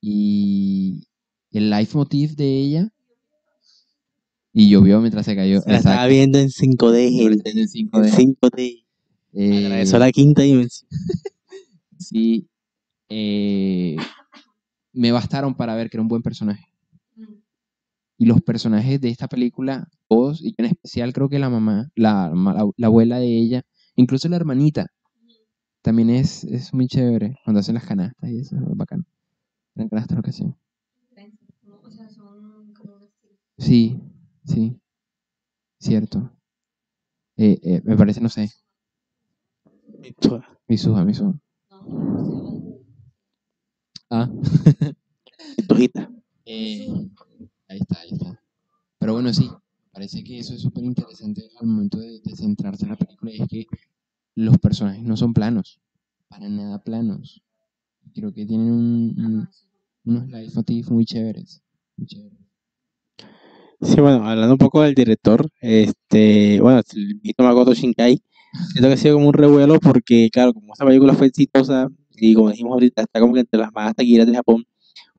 Y 0.00 1.06
el 1.52 1.70
leitmotiv 1.70 2.36
de 2.36 2.46
ella, 2.58 2.88
y 4.52 4.68
llovió 4.70 5.00
mientras 5.00 5.26
se 5.26 5.36
cayó. 5.36 5.60
La 5.66 5.76
estaba 5.76 6.06
viendo 6.06 6.38
en 6.38 6.48
5D, 6.48 7.10
yo 7.16 7.28
lo 7.28 7.34
gente. 7.36 7.50
entendí 7.50 7.80
en 7.80 7.88
En 7.92 8.10
5D. 8.10 8.36
5D. 8.40 8.84
Eh, 9.32 9.66
Agradezco 9.66 9.98
la 9.98 10.10
quinta 10.10 10.42
dimensión. 10.42 10.88
sí, 11.98 12.48
eh, 13.08 13.96
me 14.92 15.12
bastaron 15.12 15.54
para 15.54 15.74
ver 15.74 15.90
que 15.90 15.96
era 15.96 16.02
un 16.02 16.08
buen 16.08 16.22
personaje. 16.22 16.64
Y 18.18 18.26
los 18.26 18.42
personajes 18.42 19.00
de 19.00 19.08
esta 19.08 19.28
película, 19.28 19.88
todos, 20.08 20.42
y 20.42 20.54
en 20.58 20.66
especial 20.66 21.12
creo 21.12 21.28
que 21.28 21.38
la 21.38 21.48
mamá, 21.48 21.88
la, 21.94 22.30
ma- 22.34 22.52
la, 22.52 22.68
la 22.76 22.86
abuela 22.88 23.18
de 23.18 23.28
ella, 23.38 23.62
incluso 23.96 24.28
la 24.28 24.36
hermanita, 24.36 24.88
también 25.82 26.10
es, 26.10 26.44
es 26.44 26.74
muy 26.74 26.86
chévere 26.86 27.36
cuando 27.44 27.60
hacen 27.60 27.76
las 27.76 27.86
canastas 27.86 28.30
y 28.30 28.40
eso 28.40 28.56
es 28.56 28.62
bacano. 28.76 29.04
Lo 29.88 30.22
que 30.22 30.30
hacían. 30.30 30.56
O 31.84 31.90
sea, 31.90 32.08
son 32.10 32.74
como. 32.74 33.10
Sí, 33.58 33.98
sí, 34.44 34.78
cierto. 35.80 36.30
Eh, 37.36 37.58
eh, 37.62 37.80
me 37.84 37.96
parece, 37.96 38.20
no 38.20 38.28
sé, 38.28 38.50
Misuha, 40.68 41.04
Misuha. 41.04 41.32
Ah. 44.10 44.28
Tujita. 45.68 46.08
Eh, 46.46 46.88
ahí 47.68 47.78
está, 47.78 48.00
ahí 48.00 48.10
está. 48.10 48.42
Pero 48.98 49.14
bueno, 49.14 49.32
sí, 49.32 49.48
parece 49.92 50.24
que 50.24 50.38
eso 50.40 50.54
es 50.54 50.62
súper 50.62 50.84
interesante 50.84 51.42
al 51.60 51.66
momento 51.68 51.98
de, 51.98 52.20
de 52.20 52.36
centrarse 52.36 52.84
en 52.84 52.90
la 52.90 52.96
película 52.96 53.30
y 53.32 53.42
es 53.42 53.48
que 53.48 53.66
los 54.36 54.58
personajes 54.58 55.04
no 55.04 55.16
son 55.16 55.34
planos, 55.34 55.80
para 56.28 56.48
nada 56.48 56.82
planos. 56.82 57.42
Creo 58.14 58.32
que 58.32 58.46
tienen 58.46 58.72
un, 58.72 59.14
un- 59.18 59.48
unos 60.10 60.28
leitmotiv 60.28 60.90
muy 60.90 61.04
chéveres. 61.04 61.62
Muy. 61.96 62.08
Sí, 63.80 64.00
bueno, 64.00 64.28
hablando 64.28 64.54
un 64.54 64.58
poco 64.58 64.82
del 64.82 64.94
director, 64.94 65.48
este, 65.60 66.60
bueno, 66.60 66.82
el 66.94 67.20
Mito 67.22 67.42
Makoto 67.42 67.72
Shinkai, 67.72 68.20
siento 68.72 68.88
que 68.88 68.94
ha 68.94 68.96
sido 68.96 69.14
como 69.14 69.28
un 69.28 69.34
revuelo 69.34 69.78
porque, 69.80 70.28
claro, 70.30 70.52
como 70.52 70.72
esta 70.72 70.84
película 70.84 71.14
fue 71.14 71.28
exitosa 71.28 71.88
y 72.16 72.34
como 72.34 72.50
dijimos 72.50 72.72
ahorita, 72.72 73.02
está 73.02 73.20
como 73.20 73.32
que 73.32 73.40
entre 73.40 73.58
las 73.58 73.72
más 73.72 73.94
taquilleras 73.94 74.26
de 74.26 74.34
Japón, 74.34 74.64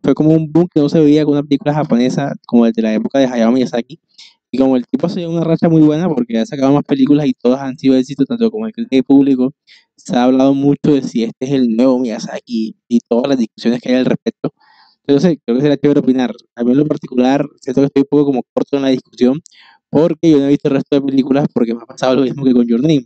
fue 0.03 0.13
como 0.13 0.31
un 0.31 0.51
boom 0.51 0.67
que 0.73 0.79
no 0.79 0.89
se 0.89 0.99
veía 0.99 1.23
con 1.25 1.33
una 1.33 1.43
película 1.43 1.73
japonesa 1.73 2.33
como 2.45 2.65
desde 2.65 2.81
la 2.81 2.93
época 2.93 3.19
de 3.19 3.25
Hayao 3.25 3.51
Miyazaki. 3.51 3.99
Y 4.53 4.57
como 4.57 4.75
el 4.75 4.85
tipo 4.85 5.07
ha 5.07 5.09
sido 5.09 5.31
una 5.31 5.43
racha 5.45 5.69
muy 5.69 5.81
buena 5.81 6.09
porque 6.09 6.37
ha 6.37 6.45
sacado 6.45 6.73
más 6.73 6.83
películas 6.83 7.25
y 7.25 7.33
todas 7.33 7.61
han 7.61 7.77
sido 7.77 7.95
éxitos, 7.95 8.27
tanto 8.27 8.51
como 8.51 8.67
el 8.67 8.73
crítica 8.73 8.97
y 8.97 9.01
público, 9.01 9.53
se 9.95 10.15
ha 10.15 10.23
hablado 10.25 10.53
mucho 10.53 10.93
de 10.93 11.03
si 11.03 11.23
este 11.23 11.45
es 11.45 11.51
el 11.51 11.75
nuevo 11.75 11.99
Miyazaki 11.99 12.75
y 12.87 12.99
todas 13.07 13.29
las 13.29 13.37
discusiones 13.37 13.81
que 13.81 13.89
hay 13.89 13.95
al 13.95 14.05
respecto. 14.05 14.40
Entonces, 15.11 15.39
creo 15.45 15.57
que 15.57 15.61
sería 15.61 15.77
chévere 15.77 15.99
opinar. 15.99 16.33
A 16.55 16.63
mí 16.63 16.71
en 16.71 16.77
lo 16.77 16.85
particular, 16.85 17.45
siento 17.59 17.81
que 17.81 17.87
estoy 17.87 18.01
un 18.03 18.07
poco 18.09 18.25
como 18.25 18.43
corto 18.53 18.77
en 18.77 18.83
la 18.83 18.89
discusión, 18.89 19.41
porque 19.89 20.31
yo 20.31 20.37
no 20.37 20.45
he 20.45 20.49
visto 20.49 20.69
el 20.69 20.75
resto 20.75 20.95
de 20.95 21.01
películas 21.01 21.47
porque 21.53 21.75
me 21.75 21.81
ha 21.83 21.85
pasado 21.85 22.15
lo 22.15 22.21
mismo 22.21 22.45
que 22.45 22.53
con 22.53 22.65
Your 22.65 22.81
Name, 22.81 23.05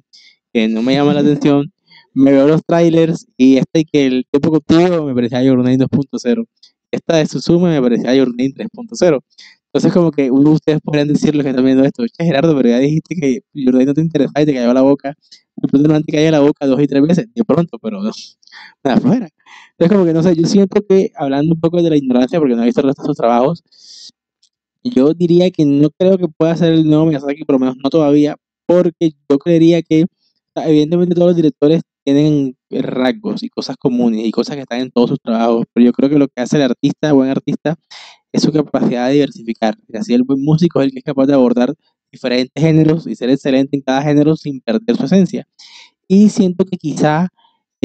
que 0.53 0.67
no 0.67 0.83
me 0.83 0.93
llama 0.93 1.13
la 1.13 1.21
atención. 1.21 1.71
Me 2.13 2.31
veo 2.31 2.47
los 2.47 2.61
trailers 2.63 3.25
y 3.37 3.57
este 3.57 3.85
que 3.85 4.05
el 4.05 4.25
tiempo 4.31 4.51
contigo 4.51 5.05
me 5.05 5.15
parecía 5.15 5.43
Your 5.43 5.57
Name 5.57 5.79
2.0. 5.79 6.45
Esta 6.91 7.17
de 7.17 7.25
Suzume 7.25 7.71
me 7.71 7.81
parecía 7.81 8.15
Your 8.15 8.29
Name 8.29 8.53
3.0. 8.53 9.19
Entonces, 9.75 9.91
como 9.91 10.11
que 10.11 10.31
uno 10.31 10.51
de 10.51 10.55
ustedes 10.55 10.79
podrían 10.81 11.07
decirle 11.07 11.43
que 11.43 11.49
están 11.49 11.65
viendo 11.65 11.83
esto, 11.83 12.05
che, 12.07 12.23
Gerardo, 12.23 12.55
pero 12.55 12.69
ya 12.69 12.79
dijiste 12.79 13.15
que 13.15 13.39
Your 13.53 13.73
Name 13.73 13.87
no 13.87 13.93
te 13.95 14.01
interesaba 14.01 14.41
y 14.41 14.45
te 14.45 14.53
cayó 14.53 14.73
la 14.73 14.81
boca. 14.81 15.15
De 15.55 15.67
pronto 15.67 15.89
no 15.89 16.01
te 16.01 16.11
cayó 16.13 16.31
la 16.31 16.39
boca 16.39 16.65
dos 16.67 16.81
y 16.81 16.87
tres 16.87 17.01
veces, 17.01 17.27
de 17.33 17.43
pronto, 17.43 17.77
pero 17.79 18.01
no, 18.01 18.11
nada 18.83 19.01
fuera. 19.01 19.27
Es 19.77 19.89
como 19.89 20.05
que 20.05 20.13
no 20.13 20.23
sé, 20.23 20.35
yo 20.35 20.47
siento 20.47 20.81
que 20.87 21.11
hablando 21.15 21.53
un 21.53 21.59
poco 21.59 21.81
de 21.81 21.89
la 21.89 21.97
ignorancia, 21.97 22.39
porque 22.39 22.55
no 22.55 22.61
he 22.63 22.65
visto 22.65 22.79
el 22.81 22.87
resto 22.87 23.01
de 23.03 23.07
sus 23.07 23.17
trabajos, 23.17 23.61
yo 24.83 25.13
diría 25.13 25.51
que 25.51 25.65
no 25.65 25.89
creo 25.97 26.17
que 26.17 26.27
pueda 26.29 26.55
ser 26.55 26.73
el 26.73 26.87
nuevo 26.87 27.07
Miyazaki, 27.07 27.43
por 27.43 27.55
lo 27.55 27.59
menos 27.59 27.75
no 27.83 27.89
todavía, 27.89 28.37
porque 28.65 29.11
yo 29.29 29.37
creería 29.37 29.81
que 29.81 30.05
evidentemente 30.55 31.15
todos 31.15 31.29
los 31.29 31.35
directores 31.35 31.81
tienen 32.05 32.55
rasgos 32.69 33.43
y 33.43 33.49
cosas 33.49 33.75
comunes 33.77 34.25
y 34.25 34.31
cosas 34.31 34.55
que 34.55 34.61
están 34.61 34.79
en 34.79 34.91
todos 34.91 35.09
sus 35.09 35.19
trabajos, 35.19 35.65
pero 35.73 35.85
yo 35.85 35.91
creo 35.91 36.09
que 36.09 36.19
lo 36.19 36.27
que 36.27 36.41
hace 36.41 36.57
el 36.57 36.63
artista, 36.63 37.11
buen 37.13 37.29
artista, 37.29 37.75
es 38.31 38.43
su 38.43 38.51
capacidad 38.53 39.07
de 39.07 39.15
diversificar. 39.15 39.75
Y 39.89 39.97
así 39.97 40.13
el 40.13 40.23
buen 40.23 40.41
músico 40.41 40.81
es 40.81 40.87
el 40.87 40.91
que 40.93 40.99
es 40.99 41.05
capaz 41.05 41.25
de 41.25 41.33
abordar 41.33 41.73
diferentes 42.11 42.63
géneros 42.63 43.07
y 43.07 43.15
ser 43.15 43.29
excelente 43.29 43.75
en 43.75 43.81
cada 43.81 44.01
género 44.03 44.35
sin 44.37 44.61
perder 44.61 44.95
su 44.95 45.05
esencia. 45.05 45.47
Y 46.07 46.29
siento 46.29 46.63
que 46.65 46.77
quizá 46.77 47.29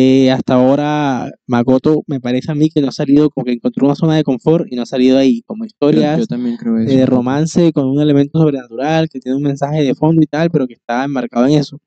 eh, 0.00 0.30
hasta 0.30 0.54
ahora 0.54 1.30
Makoto 1.46 2.02
me 2.06 2.20
parece 2.20 2.50
a 2.50 2.54
mí 2.54 2.70
que 2.70 2.80
no 2.80 2.88
ha 2.88 2.92
salido, 2.92 3.28
como 3.28 3.44
que 3.44 3.52
encontró 3.52 3.86
una 3.86 3.94
zona 3.94 4.16
de 4.16 4.24
confort 4.24 4.66
y 4.70 4.76
no 4.76 4.82
ha 4.82 4.86
salido 4.86 5.18
ahí, 5.18 5.42
como 5.42 5.64
historias 5.64 6.20
yo 6.20 6.26
también 6.26 6.56
creo 6.56 6.78
eso. 6.78 6.96
de 6.96 7.04
romance 7.04 7.72
con 7.72 7.86
un 7.86 8.00
elemento 8.00 8.38
sobrenatural 8.38 9.08
que 9.10 9.20
tiene 9.20 9.36
un 9.36 9.42
mensaje 9.42 9.82
de 9.82 9.94
fondo 9.94 10.22
y 10.22 10.26
tal, 10.26 10.50
pero 10.50 10.66
que 10.66 10.74
está 10.74 11.04
enmarcado 11.04 11.46
en 11.46 11.54
eso. 11.54 11.78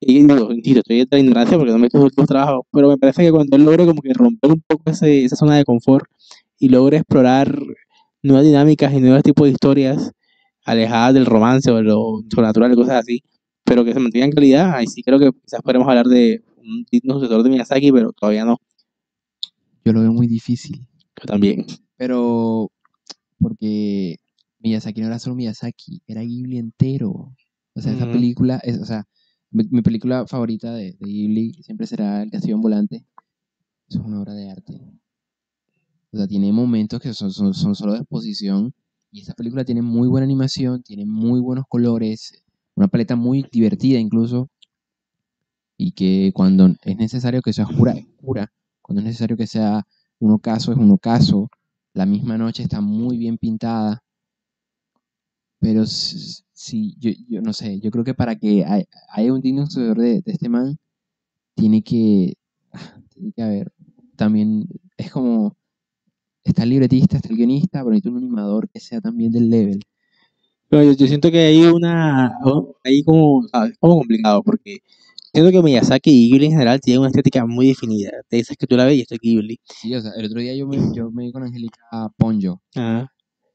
Y 0.00 0.26
digo, 0.26 0.52
insisto, 0.52 0.80
estoy 0.80 1.06
de 1.06 1.20
ignorancia 1.20 1.56
porque 1.56 1.72
no 1.72 1.78
me 1.78 1.86
he 1.86 1.90
sus 1.90 2.02
últimos 2.02 2.28
trabajos, 2.28 2.66
pero 2.70 2.88
me 2.88 2.98
parece 2.98 3.22
que 3.24 3.30
cuando 3.30 3.56
él 3.56 3.64
logre 3.64 3.86
como 3.86 4.02
que 4.02 4.12
romper 4.12 4.50
un 4.50 4.62
poco 4.66 4.90
ese, 4.90 5.24
esa 5.24 5.36
zona 5.36 5.56
de 5.56 5.64
confort 5.64 6.04
y 6.58 6.68
logre 6.68 6.98
explorar 6.98 7.58
nuevas 8.22 8.44
dinámicas 8.44 8.92
y 8.92 9.00
nuevos 9.00 9.22
tipos 9.22 9.46
de 9.46 9.52
historias 9.52 10.12
alejadas 10.64 11.14
del 11.14 11.24
romance 11.24 11.70
o 11.70 11.76
de 11.76 11.84
lo 11.84 12.22
sobrenatural 12.30 12.72
y 12.72 12.76
cosas 12.76 12.96
así, 12.96 13.22
pero 13.64 13.84
que 13.84 13.94
se 13.94 14.00
mantengan 14.00 14.28
en 14.28 14.34
calidad. 14.34 14.74
Ahí 14.74 14.86
sí 14.86 15.02
creo 15.02 15.18
que 15.18 15.30
quizás 15.44 15.62
podremos 15.62 15.88
hablar 15.88 16.06
de 16.06 16.42
un 16.66 16.84
digno 16.90 17.14
sucesor 17.14 17.42
de 17.42 17.50
Miyazaki, 17.50 17.92
pero 17.92 18.12
todavía 18.12 18.44
no. 18.44 18.58
Yo 19.84 19.92
lo 19.92 20.00
veo 20.00 20.12
muy 20.12 20.26
difícil. 20.26 20.86
Yo 21.20 21.26
también. 21.26 21.64
Pero 21.96 22.70
porque 23.38 24.16
Miyazaki 24.58 25.00
no 25.00 25.06
era 25.06 25.18
solo 25.18 25.36
Miyazaki, 25.36 26.02
era 26.06 26.22
Ghibli 26.22 26.58
entero. 26.58 27.34
O 27.74 27.80
sea, 27.80 27.92
esa 27.92 28.10
película, 28.10 28.60
es, 28.64 28.78
o 28.80 28.84
sea, 28.84 29.04
mi, 29.50 29.64
mi 29.70 29.82
película 29.82 30.26
favorita 30.26 30.74
de, 30.74 30.92
de 30.92 31.06
Ghibli 31.06 31.52
siempre 31.62 31.86
será 31.86 32.22
El 32.22 32.30
Castillo 32.30 32.56
Ambulante. 32.56 33.04
Es 33.88 33.96
una 33.96 34.20
obra 34.20 34.34
de 34.34 34.50
arte. 34.50 34.80
O 36.12 36.16
sea, 36.16 36.26
tiene 36.26 36.52
momentos 36.52 37.00
que 37.00 37.12
son, 37.12 37.30
son, 37.30 37.54
son 37.54 37.74
solo 37.74 37.92
de 37.92 37.98
exposición. 37.98 38.74
Y 39.12 39.20
esta 39.20 39.34
película 39.34 39.64
tiene 39.64 39.82
muy 39.82 40.08
buena 40.08 40.24
animación, 40.24 40.82
tiene 40.82 41.06
muy 41.06 41.40
buenos 41.40 41.64
colores, 41.68 42.42
una 42.74 42.88
paleta 42.88 43.16
muy 43.16 43.46
divertida 43.52 43.98
incluso. 43.98 44.48
Y 45.78 45.92
que 45.92 46.32
cuando 46.34 46.74
es 46.82 46.96
necesario 46.96 47.42
que 47.42 47.52
sea 47.52 47.64
oscura, 47.66 47.92
es 47.92 48.04
oscura. 48.18 48.52
Cuando 48.82 49.00
es 49.00 49.06
necesario 49.06 49.36
que 49.36 49.46
sea 49.46 49.86
un 50.20 50.32
ocaso, 50.32 50.72
es 50.72 50.78
un 50.78 50.90
ocaso. 50.90 51.48
La 51.94 52.06
misma 52.06 52.38
noche 52.38 52.62
está 52.62 52.80
muy 52.80 53.18
bien 53.18 53.38
pintada. 53.38 54.02
Pero 55.60 55.84
sí, 55.86 56.94
yo, 56.98 57.10
yo 57.28 57.40
no 57.42 57.52
sé, 57.52 57.80
yo 57.80 57.90
creo 57.90 58.04
que 58.04 58.14
para 58.14 58.36
que 58.36 58.64
hay- 58.64 58.84
haya 59.10 59.32
un 59.32 59.40
digno 59.40 59.66
sucesor 59.66 59.98
de, 59.98 60.22
este 60.26 60.48
man, 60.48 60.76
tiene 61.54 61.82
que, 61.82 62.34
tiene 63.14 63.32
que 63.34 63.42
haber 63.42 63.72
también, 64.16 64.66
es 64.96 65.10
como, 65.12 65.56
está 66.44 66.64
el 66.64 66.70
libretista, 66.70 67.16
está 67.16 67.28
el 67.30 67.36
guionista, 67.36 67.80
pero 67.80 67.90
necesita 67.92 68.10
un 68.10 68.18
animador 68.18 68.68
que 68.70 68.80
sea 68.80 69.00
también 69.00 69.32
del 69.32 69.50
level. 69.50 69.80
Yo, 70.70 70.94
siento 71.06 71.30
que 71.30 71.38
hay 71.40 71.64
una, 71.66 72.38
¿sabes? 73.52 73.76
como 73.80 73.98
complicado, 73.98 74.42
porque 74.42 74.80
siento 75.42 75.50
que 75.52 75.62
Miyazaki 75.62 76.10
y 76.10 76.30
Ghibli 76.30 76.46
en 76.46 76.52
general 76.52 76.80
tienen 76.80 77.00
una 77.00 77.08
estética 77.08 77.44
muy 77.46 77.68
definida. 77.68 78.10
Te 78.28 78.36
dices 78.36 78.56
que 78.56 78.66
tú 78.66 78.76
la 78.76 78.84
ves 78.86 78.96
y 78.96 79.00
esto 79.02 79.14
es 79.14 79.20
Ghibli. 79.20 79.58
Sí, 79.80 79.94
o 79.94 80.00
sea, 80.00 80.12
el 80.16 80.26
otro 80.26 80.40
día 80.40 80.54
yo 80.54 80.66
me, 80.66 80.78
yo 80.94 81.10
me 81.10 81.24
vi 81.24 81.32
con 81.32 81.42
Angélica 81.42 81.78
Ponyo 82.16 82.60
Ajá. 82.74 83.12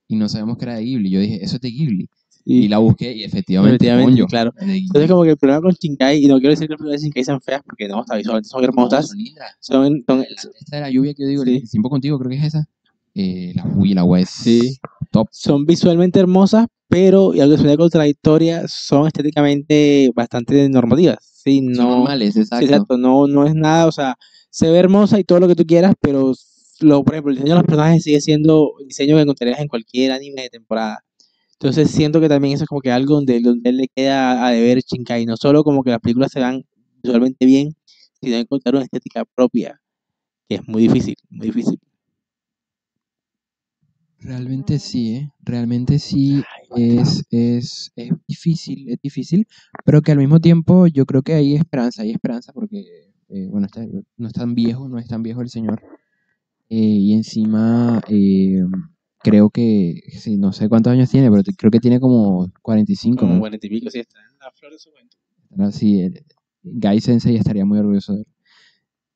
y 0.07 0.15
no 0.15 0.29
sabíamos 0.29 0.57
que 0.57 0.65
era 0.65 0.75
de 0.75 0.84
Ghibli. 0.84 1.09
Yo 1.09 1.19
dije, 1.19 1.43
eso 1.43 1.55
es 1.55 1.61
de 1.61 1.71
Ghibli. 1.71 2.09
Y, 2.43 2.65
Y 2.65 2.67
la 2.69 2.79
busqué 2.79 3.13
y 3.13 3.23
efectivamente, 3.23 3.75
efectivamente, 3.75 4.11
Ponyo. 4.11 4.25
claro. 4.27 4.53
Entonces 4.59 5.09
como 5.11 5.23
que 5.23 5.29
el 5.32 5.38
problema 5.38 5.61
con 5.61 5.71
Shinkai, 5.73 6.23
y 6.23 6.27
no 6.27 6.39
quiero 6.39 6.49
decir 6.51 6.67
que 6.67 6.71
las 6.73 6.77
películas 6.79 7.01
de 7.01 7.05
Shinkai 7.05 7.23
sean 7.23 7.39
feas, 7.41 7.61
porque 7.63 7.88
no, 7.88 8.01
está 8.01 8.15
visualmente 8.17 8.49
son 8.49 8.61
No, 8.61 8.67
hermosas. 8.67 9.07
son 9.09 9.17
lindas. 9.17 9.51
Son, 9.59 10.03
son, 10.07 10.19
La- 10.19 10.25
esta 10.59 10.75
de 10.77 10.82
la 10.82 10.89
lluvia 10.89 11.13
que 11.13 11.23
yo 11.23 11.27
digo, 11.29 11.43
Sí. 11.43 11.55
el 11.57 11.69
tiempo 11.69 11.89
contigo, 11.89 12.17
creo 12.17 12.29
que 12.32 12.38
es 12.38 12.43
esa. 12.45 12.67
Eh, 13.14 13.53
la, 13.55 13.66
el 13.84 13.97
agua 13.97 14.20
es 14.22 14.30
Sí. 14.30 14.78
top. 15.12 15.28
son 15.32 15.66
visualmente 15.66 16.20
hermosas, 16.20 16.68
pero, 16.88 17.34
y 17.34 17.39
algo 17.41 17.55
que 17.57 17.78
contradictoria, 17.78 18.68
son 18.68 19.07
estéticamente 19.07 20.12
bastante 20.16 20.68
normativas. 20.70 21.18
Sí, 21.22 21.59
Son 21.74 21.89
normales, 21.89 22.34
sí, 22.34 22.41
exacto. 22.41 22.66
exacto, 22.66 22.97
no, 22.97 23.28
no 23.28 23.45
es 23.45 23.55
nada, 23.55 23.88
o 23.88 23.91
sea, 23.91 24.16
se 24.49 24.70
ve 24.70 24.78
hermosa 24.78 25.20
y 25.20 25.24
todo 25.24 25.39
lo 25.39 25.47
que 25.47 25.55
tú 25.55 25.66
quieras, 25.66 25.93
pero 25.99 26.34
lo, 26.82 27.03
por 27.03 27.14
ejemplo, 27.14 27.32
el 27.32 27.38
diseño 27.38 27.53
de 27.55 27.59
los 27.62 27.66
personajes 27.66 28.03
sigue 28.03 28.22
siendo 28.22 28.74
diseño 28.86 29.16
que 29.16 29.22
encontrarías 29.22 29.59
en 29.59 29.68
cualquier 29.68 30.12
anime 30.12 30.43
de 30.43 30.49
temporada. 30.49 30.99
Entonces 31.53 31.91
siento 31.91 32.20
que 32.20 32.28
también 32.28 32.55
eso 32.55 32.64
es 32.64 32.68
como 32.68 32.82
que 32.82 32.91
algo 32.91 33.16
donde, 33.16 33.39
donde 33.39 33.70
él 33.70 33.78
le 33.78 33.88
queda 33.88 34.45
a 34.45 34.51
deber 34.51 34.80
Shinkai, 34.82 35.26
no 35.26 35.38
solo 35.38 35.64
como 35.64 35.84
que 35.84 35.91
las 35.91 35.99
películas 35.99 36.32
se 36.32 36.39
vean 36.39 36.64
visualmente 37.03 37.45
bien, 37.45 37.76
sino 38.22 38.36
encontrar 38.36 38.76
una 38.76 38.84
estética 38.84 39.24
propia, 39.36 39.80
que 40.49 40.55
es 40.55 40.68
muy 40.68 40.84
difícil, 40.84 41.16
muy 41.30 41.47
difícil. 41.47 41.80
Realmente 44.22 44.78
sí, 44.80 45.15
¿eh? 45.15 45.32
Realmente 45.43 45.97
sí 45.99 46.43
es, 46.76 47.24
es, 47.32 47.91
es 47.95 48.11
difícil, 48.28 48.88
es 48.89 48.99
difícil, 49.01 49.47
pero 49.84 50.01
que 50.01 50.11
al 50.11 50.19
mismo 50.19 50.39
tiempo 50.39 50.86
yo 50.88 51.05
creo 51.05 51.24
que 51.24 51.34
hay 51.34 51.55
esperanza, 51.55 52.03
hay 52.03 52.11
esperanza 52.11 52.53
porque, 52.53 52.80
eh, 53.30 53.47
bueno, 53.49 53.65
está- 53.65 53.86
no 54.17 54.28
es 54.28 54.34
tan 54.34 54.53
viejo, 54.53 54.88
no 54.88 54.99
es 54.99 55.07
tan 55.07 55.24
viejo 55.24 55.41
el 55.41 55.49
señor. 55.49 55.82
eh, 56.69 56.78
y 56.78 57.13
encima 57.13 58.01
eh, 58.07 58.61
creo 59.24 59.49
que, 59.49 60.01
sí, 60.17 60.38
no 60.38 60.53
sé 60.53 60.69
cuántos 60.69 60.93
años 60.93 61.09
tiene, 61.09 61.30
pero 61.30 61.43
creo 61.57 61.69
que 61.72 61.80
tiene 61.82 61.99
como 61.99 62.49
45, 62.61 63.19
Como 63.22 63.34
¿no? 63.34 63.39
cuarenta 63.41 63.67
y 63.67 63.69
pico, 63.69 63.89
sí, 63.89 63.99
está 63.99 64.19
en 64.19 64.38
la 64.39 64.51
flor 64.51 64.72
de 64.72 64.80
su 64.80 64.89
juventud. 64.91 65.17
Ahora 65.51 65.72
sí, 65.74 65.99
el- 66.01 66.24
Guy 66.63 67.01
Sensei 67.01 67.36
estaría 67.36 67.65
muy 67.65 67.80
orgulloso 67.80 68.13
de 68.13 68.19
él. 68.22 68.28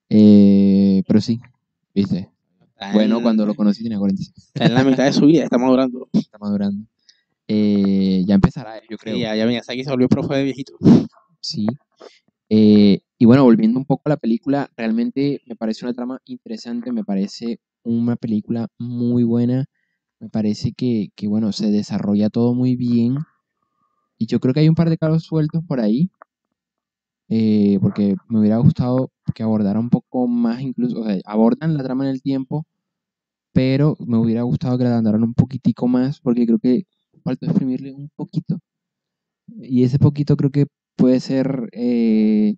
Eh, 0.10 1.04
pero 1.08 1.22
sí, 1.22 1.40
viste. 1.94 2.30
Bueno, 2.94 3.18
en- 3.18 3.24
cuando 3.24 3.46
lo 3.46 3.56
conocí 3.56 3.84
tenía 3.84 3.98
45. 4.00 4.40
Está 4.54 4.66
en 4.66 4.74
la 4.74 4.84
mitad 4.84 5.06
de 5.06 5.14
su 5.14 5.26
vida, 5.26 5.44
está 5.44 5.58
madurando. 5.58 6.10
está 6.14 6.38
madurando. 6.38 6.86
Eh, 7.48 8.24
ya 8.26 8.36
empezará, 8.36 8.82
yo 8.90 8.98
creo. 8.98 9.16
Sí, 9.16 9.22
ya, 9.22 9.36
ya 9.36 9.46
Miyazaki 9.46 9.84
se 9.84 9.90
volvió 9.92 10.08
profe 10.10 10.36
de 10.36 10.44
viejito. 10.44 10.74
Sí. 11.42 11.68
Eh, 12.50 13.00
y 13.18 13.26
bueno, 13.26 13.44
volviendo 13.44 13.80
un 13.80 13.86
poco 13.86 14.04
a 14.06 14.10
la 14.10 14.18
película, 14.18 14.70
realmente 14.76 15.42
me 15.46 15.56
parece 15.56 15.86
una 15.86 15.94
trama 15.94 16.20
interesante, 16.26 16.92
me 16.92 17.04
parece 17.04 17.60
una 17.84 18.16
película 18.16 18.68
muy 18.80 19.24
buena, 19.24 19.66
me 20.20 20.30
parece 20.30 20.74
que, 20.74 21.10
que, 21.16 21.28
bueno, 21.28 21.52
se 21.52 21.72
desarrolla 21.72 22.30
todo 22.30 22.54
muy 22.54 22.76
bien. 22.76 23.18
Y 24.18 24.26
yo 24.28 24.40
creo 24.40 24.54
que 24.54 24.62
hay 24.62 24.70
un 24.70 24.76
par 24.76 24.90
de 24.90 24.98
cabos 24.98 25.24
sueltos 25.24 25.64
por 25.68 25.80
ahí, 25.80 26.10
eh, 27.30 27.80
porque 27.82 28.16
me 28.30 28.40
hubiera 28.40 28.58
gustado 28.58 29.10
que 29.34 29.44
abordara 29.44 29.80
un 29.80 29.90
poco 29.90 30.28
más, 30.28 30.62
incluso, 30.62 31.02
o 31.02 31.06
sea, 31.06 31.20
abordan 31.26 31.76
la 31.78 31.84
trama 31.84 32.06
en 32.06 32.12
el 32.12 32.22
tiempo, 32.22 32.66
pero 33.54 33.96
me 34.06 34.18
hubiera 34.18 34.44
gustado 34.44 34.78
que 34.78 34.84
la 34.86 34.98
andaran 34.98 35.24
un 35.24 35.34
poquitico 35.34 35.88
más, 35.88 36.20
porque 36.22 36.46
creo 36.46 36.60
que 36.60 36.84
falta 37.24 37.46
exprimirle 37.48 37.94
un 37.94 38.10
poquito. 38.16 38.60
Y 39.48 39.84
ese 39.84 40.00
poquito 40.00 40.36
creo 40.38 40.52
que 40.52 40.66
puede 40.96 41.20
ser 41.20 41.70
eh, 41.72 42.56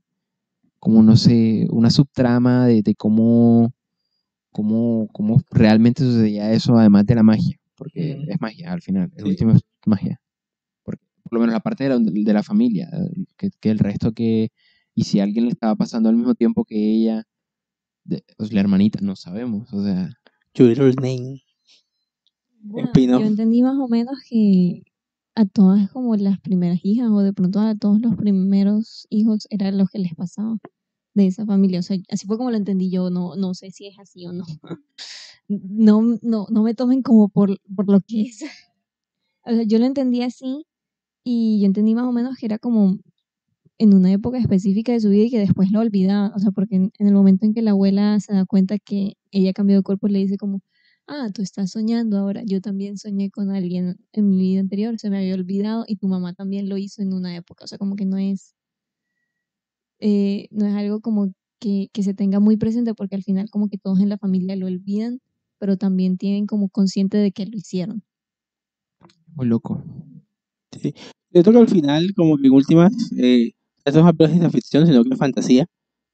como, 0.79 1.03
no 1.03 1.15
sé, 1.17 1.67
una 1.71 1.89
subtrama 1.89 2.65
de, 2.67 2.81
de 2.81 2.95
cómo, 2.95 3.73
cómo, 4.51 5.07
cómo 5.13 5.41
realmente 5.51 6.03
sucedía 6.03 6.51
eso, 6.53 6.77
además 6.77 7.05
de 7.05 7.15
la 7.15 7.23
magia, 7.23 7.57
porque 7.75 8.17
es 8.27 8.41
magia 8.41 8.73
al 8.73 8.81
final, 8.81 9.11
el 9.15 9.23
Sí. 9.23 9.29
último 9.29 9.51
es 9.53 9.61
magia. 9.85 10.19
Por 11.27 11.37
lo 11.37 11.41
menos 11.41 11.53
la 11.53 11.59
parte 11.59 11.83
de 11.83 11.89
la, 11.89 11.99
de 11.99 12.33
la 12.33 12.43
familia, 12.43 12.89
que, 13.37 13.49
que 13.59 13.69
el 13.69 13.79
resto 13.79 14.11
que, 14.13 14.49
y 14.95 15.03
si 15.03 15.19
alguien 15.19 15.45
le 15.45 15.51
estaba 15.51 15.75
pasando 15.75 16.09
al 16.09 16.15
mismo 16.15 16.35
tiempo 16.35 16.65
que 16.65 16.75
ella, 16.77 17.23
de- 18.03 18.23
pues 18.37 18.53
la 18.53 18.59
hermanita, 18.61 18.99
no 19.01 19.15
sabemos, 19.15 19.71
o 19.73 19.83
sea, 19.83 20.09
Your 20.53 20.67
little 20.69 20.93
name. 20.95 21.41
Bueno, 22.59 22.89
yo 23.19 23.25
entendí 23.27 23.61
más 23.61 23.77
o 23.77 23.87
menos 23.87 24.17
que 24.29 24.83
a 25.35 25.45
todas 25.45 25.89
como 25.91 26.15
las 26.15 26.39
primeras 26.39 26.79
hijas 26.83 27.09
o 27.11 27.19
de 27.19 27.31
pronto 27.33 27.59
a 27.59 27.75
todos 27.75 28.01
los 28.01 28.15
primeros 28.15 29.05
hijos 29.09 29.47
era 29.51 29.71
lo 29.71 29.85
que 29.85 29.99
les 29.99 30.15
pasaba 30.15 30.57
de 31.13 31.27
esa 31.27 31.45
familia. 31.45 31.79
O 31.79 31.83
sea, 31.83 31.97
así 32.09 32.25
fue 32.25 32.37
como 32.37 32.49
lo 32.51 32.57
entendí 32.57 32.89
yo. 32.89 33.09
No, 33.09 33.35
no 33.35 33.53
sé 33.53 33.71
si 33.71 33.87
es 33.87 33.97
así 33.99 34.25
o 34.25 34.33
no. 34.33 34.45
No, 35.49 36.01
no, 36.21 36.47
no 36.49 36.61
me 36.63 36.73
tomen 36.73 37.01
como 37.01 37.29
por, 37.29 37.57
por 37.73 37.89
lo 37.89 38.01
que 38.01 38.23
es. 38.23 38.41
O 39.45 39.49
sea, 39.51 39.63
yo 39.63 39.79
lo 39.79 39.85
entendí 39.85 40.23
así 40.23 40.66
y 41.29 41.59
yo 41.59 41.65
entendí 41.65 41.93
más 41.93 42.05
o 42.05 42.13
menos 42.13 42.37
que 42.37 42.45
era 42.45 42.57
como 42.57 42.99
en 43.77 43.93
una 43.93 44.13
época 44.13 44.37
específica 44.37 44.93
de 44.93 45.01
su 45.01 45.09
vida 45.09 45.25
y 45.25 45.29
que 45.29 45.39
después 45.39 45.71
lo 45.71 45.81
olvidaba. 45.81 46.31
O 46.33 46.39
sea, 46.39 46.51
porque 46.51 46.77
en, 46.77 46.91
el 46.99 47.13
momento 47.13 47.45
en 47.45 47.53
que 47.53 47.61
la 47.61 47.71
abuela 47.71 48.17
se 48.21 48.33
da 48.33 48.45
cuenta 48.45 48.79
que 48.79 49.17
ella 49.31 49.51
cambió 49.51 49.75
de 49.75 49.83
cuerpo, 49.83 50.07
le 50.07 50.19
dice 50.19 50.37
como, 50.37 50.61
ah, 51.05 51.27
tú 51.33 51.41
estás 51.41 51.71
soñando 51.71 52.17
ahora. 52.17 52.43
Yo 52.45 52.61
también 52.61 52.97
soñé 52.97 53.29
con 53.29 53.51
alguien 53.51 53.97
en 54.13 54.29
mi 54.29 54.37
vida 54.37 54.61
anterior, 54.61 54.97
se 54.99 55.09
me 55.09 55.17
había 55.17 55.33
olvidado 55.35 55.83
y 55.85 55.97
tu 55.97 56.07
mamá 56.07 56.33
también 56.33 56.69
lo 56.69 56.77
hizo 56.77 57.01
en 57.01 57.11
una 57.11 57.35
época. 57.35 57.65
O 57.65 57.67
sea, 57.67 57.77
como 57.77 57.97
que 57.97 58.05
no 58.05 58.17
es, 58.17 58.55
eh, 59.99 60.47
no 60.51 60.65
es 60.65 60.75
algo 60.75 61.01
como 61.01 61.33
que, 61.59 61.89
que 61.91 62.03
se 62.03 62.13
tenga 62.13 62.39
muy 62.39 62.55
presente 62.55 62.93
porque 62.93 63.15
al 63.15 63.23
final 63.23 63.49
como 63.49 63.67
que 63.67 63.77
todos 63.77 63.99
en 63.99 64.07
la 64.07 64.17
familia 64.17 64.55
lo 64.55 64.67
olvidan, 64.67 65.19
pero 65.59 65.75
también 65.75 66.17
tienen 66.17 66.45
como 66.45 66.69
consciente 66.69 67.17
de 67.17 67.33
que 67.33 67.45
lo 67.47 67.57
hicieron. 67.57 68.01
muy 69.35 69.47
loco. 69.47 69.83
Siento 71.31 71.51
que 71.51 71.57
al 71.57 71.67
final, 71.67 72.13
como 72.15 72.37
que 72.37 72.47
en 72.47 72.53
últimas, 72.53 72.93
eh, 73.17 73.51
esto 73.85 74.01
no 74.01 74.09
es 74.09 74.39
de 74.39 74.49
ficción, 74.49 74.87
sino 74.87 75.03
que 75.03 75.09
es 75.11 75.17
fantasía. 75.17 75.65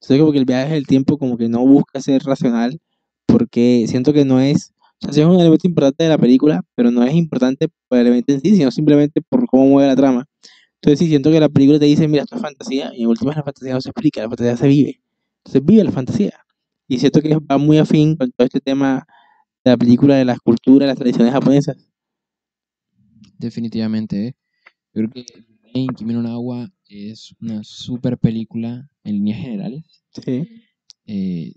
Entonces, 0.01 0.19
como 0.19 0.31
que 0.31 0.39
el 0.39 0.45
viaje 0.45 0.73
del 0.73 0.87
tiempo, 0.87 1.17
como 1.17 1.37
que 1.37 1.47
no 1.49 1.65
busca 1.65 2.01
ser 2.01 2.23
racional, 2.23 2.79
porque 3.25 3.85
siento 3.87 4.11
que 4.13 4.25
no 4.25 4.39
es. 4.39 4.73
O 5.01 5.05
sea, 5.05 5.13
sí 5.13 5.21
es 5.21 5.27
un 5.27 5.39
elemento 5.39 5.67
importante 5.67 6.03
de 6.03 6.09
la 6.09 6.17
película, 6.17 6.61
pero 6.75 6.91
no 6.91 7.03
es 7.03 7.13
importante 7.13 7.67
por 7.87 7.99
el 7.99 8.07
elemento 8.07 8.33
en 8.33 8.41
sí, 8.41 8.55
sino 8.55 8.71
simplemente 8.71 9.21
por 9.21 9.45
cómo 9.47 9.65
mueve 9.67 9.87
la 9.89 9.95
trama. 9.95 10.25
Entonces, 10.81 10.99
sí, 10.99 11.07
siento 11.07 11.31
que 11.31 11.39
la 11.39 11.49
película 11.49 11.79
te 11.79 11.85
dice, 11.85 12.07
mira, 12.07 12.23
esto 12.23 12.35
es 12.35 12.41
fantasía, 12.41 12.91
y 12.95 13.03
en 13.03 13.09
últimas 13.09 13.35
la 13.37 13.43
fantasía 13.43 13.73
no 13.73 13.81
se 13.81 13.89
explica, 13.89 14.21
la 14.21 14.29
fantasía 14.29 14.57
se 14.57 14.67
vive. 14.67 15.01
Entonces, 15.45 15.65
vive 15.65 15.83
la 15.83 15.91
fantasía. 15.91 16.33
Y 16.87 16.99
siento 16.99 17.21
que 17.21 17.37
va 17.37 17.57
muy 17.57 17.77
afín 17.77 18.15
con 18.17 18.31
todo 18.31 18.45
este 18.45 18.59
tema 18.59 19.05
de 19.63 19.71
la 19.71 19.77
película, 19.77 20.15
de 20.15 20.25
las 20.25 20.39
culturas, 20.39 20.87
las 20.87 20.97
tradiciones 20.97 21.33
japonesas. 21.33 21.77
Definitivamente, 23.37 24.27
¿eh? 24.27 24.35
Yo 24.93 25.09
creo 25.09 25.09
que 25.11 25.25
Rain, 25.73 25.87
Kimi 25.89 26.13
no 26.13 26.39
wa 26.39 26.69
es 26.87 27.33
una 27.41 27.63
super 27.63 28.17
película 28.17 28.89
en 29.03 29.13
líneas 29.15 29.39
generales. 29.39 29.83
Sí. 30.23 30.47
Eh, 31.07 31.53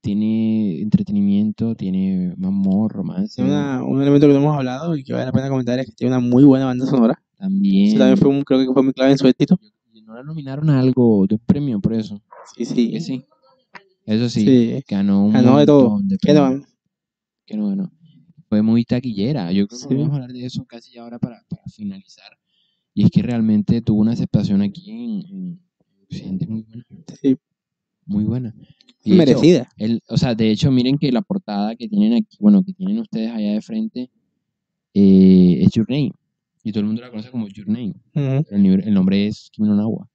tiene 0.00 0.80
entretenimiento, 0.80 1.74
tiene 1.74 2.34
amor, 2.42 2.92
romance. 2.92 3.42
Una- 3.42 3.82
un 3.82 4.00
elemento 4.00 4.26
que 4.28 4.32
no 4.32 4.38
hemos 4.38 4.56
hablado 4.56 4.96
y 4.96 5.02
que 5.02 5.12
vale 5.12 5.26
la 5.26 5.32
pena 5.32 5.48
comentar 5.48 5.78
es 5.80 5.86
que 5.86 5.92
tiene 5.92 6.16
una 6.16 6.20
muy 6.24 6.44
buena 6.44 6.66
banda 6.66 6.86
sonora. 6.86 7.20
También. 7.36 7.88
Eso 7.88 7.98
también 7.98 8.16
fue 8.16 8.28
un, 8.30 8.42
creo 8.42 8.60
que 8.60 8.72
fue 8.72 8.82
muy 8.82 8.92
clave 8.92 9.12
en 9.12 9.18
su 9.18 9.26
éxito. 9.26 9.58
Y 9.92 10.02
no 10.02 10.14
la 10.14 10.22
nominaron 10.22 10.70
a 10.70 10.78
algo 10.78 11.26
de 11.26 11.34
un 11.34 11.40
premio 11.44 11.80
por 11.80 11.94
eso. 11.94 12.22
Sí, 12.56 12.64
sí. 12.64 12.90
Que 12.92 13.00
sí. 13.00 13.24
Eso 14.06 14.28
sí, 14.28 14.44
Sí. 14.44 14.84
ganó 14.88 15.26
un 15.26 15.32
Ganó 15.32 15.58
de 15.58 15.66
todo. 15.66 16.00
de 16.02 16.16
¿Qué 16.18 16.32
no? 16.32 16.62
Que 17.44 17.56
no 17.56 17.68
ganó. 17.68 17.92
Fue 18.48 18.62
muy 18.62 18.84
taquillera. 18.84 19.52
Yo 19.52 19.66
creo 19.66 19.80
que 19.80 19.86
Sí. 19.88 19.94
vamos 19.94 20.12
a 20.12 20.14
hablar 20.14 20.32
de 20.32 20.46
eso 20.46 20.64
casi 20.64 20.92
ya 20.94 21.02
ahora 21.02 21.18
para, 21.18 21.42
para 21.50 21.62
finalizar. 21.70 22.30
Y 22.98 23.04
es 23.04 23.10
que 23.12 23.22
realmente 23.22 23.80
tuvo 23.80 24.00
una 24.00 24.10
aceptación 24.10 24.60
aquí 24.60 24.90
en, 24.90 25.22
en 25.30 25.60
Occidente 26.02 26.48
muy 26.48 26.62
buena. 26.62 26.84
Sí, 27.22 27.36
Muy 28.06 28.24
buena. 28.24 28.54
Y 29.04 29.10
de 29.14 29.22
hecho, 29.22 29.34
merecida. 29.38 29.68
el- 29.76 30.02
o 30.08 30.16
sea, 30.16 30.34
de 30.34 30.50
hecho, 30.50 30.72
miren 30.72 30.98
que 30.98 31.12
la 31.12 31.22
portada 31.22 31.76
que 31.76 31.88
tienen 31.88 32.14
aquí, 32.14 32.36
bueno, 32.40 32.64
que 32.64 32.72
tienen 32.72 32.98
ustedes 32.98 33.30
allá 33.30 33.52
de 33.52 33.62
frente, 33.62 34.10
eh, 34.94 35.58
es 35.62 35.70
Your 35.74 35.88
Name. 35.88 36.10
Y 36.64 36.72
todo 36.72 36.80
el 36.80 36.86
mundo 36.86 37.00
la 37.02 37.10
conoce 37.10 37.30
como 37.30 37.46
Your 37.46 37.68
Name. 37.68 37.90
Ujú. 38.16 38.44
Pero 38.48 38.56
el, 38.56 38.66
el 38.88 38.92
nombre 38.94 39.28
es 39.28 39.48
Kimi 39.52 39.68
no. 39.68 40.08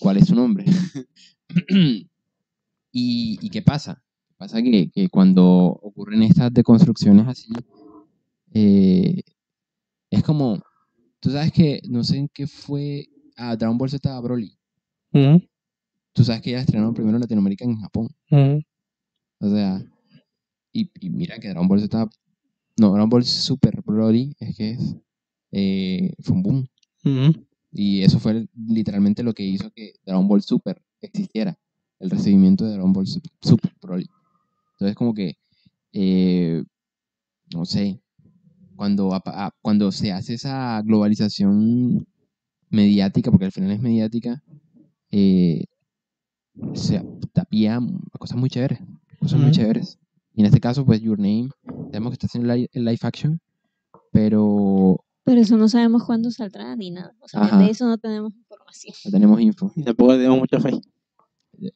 ¿Cuál 0.00 0.16
es 0.16 0.26
su 0.26 0.34
nombre? 0.34 0.64
¿Y, 2.92 3.38
y 3.40 3.48
qué 3.50 3.62
pasa? 3.62 4.02
Pasa 4.36 4.60
que, 4.60 4.90
que 4.90 5.08
cuando 5.08 5.44
ocurren 5.46 6.22
estas 6.24 6.52
deconstrucciones 6.52 7.28
así, 7.28 7.52
eh, 8.54 9.22
es 10.10 10.22
como, 10.22 10.60
tú 11.20 11.30
sabes 11.30 11.52
que, 11.52 11.80
no 11.88 12.02
sé 12.04 12.18
en 12.18 12.28
qué 12.28 12.46
fue, 12.46 13.06
ah, 13.36 13.56
Dragon 13.56 13.76
Ball 13.78 13.90
Z 13.90 14.20
Broly. 14.20 14.56
Ujú. 15.12 15.42
Tú 16.12 16.24
sabes 16.24 16.42
que 16.42 16.50
ya 16.52 16.60
estrenaron 16.60 16.94
primero 16.94 17.16
en 17.16 17.20
Latinoamérica 17.22 17.64
en 17.64 17.76
Japón. 17.76 18.08
O 19.40 19.48
sea, 19.50 19.84
y, 20.72 20.90
y 21.00 21.10
mira 21.10 21.38
que 21.38 21.48
Dragon 21.48 21.68
Ball 21.68 21.80
Z, 21.80 22.08
no, 22.78 22.90
Dragon 22.92 23.08
Ball 23.08 23.24
Super 23.24 23.80
Broly, 23.82 24.34
es 24.40 24.56
que 24.56 24.70
es, 24.70 24.96
eh, 25.52 26.12
fue 26.22 26.36
un 26.36 26.42
boom. 26.42 26.68
Y 27.72 28.02
eso 28.02 28.18
fue 28.18 28.48
literalmente 28.66 29.22
lo 29.22 29.32
que 29.34 29.44
hizo 29.44 29.70
que 29.70 29.92
Dragon 30.04 30.26
Ball 30.26 30.42
Super 30.42 30.82
existiera, 31.00 31.56
el 32.00 32.10
recibimiento 32.10 32.64
de 32.64 32.72
Dragon 32.72 32.92
Ball 32.92 33.06
Sup- 33.06 33.30
Super 33.40 33.72
Broly. 33.80 34.08
Entonces 34.72 34.96
como 34.96 35.14
que, 35.14 35.36
eh, 35.92 36.64
no 37.54 37.64
sé, 37.64 38.00
cuando, 38.78 39.12
apa- 39.12 39.46
a- 39.46 39.54
cuando 39.60 39.90
se 39.90 40.12
hace 40.12 40.34
esa 40.34 40.80
globalización 40.82 42.06
mediática, 42.70 43.30
porque 43.32 43.46
al 43.46 43.52
final 43.52 43.72
es 43.72 43.80
mediática, 43.80 44.40
eh, 45.10 45.64
se 46.74 47.02
tapía 47.32 47.76
a 47.76 48.18
cosas 48.18 48.38
muy 48.38 48.48
chéveres, 48.50 48.78
cosas 49.18 49.38
muy 49.40 49.48
Ujú. 49.50 49.56
chéveres. 49.56 49.98
Y 50.34 50.40
en 50.42 50.46
este 50.46 50.60
caso, 50.60 50.84
pues 50.86 51.00
Your 51.00 51.18
Name, 51.18 51.50
sabemos 51.90 52.10
que 52.10 52.14
está 52.14 52.26
haciendo 52.28 52.52
el 52.52 52.68
live 52.84 52.98
action, 53.02 53.40
pero 54.12 55.04
Pero 55.24 55.40
eso 55.40 55.56
no 55.56 55.68
sabemos 55.68 56.04
cuándo 56.04 56.30
saldrá 56.30 56.74
ni 56.76 56.90
nada. 56.90 57.12
O 57.20 57.28
sea, 57.28 57.42
Ajá. 57.42 57.58
de 57.58 57.70
eso 57.70 57.86
no 57.86 57.98
tenemos 57.98 58.32
información. 58.34 58.94
no 59.04 59.10
tenemos 59.10 59.40
info. 59.40 59.72
Y 59.76 59.82
tampoco 59.82 60.12
le 60.12 60.18
tenemos 60.18 60.38
mucha 60.38 60.60
fe. 60.60 60.70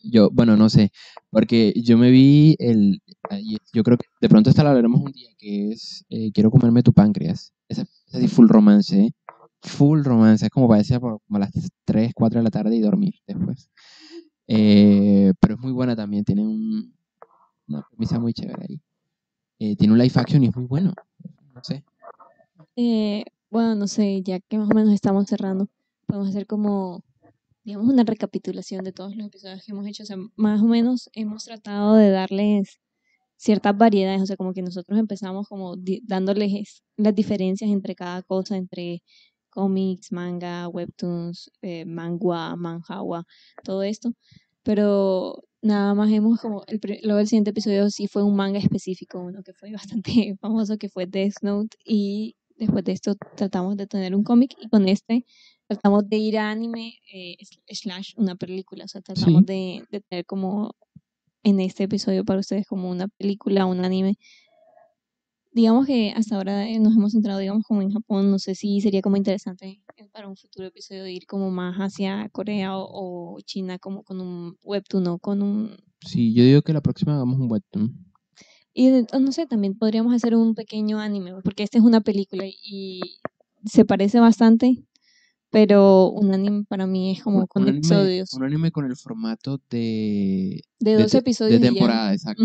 Yo, 0.03 0.30
bueno, 0.30 0.57
no 0.57 0.68
sé, 0.68 0.93
porque 1.30 1.72
yo 1.76 1.99
me 1.99 2.11
vi 2.11 2.57
el, 2.59 3.03
yo 3.72 3.83
creo 3.83 3.99
que 3.99 4.07
de 4.20 4.28
pronto 4.28 4.51
esta 4.51 4.62
la 4.62 4.70
hablaremos 4.70 5.01
un 5.01 5.12
día, 5.12 5.30
que 5.39 5.72
es 5.72 6.05
eh, 6.09 6.30
Quiero 6.33 6.51
comerme 6.51 6.83
tu 6.83 6.93
páncreas. 6.93 7.53
Esa 7.68 7.85
sí, 8.07 8.28
full 8.28 8.49
romance, 8.49 8.99
¿eh? 9.01 9.11
Full 9.62 10.05
romance, 10.05 10.45
es 10.45 10.51
como 10.51 10.68
parecía 10.68 11.01
por 11.01 11.20
como 11.26 11.37
a 11.37 11.41
las 11.41 11.53
3, 11.85 12.12
4 12.14 12.41
de 12.41 12.45
la 12.45 12.51
tarde 12.51 12.76
y 12.76 12.80
dormir 12.80 13.14
después. 13.26 13.70
Eh, 14.47 15.33
pero 15.41 15.55
es 15.55 15.61
muy 15.61 15.72
buena 15.72 15.97
también, 15.97 16.24
tiene 16.24 16.43
un, 16.43 16.95
una 17.68 17.87
premisa 17.89 18.18
muy 18.18 18.33
chévere 18.33 18.66
ahí. 18.68 18.80
Eh, 19.59 19.76
tiene 19.76 19.93
un 19.93 19.99
live 19.99 20.12
action 20.14 20.43
y 20.43 20.49
es 20.49 20.57
muy 20.57 20.66
bueno, 20.66 20.93
no 21.55 21.62
sé. 21.62 21.85
Eh, 22.76 23.24
bueno, 23.51 23.74
no 23.74 23.87
sé, 23.87 24.22
ya 24.22 24.41
que 24.41 24.59
más 24.59 24.70
o 24.70 24.74
menos 24.74 24.93
estamos 24.93 25.26
cerrando, 25.26 25.68
podemos 26.07 26.28
hacer 26.28 26.47
como, 26.47 27.05
digamos, 27.64 27.88
una 27.92 28.04
recapitulación 28.04 28.84
de 28.84 28.92
todos 28.92 29.16
los 29.16 29.26
episodios 29.26 29.64
que 29.64 29.72
hemos 29.72 29.86
hecho. 29.86 30.02
O 30.04 30.06
sea, 30.06 30.16
más 30.36 30.60
o 30.62 30.66
menos 30.66 31.10
hemos 31.14 31.44
tratado 31.44 31.96
de 31.96 32.10
darles 32.10 32.80
ciertas 33.36 33.76
variedades. 33.76 34.22
O 34.22 34.26
sea, 34.26 34.36
como 34.36 34.52
que 34.54 34.62
nosotros 34.62 34.98
empezamos 34.98 35.48
como 35.48 35.76
dándoles 36.04 36.52
es- 36.54 36.82
las 36.96 37.14
diferencias 37.14 37.70
entre 37.70 37.94
cada 37.94 38.22
cosa, 38.22 38.56
entre 38.56 39.02
cómics, 39.50 40.12
manga, 40.12 40.68
webtoons, 40.68 41.50
eh, 41.62 41.84
mangua, 41.84 42.56
manhwa, 42.56 43.24
todo 43.64 43.82
esto. 43.82 44.12
Pero 44.62 45.42
nada 45.62 45.94
más 45.94 46.10
hemos 46.12 46.40
como, 46.40 46.64
el, 46.68 46.80
luego 47.04 47.20
el 47.20 47.26
siguiente 47.28 47.50
episodio 47.50 47.90
sí 47.90 48.06
fue 48.08 48.22
un 48.24 48.36
manga 48.36 48.58
específico, 48.58 49.20
uno 49.20 49.42
que 49.42 49.52
fue 49.54 49.72
bastante 49.72 50.36
famoso, 50.40 50.78
que 50.78 50.88
fue 50.88 51.06
Death 51.06 51.34
Note, 51.42 51.76
y 51.84 52.36
después 52.56 52.84
de 52.84 52.92
esto 52.92 53.14
tratamos 53.36 53.76
de 53.76 53.86
tener 53.86 54.14
un 54.14 54.24
cómic, 54.24 54.52
y 54.60 54.68
con 54.68 54.88
este 54.88 55.24
tratamos 55.73 56.09
de 56.09 56.16
ir 56.18 56.39
a 56.39 56.51
anime 56.51 56.95
eh, 57.12 57.37
slash 57.68 58.12
una 58.16 58.35
película, 58.37 58.85
o 58.85 58.89
sea, 58.89 59.01
tratamos 59.01 59.41
Sí. 59.41 59.47
de, 59.47 59.85
de 59.91 60.01
tener 60.01 60.25
como 60.27 60.75
en 61.43 61.61
este 61.61 61.85
episodio 61.85 62.25
para 62.25 62.41
ustedes 62.41 62.66
como 62.66 62.91
una 62.91 63.09
película, 63.09 63.66
un 63.66 63.85
anime. 63.85 64.16
Digamos 65.55 65.87
que 65.87 66.12
hasta 66.16 66.37
ahora 66.37 66.66
eh, 66.66 66.79
nos 66.79 66.95
hemos 66.97 67.12
centrado, 67.12 67.39
digamos, 67.39 67.64
como 67.64 67.83
en 67.83 67.91
Japón, 67.91 68.31
no 68.31 68.39
sé 68.39 68.55
si 68.55 68.81
sería 68.81 69.03
como 69.03 69.18
interesante 69.18 69.83
eh, 69.99 70.09
para 70.11 70.27
un 70.27 70.37
futuro 70.37 70.66
episodio 70.68 71.07
ir 71.07 71.27
como 71.27 71.51
más 71.51 71.77
hacia 71.77 72.29
Corea 72.31 72.77
o, 72.79 73.35
o 73.37 73.41
China 73.43 73.79
como 73.79 74.03
con 74.03 74.20
un 74.23 74.57
webtoon 74.62 75.07
o 75.09 75.18
con 75.18 75.43
un 75.43 75.77
Sí, 76.07 76.33
yo 76.33 76.43
digo 76.43 76.62
que 76.62 76.73
la 76.73 76.81
próxima 76.81 77.14
hagamos 77.14 77.39
un 77.39 77.51
webtoon. 77.51 77.95
Y 78.73 78.89
de- 78.89 79.07
no 79.20 79.31
sé, 79.33 79.47
también 79.47 79.77
podríamos 79.77 80.14
hacer 80.14 80.35
un 80.35 80.55
pequeño 80.55 80.99
anime, 80.99 81.35
porque 81.45 81.62
esta 81.62 81.77
es 81.77 81.85
una 81.85 82.01
película 82.01 82.45
y 82.47 83.01
se 83.66 83.85
parece 83.85 84.18
bastante, 84.20 84.83
pero 85.53 86.09
un 86.11 86.32
anime 86.34 86.64
para 86.68 86.86
mí 86.86 87.12
es 87.12 87.22
como 87.22 87.40
Un- 87.40 87.46
con 87.46 87.62
un 87.62 87.68
anime- 87.68 87.78
episodios. 87.86 88.32
un 88.34 88.42
anime 88.44 88.72
con 88.72 88.86
el 88.86 88.96
formato 88.96 89.61
de, 89.70 90.61
De 90.80 90.94
dos 90.96 91.14
episodios 91.14 91.61
de 91.61 91.66
ya. 91.68 91.72
temporada, 91.72 92.12
exacto. 92.12 92.44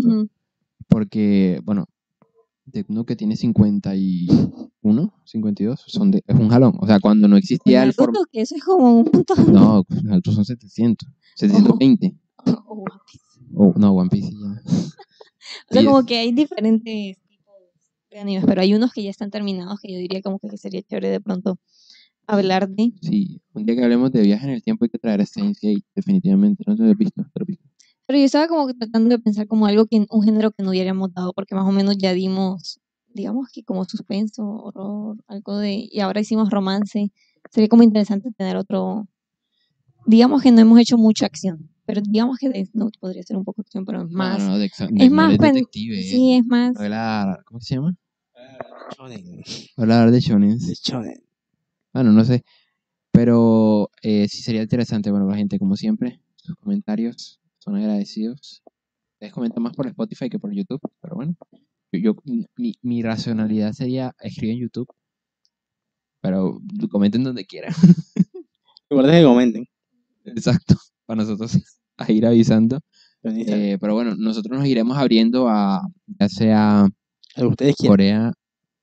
Porque, 0.88 1.60
bueno, 1.64 1.86
de 2.66 2.84
uno 2.88 3.04
que 3.04 3.16
tiene 3.16 3.34
51, 3.36 5.14
52, 5.24 5.84
son 5.86 6.10
de, 6.10 6.22
es 6.26 6.36
un 6.36 6.48
jalón. 6.48 6.76
O 6.80 6.86
sea, 6.86 7.00
cuando 7.00 7.26
no 7.28 7.36
existía 7.36 7.82
el 7.82 7.92
formato. 7.94 8.24
que 8.30 8.42
eso 8.42 8.54
es 8.56 8.62
como 8.62 9.00
un. 9.00 9.10
No, 9.52 9.84
los 10.02 10.18
otros 10.18 10.34
son 10.34 10.44
700, 10.44 11.08
720. 11.34 12.14
O 12.66 12.74
One 12.74 13.00
Piece. 13.10 13.24
Oh, 13.54 13.72
no, 13.76 13.92
One 13.92 14.10
Piece 14.10 14.30
ya. 14.32 14.62
O 15.70 15.72
sea, 15.74 15.84
como 15.84 16.04
que 16.04 16.18
hay 16.18 16.32
diferentes 16.32 17.16
tipos 17.28 17.54
de 18.10 18.18
animes, 18.20 18.44
pero 18.46 18.60
hay 18.60 18.74
unos 18.74 18.92
que 18.92 19.02
ya 19.02 19.10
están 19.10 19.30
terminados 19.30 19.80
que 19.80 19.92
yo 19.92 19.98
diría 19.98 20.20
como 20.22 20.38
que 20.38 20.56
sería 20.58 20.82
chévere 20.82 21.08
de 21.08 21.20
pronto 21.20 21.58
hablar 22.28 22.68
de. 22.68 22.92
Sí, 23.02 23.40
un 23.54 23.64
día 23.66 23.74
que 23.74 23.82
hablemos 23.82 24.12
de 24.12 24.22
viaje 24.22 24.44
en 24.46 24.52
el 24.52 24.62
tiempo 24.62 24.84
hay 24.84 24.90
que 24.90 24.98
traer 24.98 25.20
a 25.20 25.26
Steins 25.26 25.58
Gate, 25.60 25.84
definitivamente. 25.94 26.62
No 26.66 26.76
te 26.76 26.82
lo 26.84 26.90
he 26.90 26.94
visto, 26.94 27.22
te 27.22 27.40
lo 27.40 27.44
he 27.44 27.46
visto. 27.46 27.64
Pero 28.06 28.18
yo 28.18 28.24
estaba 28.24 28.46
como 28.48 28.72
tratando 28.74 29.10
de 29.10 29.18
pensar 29.18 29.46
como 29.46 29.66
algo 29.66 29.86
que 29.86 30.06
un 30.08 30.22
género 30.22 30.50
que 30.52 30.62
no 30.62 30.70
hubiéramos 30.70 31.12
dado, 31.12 31.32
porque 31.34 31.54
más 31.54 31.66
o 31.66 31.72
menos 31.72 31.98
ya 31.98 32.12
dimos, 32.14 32.80
digamos 33.08 33.48
que 33.52 33.62
como 33.64 33.84
suspenso, 33.84 34.42
horror, 34.46 35.16
algo 35.26 35.58
de, 35.58 35.88
y 35.90 36.00
ahora 36.00 36.20
hicimos 36.20 36.48
romance. 36.50 37.10
Sería 37.50 37.68
como 37.68 37.82
interesante 37.82 38.30
tener 38.36 38.56
otro, 38.56 39.06
digamos 40.06 40.42
que 40.42 40.50
no 40.52 40.60
hemos 40.60 40.78
hecho 40.80 40.96
mucha 40.96 41.26
acción, 41.26 41.70
pero 41.86 42.00
digamos 42.02 42.38
que 42.38 42.48
Death 42.48 42.70
Note 42.72 42.98
podría 42.98 43.22
ser 43.22 43.36
un 43.36 43.44
poco 43.44 43.60
acción, 43.62 43.84
pero 43.84 44.02
es 44.02 44.10
más, 44.10 44.38
No, 44.42 44.48
no, 44.50 44.58
de 44.58 44.66
exa- 44.70 44.88
es 44.90 44.98
de- 44.98 45.10
más, 45.10 45.36
pen- 45.38 45.52
detective. 45.54 46.02
sí, 46.02 46.34
es 46.34 46.46
más, 46.46 46.74
novela- 46.74 47.42
¿Cómo 47.46 47.60
se 47.60 47.74
llama? 47.74 47.94
Shonen. 48.96 49.42
Hablar 49.76 50.10
de 50.10 50.20
shonen. 50.20 50.58
De 50.58 50.74
shonen. 50.74 51.22
Bueno, 51.92 52.12
no 52.12 52.24
sé. 52.24 52.42
Pero 53.12 53.90
eh, 54.02 54.28
sí 54.28 54.42
sería 54.42 54.62
interesante, 54.62 55.10
bueno, 55.10 55.26
la 55.28 55.36
gente, 55.36 55.58
como 55.58 55.76
siempre, 55.76 56.20
sus 56.36 56.56
comentarios 56.56 57.40
son 57.58 57.76
agradecidos. 57.76 58.62
Ustedes 59.14 59.32
comentan 59.32 59.62
más 59.62 59.74
por 59.74 59.86
Spotify 59.88 60.28
que 60.30 60.38
por 60.38 60.52
YouTube, 60.52 60.80
pero 61.00 61.16
bueno. 61.16 61.34
Yo, 61.92 62.00
yo- 62.00 62.16
mi, 62.56 62.74
mi 62.82 63.02
racionalidad 63.02 63.72
sería 63.72 64.14
escribir 64.20 64.56
en 64.56 64.62
YouTube, 64.62 64.88
pero 66.20 66.60
comenten 66.90 67.24
donde 67.24 67.44
quieran. 67.46 67.72
Recuerden 68.90 69.20
que 69.20 69.24
comenten. 69.24 69.64
Exacto, 70.24 70.76
para 71.06 71.22
nosotros 71.22 71.52
a 71.96 72.12
ir 72.12 72.26
avisando. 72.26 72.80
Eh, 73.24 73.78
pero 73.80 73.94
bueno, 73.94 74.14
nosotros 74.16 74.56
nos 74.58 74.66
iremos 74.68 74.96
abriendo 74.96 75.48
a 75.48 75.82
ya 76.06 76.28
sea 76.28 76.86
que 77.34 77.44
ustedes. 77.44 77.76
Corea 77.76 78.32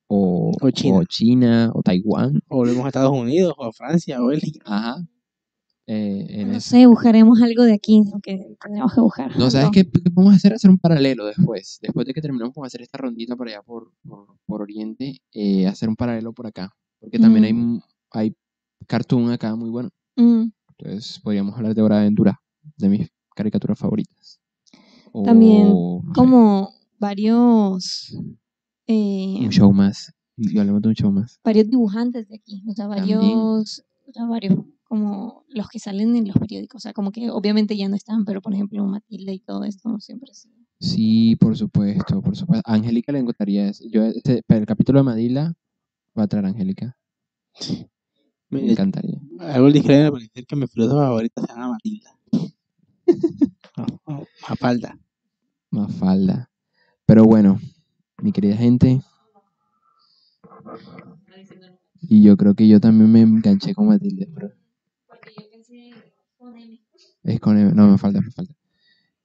o, 0.08 0.52
O 0.60 0.70
China. 0.70 0.98
o 0.98 1.04
China 1.04 1.70
o 1.74 1.82
Taiwán. 1.82 2.40
O 2.48 2.56
volvemos 2.58 2.84
a 2.84 2.88
Estados 2.88 3.12
Unidos, 3.12 3.54
o 3.56 3.64
a 3.64 3.72
Francia, 3.72 4.22
o 4.22 4.26
Bélgica. 4.26 4.60
Ajá. 4.64 4.96
Eh, 5.88 6.26
en 6.30 6.48
no 6.48 6.56
eso. 6.56 6.70
sé, 6.70 6.86
buscaremos 6.86 7.40
algo 7.42 7.62
de 7.62 7.72
aquí, 7.74 8.02
aunque 8.12 8.56
tendremos 8.60 8.92
que 8.92 9.00
buscar. 9.00 9.30
No, 9.36 9.50
¿sabes 9.50 9.66
algo. 9.66 9.70
qué, 9.72 9.84
qué 9.88 10.10
podemos 10.10 10.34
hacer? 10.34 10.52
Hacer 10.52 10.70
un 10.70 10.78
paralelo 10.78 11.26
después. 11.26 11.78
Después 11.80 12.06
de 12.06 12.12
que 12.12 12.20
terminemos 12.20 12.52
con 12.54 12.66
hacer 12.66 12.82
esta 12.82 12.98
rondita 12.98 13.36
por 13.36 13.46
allá 13.48 13.62
por, 13.62 13.92
por, 14.04 14.26
por 14.46 14.62
Oriente, 14.62 15.18
eh, 15.32 15.66
hacer 15.68 15.88
un 15.88 15.94
paralelo 15.96 16.32
por 16.32 16.46
acá. 16.48 16.70
Porque 16.98 17.18
también 17.20 17.44
hay, 17.44 17.52
Mm. 17.52 17.80
hay 18.10 18.34
cartoon 18.88 19.30
acá 19.30 19.54
muy 19.54 19.70
bueno. 19.70 19.90
Mm, 20.16 20.46
Entonces 20.78 21.20
podríamos 21.22 21.54
hablar 21.56 21.74
de 21.74 21.82
Hora 21.82 21.96
de 21.96 22.00
Aventura, 22.02 22.40
de 22.76 22.88
mis 22.88 23.08
caricaturas 23.36 23.78
favoritas. 23.78 24.40
O, 25.12 25.22
También, 25.22 25.68
no 25.68 26.00
sé, 26.04 26.12
Como 26.14 26.70
varios, 26.98 28.18
eh, 28.86 29.38
un 29.40 29.50
show 29.50 29.72
más. 29.72 30.12
Y 30.36 30.58
hablemos 30.58 30.82
de 30.82 30.88
un 30.88 30.94
show 30.94 31.10
más. 31.10 31.40
varios 31.44 31.68
dibujantes 31.70 32.28
de 32.28 32.36
aquí, 32.36 32.62
o 32.68 32.72
sea, 32.72 32.86
varios, 32.86 33.82
o 34.06 34.12
sea, 34.12 34.26
varios, 34.26 34.54
como 34.84 35.44
los 35.48 35.68
que 35.68 35.78
salen 35.78 36.14
en 36.16 36.28
los 36.28 36.36
periódicos, 36.36 36.80
o 36.80 36.82
sea, 36.82 36.92
como 36.92 37.10
que 37.10 37.30
obviamente 37.30 37.76
ya 37.76 37.88
no 37.88 37.96
están, 37.96 38.24
pero 38.26 38.42
por 38.42 38.52
ejemplo 38.52 38.84
Matilde 38.86 39.32
y 39.32 39.40
todo 39.40 39.64
esto 39.64 39.98
siempre 40.00 40.30
sí. 40.34 40.50
Sí, 40.78 41.36
por 41.36 41.56
supuesto, 41.56 42.20
por 42.20 42.36
supuesto. 42.36 42.62
A 42.70 42.74
Angélica 42.74 43.10
le 43.10 43.20
encantaría 43.20 43.68
eso. 43.70 43.82
Yo, 43.90 44.04
este, 44.04 44.42
para 44.46 44.60
el 44.60 44.66
capítulo 44.66 44.98
de 44.98 45.04
Madila, 45.04 45.54
va 46.18 46.24
a 46.24 46.26
traer 46.26 46.44
a 46.44 46.48
Angélica. 46.48 46.98
Me 48.50 48.60
Me- 48.62 48.72
encantaría. 48.72 49.18
Algo 49.40 49.68
ligero 49.70 50.04
me 50.04 50.12
parece 50.12 50.44
que 50.44 50.54
mi 50.56 50.66
filósofa 50.66 51.06
favorita 51.06 51.40
se 51.40 51.48
llama 51.48 51.70
Matilda. 51.70 52.10
Mafalda. 54.48 54.98
Más 55.70 55.94
falda. 55.96 56.50
Pero 57.06 57.24
bueno, 57.24 57.58
mi 58.22 58.32
querida 58.32 58.56
gente, 58.56 59.02
y 62.08 62.22
yo 62.22 62.36
creo 62.36 62.54
que 62.54 62.68
yo 62.68 62.80
también 62.80 63.10
me 63.12 63.20
enganché 63.22 63.74
con 63.74 63.88
Matilde, 63.88 64.28
pero 64.34 64.50
es 67.24 67.40
con 67.40 67.58
M. 67.58 67.72
No, 67.74 67.88
me 67.88 67.98
falta, 67.98 68.20
me 68.20 68.30
falta. 68.30 68.54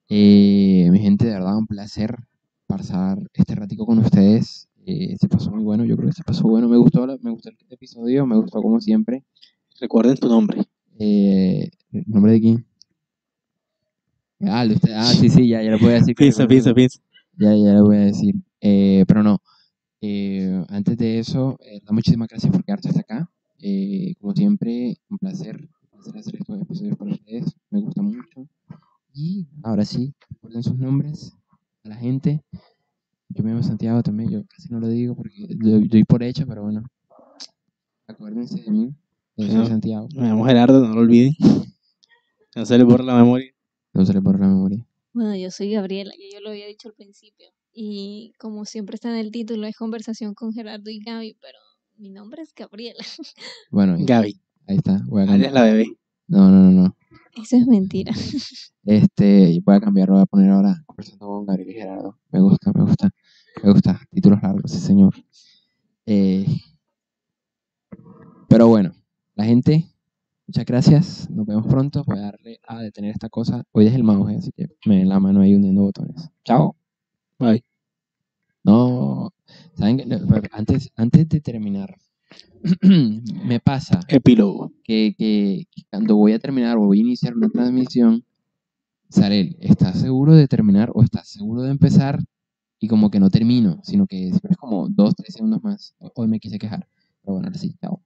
Eh, 0.10 0.90
mi 0.92 1.00
gente, 1.00 1.26
de 1.26 1.34
verdad, 1.34 1.58
un 1.58 1.68
placer 1.68 2.16
pasar 2.68 3.20
este 3.34 3.56
ratico 3.56 3.86
con 3.86 4.00
ustedes. 4.00 4.68
Eh, 4.86 5.16
se 5.20 5.28
pasó 5.28 5.52
muy 5.52 5.64
bueno, 5.64 5.86
yo 5.86 5.96
creo 5.96 6.10
que 6.10 6.16
se 6.16 6.24
pasó 6.24 6.44
bueno. 6.48 6.68
Me 6.68 6.78
gustó, 6.78 7.06
me 7.22 7.32
gustó 7.32 7.50
el 7.50 7.58
episodio, 7.70 8.26
me 8.26 8.36
gustó 8.36 8.62
como 8.62 8.80
siempre. 8.80 9.24
Recuerden 9.80 10.18
tu 10.18 10.28
nombre. 10.28 10.64
Eh, 11.00 11.70
¿el 11.92 12.04
¿Nombre 12.08 12.34
de 12.34 12.42
quién? 12.42 12.66
Ah, 14.42 14.66
usted. 14.66 14.92
Ah, 14.96 15.14
sí, 15.14 15.30
sí, 15.30 15.48
ya, 15.48 15.62
ya 15.62 15.72
lo 15.72 15.80
voy 15.80 15.92
a 15.92 15.96
decir. 15.96 16.16
su- 16.32 16.48
piensa, 16.48 16.74
piensa. 16.74 17.00
Ya, 17.38 17.56
ya 17.56 17.74
lo 17.74 17.86
voy 17.86 17.98
a 17.98 18.00
decir. 18.02 18.36
Eh, 18.62 19.04
pero 19.08 19.24
no. 19.24 19.42
Eh, 20.02 20.64
antes 20.70 20.98
de 20.98 21.20
eso, 21.20 21.58
eh, 21.62 21.82
muchísimas 21.90 22.28
gracias 22.28 22.52
por 22.52 22.64
quedarte 22.64 22.90
hasta 22.90 23.02
acá. 23.02 23.30
Eh, 23.60 24.16
como 24.20 24.34
siempre, 24.34 24.98
un 25.10 25.18
placer, 25.20 25.58
un 25.58 25.90
placer 25.92 26.18
hacer 26.18 26.36
estos 26.38 26.62
episodios 26.62 26.98
para 26.98 27.12
ustedes. 27.12 27.56
Me 27.70 27.82
gusta 27.82 28.02
mucho. 28.02 28.48
Y 29.14 29.48
ahora 29.64 29.86
sí, 29.86 30.14
recuerden 30.30 30.64
sus 30.64 30.78
nombres 30.78 31.36
a 31.84 31.90
la 31.90 31.96
gente. 31.96 32.44
Yo 33.30 33.44
me 33.44 33.52
llamo 33.52 33.64
Santiago 33.64 34.02
también. 34.02 34.30
Yo 34.30 34.46
casi 34.48 34.70
no 34.70 34.80
lo 34.80 34.88
digo 34.88 35.16
porque 35.16 35.36
doy, 35.50 35.88
doy 35.88 36.04
por 36.04 36.24
hecho, 36.24 36.46
pero 36.48 36.64
bueno. 36.64 36.84
Acuérdense 38.08 38.62
de 38.62 38.72
mí. 38.72 38.96
Yo 39.38 39.48
soy 39.48 39.56
Ajá. 39.56 39.66
Santiago. 39.68 40.08
Me 40.16 40.28
llamo 40.28 40.46
Gerardo, 40.46 40.88
no 40.88 40.96
lo 40.96 41.02
olviden. 41.02 41.34
No 42.56 42.66
se 42.66 42.78
le 42.78 42.84
borra 42.84 43.04
la 43.04 43.16
memoria. 43.16 43.54
No 43.94 44.06
se 44.06 44.14
le 44.14 44.20
borra 44.20 44.40
la 44.40 44.48
memoria. 44.48 44.86
Bueno, 45.14 45.36
yo 45.36 45.52
soy 45.52 45.72
Gabriela, 45.72 46.12
ya 46.18 46.38
yo 46.38 46.42
lo 46.42 46.50
había 46.50 46.68
dicho 46.68 46.90
al 46.90 46.96
principio. 46.96 47.48
Y 47.74 48.34
como 48.38 48.66
siempre 48.66 48.96
está 48.96 49.10
en 49.10 49.18
el 49.18 49.32
título, 49.32 49.66
es 49.68 49.78
conversación 49.78 50.34
con 50.34 50.54
Gerardo 50.54 50.90
y 50.90 51.00
Gaby, 51.00 51.38
pero 51.42 51.58
mi 51.98 52.10
nombre 52.10 52.42
es 52.42 52.54
Gabriela. 52.54 53.04
Bueno, 53.72 53.96
Gaby. 54.00 54.42
ahí 54.68 54.78
está. 54.78 55.02
Voy 55.08 55.24
a 55.24 55.26
cambiar. 55.28 55.54
la 55.54 55.64
bebé. 55.64 55.86
No, 56.28 56.50
no, 56.50 56.60
no, 56.60 56.72
no. 56.72 56.98
Eso 57.36 57.58
es 57.58 57.68
mentira. 57.68 58.14
Este, 58.84 59.62
voy 59.64 59.76
a 59.76 59.80
cambiar, 59.80 60.10
voy 60.10 60.22
a 60.22 60.26
poner 60.26 60.50
ahora 60.50 60.82
conversando 60.88 61.28
con 61.28 61.46
Gabriel 61.46 61.70
y 61.70 61.74
Gerardo. 61.74 62.18
Me 62.32 62.42
gusta, 62.42 62.72
me 62.74 62.84
gusta, 62.84 63.12
me 63.64 63.72
gusta. 63.72 64.02
Títulos 64.10 64.42
largos, 64.42 64.72
sí, 64.72 64.80
señor. 64.80 65.14
Eh, 66.08 66.48
pero 68.50 68.68
bueno, 68.68 68.92
la 69.36 69.46
gente, 69.46 69.86
muchas 70.48 70.66
gracias. 70.66 71.30
Nos 71.30 71.46
vemos 71.46 71.68
pronto. 71.68 72.04
Voy 72.08 72.18
a 72.18 72.22
darle 72.22 72.60
a 72.68 72.82
detener 72.82 73.12
esta 73.12 73.30
cosa. 73.30 73.64
Hoy 73.72 73.86
es 73.86 73.94
el 73.94 74.04
mouse, 74.04 74.36
así 74.38 74.52
que 74.52 74.66
me 74.88 74.98
den 74.98 75.10
la 75.10 75.20
mano 75.20 75.42
ahí 75.42 75.54
hundiendo 75.54 75.84
botones. 75.84 76.32
Chao. 76.44 76.76
Bye. 77.42 77.64
No, 78.64 79.34
¿saben 79.74 79.98
qué? 79.98 80.06
Antes, 80.52 80.92
antes 80.96 81.28
de 81.28 81.42
terminar, 81.42 81.98
me 82.84 83.60
pasa 83.60 84.00
Epílogo. 84.08 84.72
que, 84.84 85.16
que 85.18 85.66
cuando 85.90 86.16
voy 86.16 86.34
a 86.34 86.40
terminar 86.40 86.78
o 86.78 86.86
voy 86.86 87.00
a 87.00 87.02
iniciar 87.02 87.36
una 87.36 87.50
transmisión, 87.50 88.24
sale 89.10 89.40
el, 89.40 89.58
¿estás 89.60 90.00
seguro 90.00 90.36
de 90.36 90.48
terminar 90.48 90.92
o 90.94 91.02
estás 91.02 91.30
seguro 91.30 91.64
de 91.64 91.72
empezar? 91.72 92.20
Y 92.80 92.88
como 92.88 93.10
que 93.10 93.20
no 93.20 93.32
termino, 93.32 93.80
sino 93.84 94.06
que 94.06 94.30
siempre 94.30 94.52
es 94.52 94.58
como 94.58 94.88
dos, 94.88 95.16
tres 95.16 95.34
segundos 95.34 95.64
más. 95.64 95.96
Hoy 96.16 96.28
me 96.28 96.40
quise 96.40 96.60
quejar. 96.60 96.88
Pero 97.24 97.34
bueno, 97.34 97.48
ahora 97.48 97.58
sí, 97.58 97.76
chao. 97.82 98.00